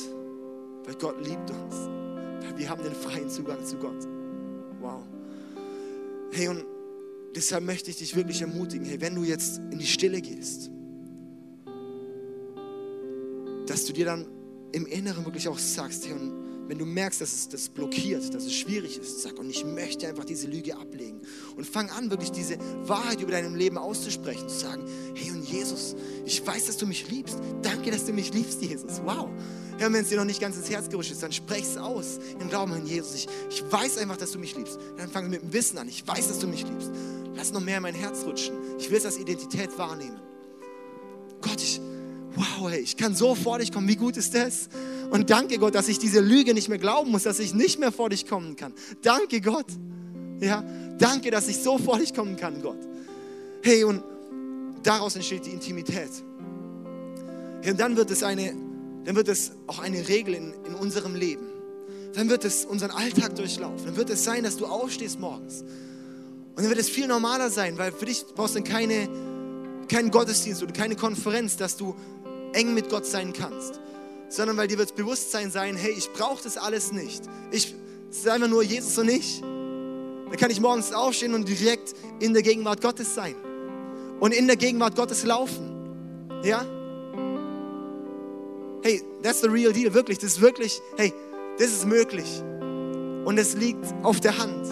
weil 0.86 0.96
Gott 0.96 1.26
liebt 1.26 1.50
uns. 1.50 1.76
Weil 2.46 2.58
wir 2.58 2.70
haben 2.70 2.84
den 2.84 2.94
freien 2.94 3.30
Zugang 3.30 3.64
zu 3.66 3.78
Gott. 3.78 4.08
Wow. 4.80 5.02
Hey, 6.32 6.48
und 6.48 6.66
deshalb 7.36 7.64
möchte 7.64 7.90
ich 7.90 7.98
dich 7.98 8.16
wirklich 8.16 8.42
ermutigen, 8.42 8.86
hey, 8.86 9.00
wenn 9.02 9.16
du 9.16 9.24
jetzt 9.24 9.58
in 9.58 9.80
die 9.80 9.86
Stille 9.86 10.22
gehst, 10.22 10.72
dass 13.68 13.86
du 13.86 13.94
dir 13.94 14.06
dann 14.06 14.28
im 14.72 14.86
Inneren 14.86 15.26
wirklich 15.26 15.48
auch 15.48 15.60
sagst, 15.60 16.06
hey, 16.08 16.14
und 16.14 16.51
wenn 16.72 16.78
du 16.78 16.86
merkst, 16.86 17.20
dass 17.20 17.34
es 17.34 17.50
das 17.50 17.68
blockiert, 17.68 18.34
dass 18.34 18.46
es 18.46 18.54
schwierig 18.54 18.98
ist, 18.98 19.24
sag, 19.24 19.38
und 19.38 19.50
ich 19.50 19.66
möchte 19.66 20.08
einfach 20.08 20.24
diese 20.24 20.48
Lüge 20.48 20.78
ablegen. 20.78 21.20
Und 21.58 21.68
fang 21.68 21.90
an, 21.90 22.10
wirklich 22.10 22.32
diese 22.32 22.58
Wahrheit 22.88 23.20
über 23.20 23.34
deinem 23.34 23.56
Leben 23.56 23.78
auszusprechen, 23.78 24.48
zu 24.48 24.58
sagen, 24.58 24.86
hey 25.14 25.32
und 25.32 25.44
Jesus, 25.44 25.98
ich 26.26 26.48
weiß, 26.48 26.68
dass 26.68 26.78
du 26.78 26.88
mich 26.88 27.10
liebst. 27.12 27.38
Danke, 27.62 27.92
dass 27.92 28.06
du 28.06 28.14
mich 28.14 28.34
liebst, 28.34 28.62
Jesus. 28.62 29.02
Wow. 29.04 29.28
Ja, 29.82 29.92
wenn 29.92 29.96
es 29.96 30.08
dir 30.08 30.16
noch 30.16 30.24
nicht 30.24 30.40
ganz 30.40 30.56
ins 30.56 30.70
Herz 30.70 30.88
gerutscht 30.88 31.12
ist, 31.12 31.22
dann 31.22 31.34
sprech 31.34 31.64
es 31.64 31.76
aus 31.76 32.20
im 32.40 32.48
Glauben 32.48 32.72
an 32.72 32.88
Jesus. 32.88 33.16
Ich, 33.16 33.28
ich 33.50 33.70
weiß 33.70 33.98
einfach, 33.98 34.16
dass 34.16 34.32
du 34.32 34.40
mich 34.40 34.56
liebst. 34.56 34.80
Dann 34.96 35.10
fang 35.10 35.30
mit 35.30 35.42
dem 35.42 35.52
Wissen 35.52 35.78
an. 35.78 35.90
Ich 35.90 36.08
weiß, 36.08 36.30
dass 36.30 36.40
du 36.40 36.48
mich 36.48 36.64
liebst. 36.64 36.90
Lass 37.36 37.52
noch 37.52 37.60
mehr 37.60 37.78
in 37.78 37.84
mein 37.84 37.96
Herz 37.96 38.24
rutschen. 38.24 38.56
Ich 38.80 38.90
will 38.90 38.98
es 38.98 39.06
als 39.06 39.20
Identität 39.20 39.78
wahrnehmen. 39.78 40.22
Gott, 41.42 41.62
ich, 41.62 41.82
wow, 42.34 42.70
hey, 42.70 42.80
ich 42.80 42.96
kann 42.96 43.14
so 43.14 43.36
vor 43.36 43.60
dich 43.60 43.74
kommen. 43.74 43.90
Wie 43.90 43.98
gut 43.98 44.16
ist 44.16 44.34
das? 44.34 44.70
Und 45.12 45.30
danke 45.30 45.58
Gott, 45.58 45.76
dass 45.76 45.90
ich 45.90 46.00
diese 46.00 46.22
Lüge 46.22 46.54
nicht 46.54 46.70
mehr 46.70 46.78
glauben 46.78 47.12
muss, 47.12 47.24
dass 47.24 47.40
ich 47.40 47.54
nicht 47.54 47.80
mehr 47.80 47.92
vor 47.92 48.10
dich 48.10 48.26
kommen 48.26 48.56
kann. 48.56 48.74
Danke 49.02 49.42
Gott. 49.42 49.66
Ja, 50.40 50.64
danke, 50.98 51.32
dass 51.32 51.50
ich 51.50 51.58
so 51.58 51.78
vor 51.78 52.00
dich 52.00 52.14
kommen 52.14 52.38
kann, 52.38 52.62
Gott. 52.62 52.80
Hey, 53.62 53.84
und 53.84 54.02
daraus 54.84 55.18
entsteht 55.18 55.46
die 55.46 55.50
Intimität. 55.50 56.10
Und 57.68 57.78
dann 57.78 57.98
wird 57.98 58.10
es 58.10 58.24
eine, 58.24 58.56
dann 59.04 59.16
wird 59.18 59.28
es 59.28 59.52
auch 59.68 59.80
eine 59.80 60.08
Regel 60.08 60.34
in, 60.34 60.54
in 60.66 60.76
unserem 60.76 61.14
Leben. 61.14 61.46
Dann 62.16 62.30
wird 62.30 62.46
es 62.46 62.64
unseren 62.64 62.92
Alltag 62.92 63.36
durchlaufen. 63.36 63.88
Dann 63.88 63.98
wird 63.98 64.10
es 64.10 64.24
sein, 64.24 64.46
dass 64.46 64.56
du 64.56 64.66
aufstehst 64.66 65.20
morgens. 65.20 65.62
Und 65.62 66.58
dann 66.58 66.70
wird 66.70 66.80
es 66.80 66.90
viel 66.90 67.08
normaler 67.08 67.50
sein, 67.50 67.78
weil 67.78 67.92
für 67.92 68.06
dich 68.06 68.24
brauchst 68.34 68.56
du 68.56 68.62
dann 68.62 68.72
keine, 68.72 69.10
keinen 69.90 70.10
Gottesdienst 70.10 70.64
oder 70.64 70.72
keine 70.72 70.96
Konferenz, 70.96 71.58
dass 71.58 71.76
du 71.76 71.96
eng 72.54 72.74
mit 72.74 72.90
Gott 72.90 73.06
sein 73.06 73.34
kannst 73.34 73.82
sondern 74.32 74.58
weil 74.58 74.68
dir 74.68 74.78
wird 74.78 74.96
Bewusstsein 74.96 75.52
sein, 75.52 75.76
hey, 75.76 75.92
ich 75.92 76.12
brauche 76.14 76.42
das 76.44 76.58
alles 76.58 76.92
nicht. 76.92 77.24
Ich, 77.52 77.76
ist 78.10 78.28
einfach 78.28 78.48
nur 78.48 78.64
Jesus 78.64 78.98
und 78.98 79.10
ich. 79.10 79.42
Dann 79.42 80.38
kann 80.38 80.50
ich 80.50 80.62
morgens 80.62 80.94
aufstehen 80.94 81.34
und 81.34 81.48
direkt 81.48 81.94
in 82.20 82.34
der 82.34 82.42
Gegenwart 82.42 82.82
Gottes 82.82 83.14
sein. 83.14 83.36
und 84.22 84.34
in 84.34 84.48
der 84.48 84.56
Gegenwart 84.56 84.96
Gottes 84.96 85.26
laufen. 85.26 86.30
Ja? 86.44 86.64
Hey, 88.84 89.02
that's 89.22 89.42
the 89.42 89.48
real 89.48 89.74
deal, 89.74 89.94
wirklich. 89.94 90.20
Das 90.20 90.34
ist 90.34 90.42
wirklich, 90.42 90.80
hey, 90.96 91.14
das 91.58 91.68
ist 91.68 91.86
möglich. 91.86 92.42
Und 93.26 93.38
es 93.38 93.56
liegt 93.56 93.84
auf 94.04 94.20
der 94.20 94.38
Hand. 94.38 94.68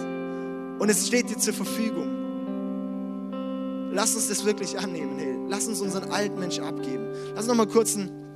Und 0.80 0.90
es 0.90 1.08
steht 1.08 1.30
dir 1.30 1.38
zur 1.38 1.54
Verfügung. 1.54 2.08
Lass 3.92 4.16
uns 4.16 4.30
das 4.30 4.46
wirklich 4.46 4.78
annehmen. 4.80 5.18
Hey. 5.18 5.36
Lass 5.50 5.68
uns 5.68 5.82
unseren 5.82 6.12
alten 6.12 6.40
Mensch 6.40 6.60
abgeben. 6.60 7.08
Lass 7.32 7.40
uns 7.40 7.48
noch 7.48 7.56
mal 7.56 7.68
kurz 7.68 7.96
einen 7.96 8.29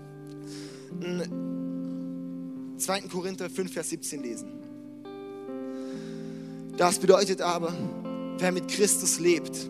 2. 2.77 3.01
Korinther 3.12 3.49
5, 3.49 3.71
Vers 3.71 3.89
17 3.89 4.23
lesen. 4.23 4.51
Das 6.77 6.99
bedeutet 6.99 7.41
aber, 7.41 7.73
wer 8.39 8.51
mit 8.51 8.67
Christus 8.67 9.19
lebt, 9.19 9.69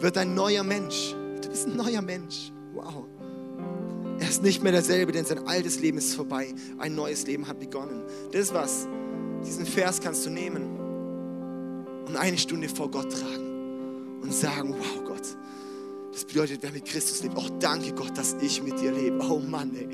wird 0.00 0.18
ein 0.18 0.34
neuer 0.34 0.62
Mensch. 0.62 1.14
Du 1.42 1.48
bist 1.48 1.66
ein 1.66 1.76
neuer 1.76 2.02
Mensch. 2.02 2.52
Wow. 2.74 3.06
Er 4.18 4.28
ist 4.28 4.42
nicht 4.42 4.62
mehr 4.62 4.72
derselbe, 4.72 5.12
denn 5.12 5.24
sein 5.24 5.46
altes 5.46 5.80
Leben 5.80 5.98
ist 5.98 6.14
vorbei. 6.14 6.54
Ein 6.78 6.94
neues 6.94 7.26
Leben 7.26 7.46
hat 7.48 7.60
begonnen. 7.60 8.02
Das 8.32 8.42
ist 8.42 8.54
was. 8.54 8.88
Diesen 9.44 9.66
Vers 9.66 10.00
kannst 10.00 10.24
du 10.26 10.30
nehmen 10.30 10.76
und 12.06 12.16
eine 12.16 12.38
Stunde 12.38 12.68
vor 12.68 12.90
Gott 12.90 13.10
tragen 13.12 14.20
und 14.22 14.32
sagen, 14.32 14.74
wow 14.78 15.04
Gott, 15.04 15.36
das 16.16 16.24
bedeutet, 16.24 16.60
wer 16.62 16.72
mit 16.72 16.86
Christus 16.86 17.22
lebt, 17.22 17.36
auch 17.36 17.50
danke 17.60 17.92
Gott, 17.92 18.16
dass 18.16 18.36
ich 18.40 18.62
mit 18.62 18.80
dir 18.80 18.90
lebe. 18.90 19.18
Oh 19.28 19.38
Mann, 19.38 19.76
ey. 19.76 19.86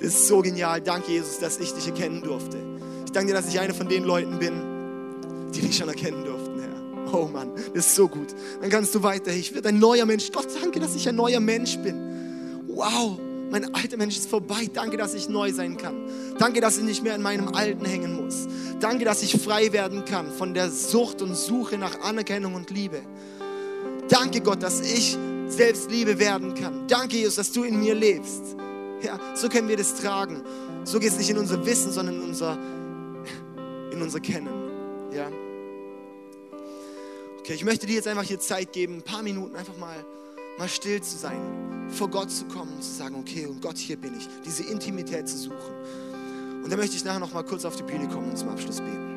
das 0.00 0.14
ist 0.14 0.28
so 0.28 0.40
genial. 0.40 0.80
Danke 0.80 1.10
Jesus, 1.10 1.40
dass 1.40 1.58
ich 1.58 1.72
dich 1.72 1.88
erkennen 1.88 2.22
durfte. 2.22 2.58
Ich 3.04 3.10
danke 3.10 3.32
dir, 3.32 3.34
dass 3.34 3.48
ich 3.48 3.58
einer 3.58 3.74
von 3.74 3.88
den 3.88 4.04
Leuten 4.04 4.38
bin, 4.38 5.50
die 5.52 5.62
dich 5.62 5.76
schon 5.76 5.88
erkennen 5.88 6.24
durften, 6.24 6.60
Herr. 6.60 7.12
Oh 7.12 7.26
Mann, 7.26 7.50
das 7.74 7.88
ist 7.88 7.96
so 7.96 8.06
gut. 8.06 8.28
Dann 8.60 8.70
kannst 8.70 8.94
du 8.94 9.02
weiter. 9.02 9.32
Ich 9.32 9.52
werde 9.52 9.70
ein 9.70 9.80
neuer 9.80 10.06
Mensch. 10.06 10.30
Gott, 10.30 10.46
danke, 10.62 10.78
dass 10.78 10.94
ich 10.94 11.08
ein 11.08 11.16
neuer 11.16 11.40
Mensch 11.40 11.76
bin. 11.78 12.62
Wow, 12.68 13.18
mein 13.50 13.74
alter 13.74 13.96
Mensch 13.96 14.16
ist 14.16 14.30
vorbei. 14.30 14.70
Danke, 14.72 14.96
dass 14.96 15.12
ich 15.12 15.28
neu 15.28 15.52
sein 15.52 15.76
kann. 15.76 16.08
Danke, 16.38 16.60
dass 16.60 16.78
ich 16.78 16.84
nicht 16.84 17.02
mehr 17.02 17.16
in 17.16 17.22
meinem 17.22 17.48
Alten 17.48 17.84
hängen 17.84 18.14
muss. 18.22 18.46
Danke, 18.78 19.04
dass 19.04 19.24
ich 19.24 19.42
frei 19.42 19.72
werden 19.72 20.04
kann 20.04 20.30
von 20.30 20.54
der 20.54 20.70
Sucht 20.70 21.20
und 21.20 21.34
Suche 21.34 21.78
nach 21.78 22.00
Anerkennung 22.00 22.54
und 22.54 22.70
Liebe. 22.70 23.00
Danke, 24.08 24.40
Gott, 24.40 24.62
dass 24.62 24.80
ich 24.80 25.18
selbst 25.48 25.90
Liebe 25.90 26.18
werden 26.18 26.54
kann. 26.54 26.86
Danke, 26.88 27.16
Jesus, 27.16 27.36
dass 27.36 27.52
du 27.52 27.64
in 27.64 27.80
mir 27.80 27.94
lebst. 27.94 28.56
Ja, 29.02 29.18
so 29.34 29.48
können 29.48 29.68
wir 29.68 29.76
das 29.76 29.94
tragen. 29.94 30.42
So 30.84 30.98
geht 30.98 31.10
es 31.10 31.18
nicht 31.18 31.30
in 31.30 31.38
unser 31.38 31.64
Wissen, 31.66 31.92
sondern 31.92 32.16
in 32.16 32.22
unser, 32.22 32.58
in 33.92 34.00
unser 34.00 34.20
Kennen. 34.20 34.48
Ja. 35.12 35.28
Okay, 37.40 37.54
ich 37.54 37.64
möchte 37.64 37.86
dir 37.86 37.96
jetzt 37.96 38.08
einfach 38.08 38.22
hier 38.22 38.40
Zeit 38.40 38.72
geben, 38.72 38.96
ein 38.96 39.02
paar 39.02 39.22
Minuten 39.22 39.54
einfach 39.56 39.76
mal 39.76 40.04
mal 40.58 40.68
still 40.68 41.00
zu 41.02 41.16
sein, 41.16 41.88
vor 41.90 42.08
Gott 42.08 42.30
zu 42.30 42.44
kommen 42.46 42.72
und 42.74 42.82
zu 42.82 42.92
sagen, 42.92 43.16
okay, 43.16 43.46
und 43.46 43.60
Gott, 43.60 43.76
hier 43.76 43.96
bin 43.96 44.16
ich, 44.16 44.28
diese 44.44 44.64
Intimität 44.64 45.28
zu 45.28 45.36
suchen. 45.36 45.74
Und 46.62 46.70
dann 46.70 46.78
möchte 46.78 46.96
ich 46.96 47.04
nachher 47.04 47.20
noch 47.20 47.32
mal 47.32 47.44
kurz 47.44 47.64
auf 47.64 47.76
die 47.76 47.82
Bühne 47.82 48.08
kommen 48.08 48.30
und 48.30 48.38
zum 48.38 48.48
Abschluss 48.48 48.78
beten. 48.80 49.13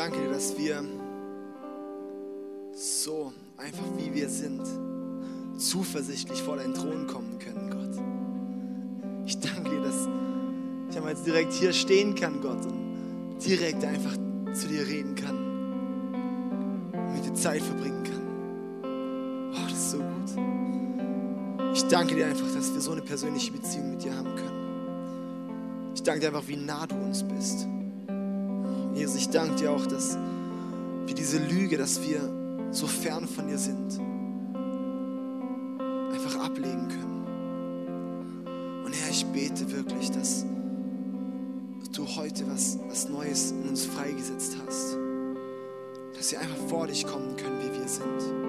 Danke 0.00 0.18
dir, 0.18 0.30
dass 0.30 0.56
wir 0.56 0.82
so 2.72 3.34
einfach 3.58 3.84
wie 3.98 4.14
wir 4.14 4.30
sind, 4.30 4.62
zuversichtlich 5.58 6.42
vor 6.42 6.56
deinen 6.56 6.72
Thron 6.72 7.06
kommen 7.06 7.38
können, 7.38 7.68
Gott. 7.68 9.26
Ich 9.26 9.38
danke 9.40 9.68
dir, 9.68 9.82
dass 9.82 10.08
ich 10.88 10.96
einmal 10.96 11.12
jetzt 11.12 11.26
direkt 11.26 11.52
hier 11.52 11.74
stehen 11.74 12.14
kann, 12.14 12.40
Gott, 12.40 12.64
und 12.64 13.38
direkt 13.46 13.84
einfach 13.84 14.14
zu 14.54 14.68
dir 14.68 14.86
reden 14.86 15.14
kann 15.16 15.36
und 16.94 17.12
mit 17.12 17.26
dir 17.26 17.34
Zeit 17.34 17.60
verbringen 17.60 18.02
kann. 18.02 19.52
Oh, 19.52 19.68
das 19.68 19.78
ist 19.78 19.90
so 19.90 19.98
gut. 19.98 21.74
Ich 21.74 21.82
danke 21.88 22.14
dir 22.14 22.24
einfach, 22.24 22.50
dass 22.54 22.72
wir 22.72 22.80
so 22.80 22.92
eine 22.92 23.02
persönliche 23.02 23.52
Beziehung 23.52 23.90
mit 23.90 24.02
dir 24.02 24.16
haben 24.16 24.34
können. 24.34 25.90
Ich 25.94 26.02
danke 26.02 26.20
dir 26.20 26.28
einfach, 26.28 26.48
wie 26.48 26.56
nah 26.56 26.86
du 26.86 26.94
uns 26.94 27.22
bist. 27.22 27.66
Jesus, 29.00 29.16
ich 29.16 29.30
danke 29.30 29.56
dir 29.56 29.70
auch, 29.70 29.86
dass 29.86 30.18
wir 31.06 31.14
diese 31.14 31.38
Lüge, 31.38 31.78
dass 31.78 32.06
wir 32.06 32.20
so 32.70 32.86
fern 32.86 33.26
von 33.26 33.48
dir 33.48 33.56
sind, 33.56 33.98
einfach 36.12 36.44
ablegen 36.44 36.86
können. 36.86 38.82
Und 38.84 38.92
Herr, 38.92 39.08
ich 39.08 39.24
bete 39.24 39.72
wirklich, 39.72 40.10
dass 40.10 40.44
du 41.94 42.06
heute 42.14 42.46
was, 42.50 42.78
was 42.90 43.08
Neues 43.08 43.52
in 43.52 43.70
uns 43.70 43.86
freigesetzt 43.86 44.58
hast. 44.66 44.98
dass 46.14 46.32
wir 46.32 46.40
einfach 46.40 46.68
vor 46.68 46.86
dich 46.86 47.06
kommen 47.06 47.34
können, 47.36 47.58
wie 47.58 47.72
wir 47.80 47.88
sind. 47.88 48.39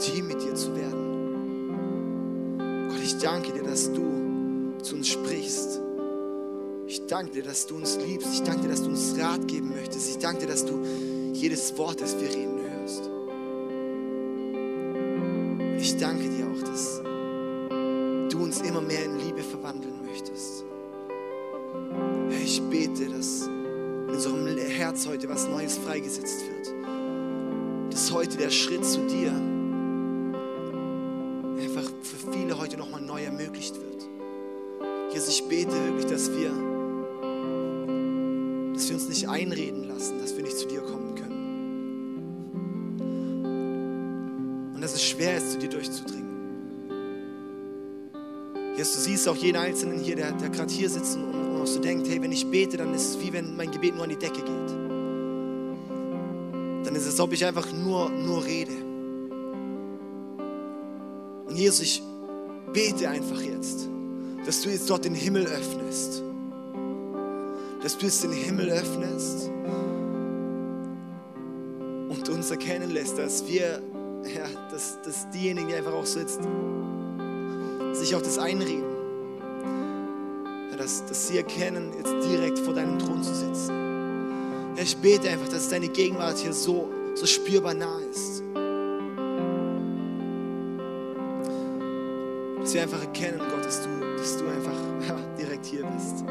Intim 0.00 0.28
mit 0.28 0.42
dir 0.42 0.54
zu 0.54 0.74
werden. 0.74 1.78
Gott, 2.88 3.00
ich 3.02 3.18
danke 3.18 3.52
dir, 3.52 3.62
dass 3.62 3.92
du 3.92 4.72
zu 4.82 4.96
uns 4.96 5.08
sprichst. 5.08 5.78
Ich 6.86 7.06
danke 7.06 7.32
dir, 7.32 7.42
dass 7.42 7.66
du 7.66 7.76
uns 7.76 7.98
liebst. 7.98 8.32
Ich 8.32 8.42
danke 8.42 8.62
dir, 8.62 8.68
dass 8.68 8.82
du 8.82 8.88
uns 8.88 9.14
Rat 9.18 9.46
geben 9.46 9.68
möchtest. 9.74 10.08
Ich 10.08 10.18
danke 10.18 10.40
dir, 10.42 10.46
dass 10.48 10.64
du 10.64 10.80
jedes 11.34 11.76
Wort, 11.76 12.00
das 12.00 12.18
wir 12.18 12.28
reden, 12.28 12.58
hörst. 12.62 13.10
Ich 15.78 15.96
danke 15.98 16.28
dir 16.30 16.46
auch, 16.46 16.62
dass 16.62 17.02
du 18.32 18.42
uns 18.42 18.60
immer 18.62 18.80
mehr 18.80 19.04
in 19.04 19.18
Liebe 19.18 19.42
verwandeln 19.42 19.94
möchtest. 20.04 20.64
Ich 22.42 22.62
bete, 22.62 23.06
dass 23.06 23.46
in 23.46 24.08
unserem 24.08 24.46
Herz 24.56 25.06
heute 25.06 25.28
was 25.28 25.46
Neues 25.46 25.76
freigesetzt 25.78 26.40
wird. 26.40 26.72
Dass 27.92 28.10
heute 28.12 28.38
der 28.38 28.50
Schritt 28.50 28.84
zu 28.84 29.00
dir 45.60 45.68
durchzudringen. 45.68 46.30
Jesus, 48.76 48.94
du 48.94 49.00
siehst 49.00 49.28
auch 49.28 49.36
jeden 49.36 49.58
Einzelnen 49.58 50.00
hier, 50.00 50.16
der, 50.16 50.32
der 50.32 50.48
gerade 50.48 50.72
hier 50.72 50.88
sitzt 50.88 51.16
und, 51.16 51.34
und 51.34 51.60
auch 51.60 51.66
so 51.66 51.80
denkt, 51.80 52.08
hey, 52.08 52.22
wenn 52.22 52.32
ich 52.32 52.50
bete, 52.50 52.76
dann 52.76 52.94
ist 52.94 53.10
es 53.10 53.20
wie 53.20 53.32
wenn 53.32 53.56
mein 53.56 53.70
Gebet 53.70 53.94
nur 53.94 54.04
an 54.04 54.10
die 54.10 54.16
Decke 54.16 54.40
geht. 54.40 54.70
Dann 56.84 56.94
ist 56.94 57.02
es, 57.02 57.10
als 57.10 57.20
ob 57.20 57.32
ich 57.32 57.44
einfach 57.44 57.70
nur, 57.72 58.08
nur 58.10 58.44
rede. 58.44 58.72
Und 61.46 61.56
Jesus, 61.56 61.80
ich 61.80 62.02
bete 62.72 63.08
einfach 63.08 63.40
jetzt, 63.40 63.88
dass 64.46 64.62
du 64.62 64.70
jetzt 64.70 64.88
dort 64.88 65.04
den 65.04 65.14
Himmel 65.14 65.46
öffnest. 65.46 66.22
Dass 67.82 67.98
du 67.98 68.06
jetzt 68.06 68.22
den 68.24 68.32
Himmel 68.32 68.70
öffnest 68.70 69.50
und 72.08 72.28
uns 72.28 72.50
erkennen 72.50 72.90
lässt, 72.90 73.18
dass 73.18 73.46
wir, 73.46 73.82
ja, 74.34 74.46
dass, 74.70 75.00
dass 75.02 75.28
diejenigen, 75.30 75.68
die 75.68 75.74
einfach 75.74 75.92
auch 75.92 76.06
jetzt 76.06 76.40
sich 77.92 78.14
auch 78.14 78.22
das 78.22 78.38
einreden, 78.38 78.84
ja, 80.70 80.76
dass, 80.76 81.04
dass 81.06 81.28
sie 81.28 81.38
erkennen, 81.38 81.92
jetzt 81.96 82.12
direkt 82.28 82.58
vor 82.58 82.74
deinem 82.74 82.98
Thron 82.98 83.22
zu 83.22 83.34
sitzen. 83.34 83.74
Ja, 84.76 84.82
ich 84.82 84.96
bete 84.96 85.28
einfach, 85.28 85.48
dass 85.48 85.68
deine 85.68 85.88
Gegenwart 85.88 86.38
hier 86.38 86.52
so, 86.52 86.90
so 87.14 87.26
spürbar 87.26 87.74
nah 87.74 87.98
ist. 88.10 88.42
Dass 92.60 92.74
wir 92.74 92.82
einfach 92.82 93.00
erkennen, 93.00 93.38
Gott, 93.38 93.64
dass 93.64 93.82
du, 93.82 93.88
dass 94.16 94.36
du 94.36 94.44
einfach 94.46 94.72
ja, 95.08 95.16
direkt 95.38 95.66
hier 95.66 95.84
bist. 95.84 96.24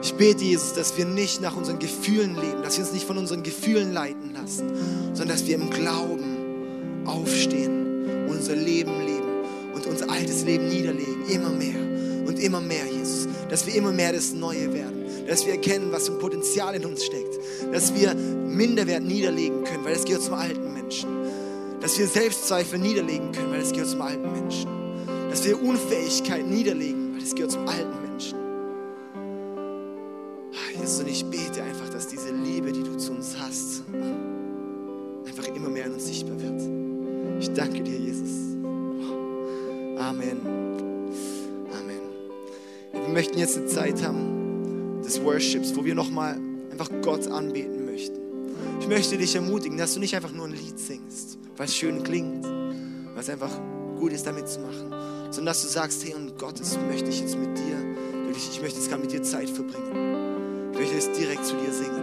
Ich 0.00 0.14
bete, 0.14 0.44
Jesus, 0.44 0.74
dass 0.74 0.96
wir 0.96 1.04
nicht 1.04 1.40
nach 1.40 1.56
unseren 1.56 1.80
Gefühlen 1.80 2.36
leben, 2.36 2.62
dass 2.62 2.76
wir 2.76 2.84
uns 2.84 2.92
nicht 2.92 3.06
von 3.06 3.18
unseren 3.18 3.42
Gefühlen 3.42 3.92
leiten 3.92 4.32
lassen, 4.32 4.68
sondern 5.12 5.28
dass 5.28 5.46
wir 5.46 5.56
im 5.56 5.70
Glauben 5.70 6.27
aufstehen 7.08 7.88
unser 8.28 8.54
Leben 8.54 8.92
leben 9.04 9.28
und 9.74 9.86
unser 9.86 10.10
altes 10.10 10.44
Leben 10.44 10.68
niederlegen, 10.68 11.26
immer 11.28 11.50
mehr 11.50 11.76
und 12.26 12.38
immer 12.38 12.60
mehr, 12.60 12.84
Jesus. 12.86 13.28
Dass 13.50 13.66
wir 13.66 13.74
immer 13.74 13.92
mehr 13.92 14.12
das 14.12 14.32
Neue 14.32 14.72
werden, 14.72 15.04
dass 15.26 15.44
wir 15.44 15.54
erkennen, 15.54 15.90
was 15.90 16.06
für 16.06 16.12
ein 16.12 16.18
Potenzial 16.18 16.74
in 16.74 16.84
uns 16.84 17.04
steckt, 17.04 17.38
dass 17.72 17.94
wir 17.94 18.14
Minderwert 18.14 19.02
niederlegen 19.02 19.64
können, 19.64 19.84
weil 19.84 19.94
das 19.94 20.04
gehört 20.04 20.22
zum 20.22 20.34
alten 20.34 20.72
Menschen. 20.72 21.08
Dass 21.80 21.98
wir 21.98 22.06
Selbstzweifel 22.06 22.78
niederlegen 22.78 23.32
können, 23.32 23.50
weil 23.52 23.60
das 23.60 23.72
gehört 23.72 23.90
zum 23.90 24.02
alten 24.02 24.32
Menschen. 24.32 24.68
Dass 25.30 25.44
wir 25.44 25.60
Unfähigkeit 25.60 26.46
niederlegen, 26.46 27.14
weil 27.14 27.20
das 27.20 27.34
gehört 27.34 27.52
zum 27.52 27.68
alten 27.68 28.02
Menschen. 28.02 28.38
Jesus, 30.80 31.00
und 31.00 31.08
ich 31.08 31.24
Amen. 40.30 41.68
Amen. 41.72 42.00
Wir 42.92 43.12
möchten 43.12 43.38
jetzt 43.38 43.56
eine 43.56 43.66
Zeit 43.66 44.02
haben 44.02 45.02
des 45.02 45.22
Worships, 45.22 45.74
wo 45.74 45.84
wir 45.84 45.94
nochmal 45.94 46.38
einfach 46.70 46.90
Gott 47.02 47.26
anbeten 47.28 47.86
möchten. 47.86 48.18
Ich 48.80 48.88
möchte 48.88 49.16
dich 49.16 49.34
ermutigen, 49.34 49.78
dass 49.78 49.94
du 49.94 50.00
nicht 50.00 50.14
einfach 50.14 50.32
nur 50.32 50.46
ein 50.46 50.52
Lied 50.52 50.78
singst, 50.78 51.38
weil 51.56 51.66
es 51.66 51.76
schön 51.76 52.02
klingt, 52.02 52.44
weil 52.44 53.20
es 53.20 53.30
einfach 53.30 53.50
gut 53.98 54.12
ist, 54.12 54.26
damit 54.26 54.48
zu 54.48 54.60
machen, 54.60 54.90
sondern 55.30 55.46
dass 55.46 55.62
du 55.62 55.68
sagst, 55.68 56.04
hey, 56.04 56.14
und 56.14 56.38
Gott, 56.38 56.60
das 56.60 56.78
möchte 56.88 57.08
ich 57.10 57.20
jetzt 57.20 57.36
mit 57.38 57.56
dir, 57.56 57.76
ich 58.30 58.60
möchte 58.60 58.78
jetzt 58.78 58.88
gerade 58.88 59.02
mit 59.02 59.12
dir 59.12 59.22
Zeit 59.22 59.50
verbringen. 59.50 60.72
Ich 60.72 60.78
möchte 60.78 60.94
jetzt 60.94 61.18
direkt 61.18 61.44
zu 61.44 61.56
dir 61.56 61.72
singen. 61.72 61.96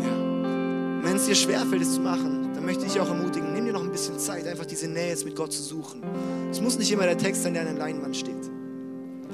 Ja. 0.00 1.04
Wenn 1.04 1.16
es 1.16 1.26
dir 1.26 1.34
schwerfällt, 1.34 1.82
es 1.82 1.94
zu 1.94 2.00
machen, 2.00 2.41
dann 2.62 2.66
möchte 2.68 2.86
ich 2.86 3.00
auch 3.00 3.08
ermutigen, 3.08 3.52
nimm 3.54 3.64
dir 3.64 3.72
noch 3.72 3.82
ein 3.82 3.90
bisschen 3.90 4.20
Zeit, 4.20 4.46
einfach 4.46 4.64
diese 4.64 4.86
Nähe 4.86 5.08
jetzt 5.08 5.24
mit 5.24 5.34
Gott 5.34 5.52
zu 5.52 5.60
suchen. 5.60 6.00
Es 6.48 6.60
muss 6.60 6.78
nicht 6.78 6.92
immer 6.92 7.02
der 7.02 7.18
Text 7.18 7.42
sein, 7.42 7.54
der 7.54 7.62
an 7.62 7.74
der 7.74 7.78
Leinwand 7.78 8.16
steht, 8.16 8.44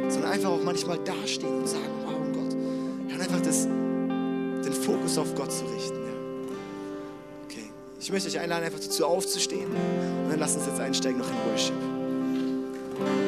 sondern 0.09 0.33
einfach 0.33 0.49
auch 0.49 0.64
manchmal 0.64 0.97
dastehen 1.05 1.59
und 1.59 1.68
sagen, 1.68 1.85
wow, 2.07 2.14
Gott. 2.33 2.57
Ja, 3.11 3.16
und 3.16 3.20
einfach 3.20 3.43
das, 3.43 3.64
den 3.64 4.72
Fokus 4.72 5.18
auf 5.18 5.35
Gott 5.35 5.53
zu 5.53 5.66
richten. 5.66 5.99
Ja. 6.07 6.14
Okay, 7.45 7.70
ich 8.01 8.11
möchte 8.11 8.31
euch 8.31 8.39
einladen, 8.39 8.64
einfach 8.64 8.81
dazu 8.81 9.05
aufzustehen 9.05 9.66
und 9.66 10.31
dann 10.31 10.39
lasst 10.39 10.57
uns 10.57 10.66
jetzt 10.66 10.81
einsteigen 10.81 11.18
noch 11.18 11.29
in 11.29 11.51
Worship. 11.51 13.28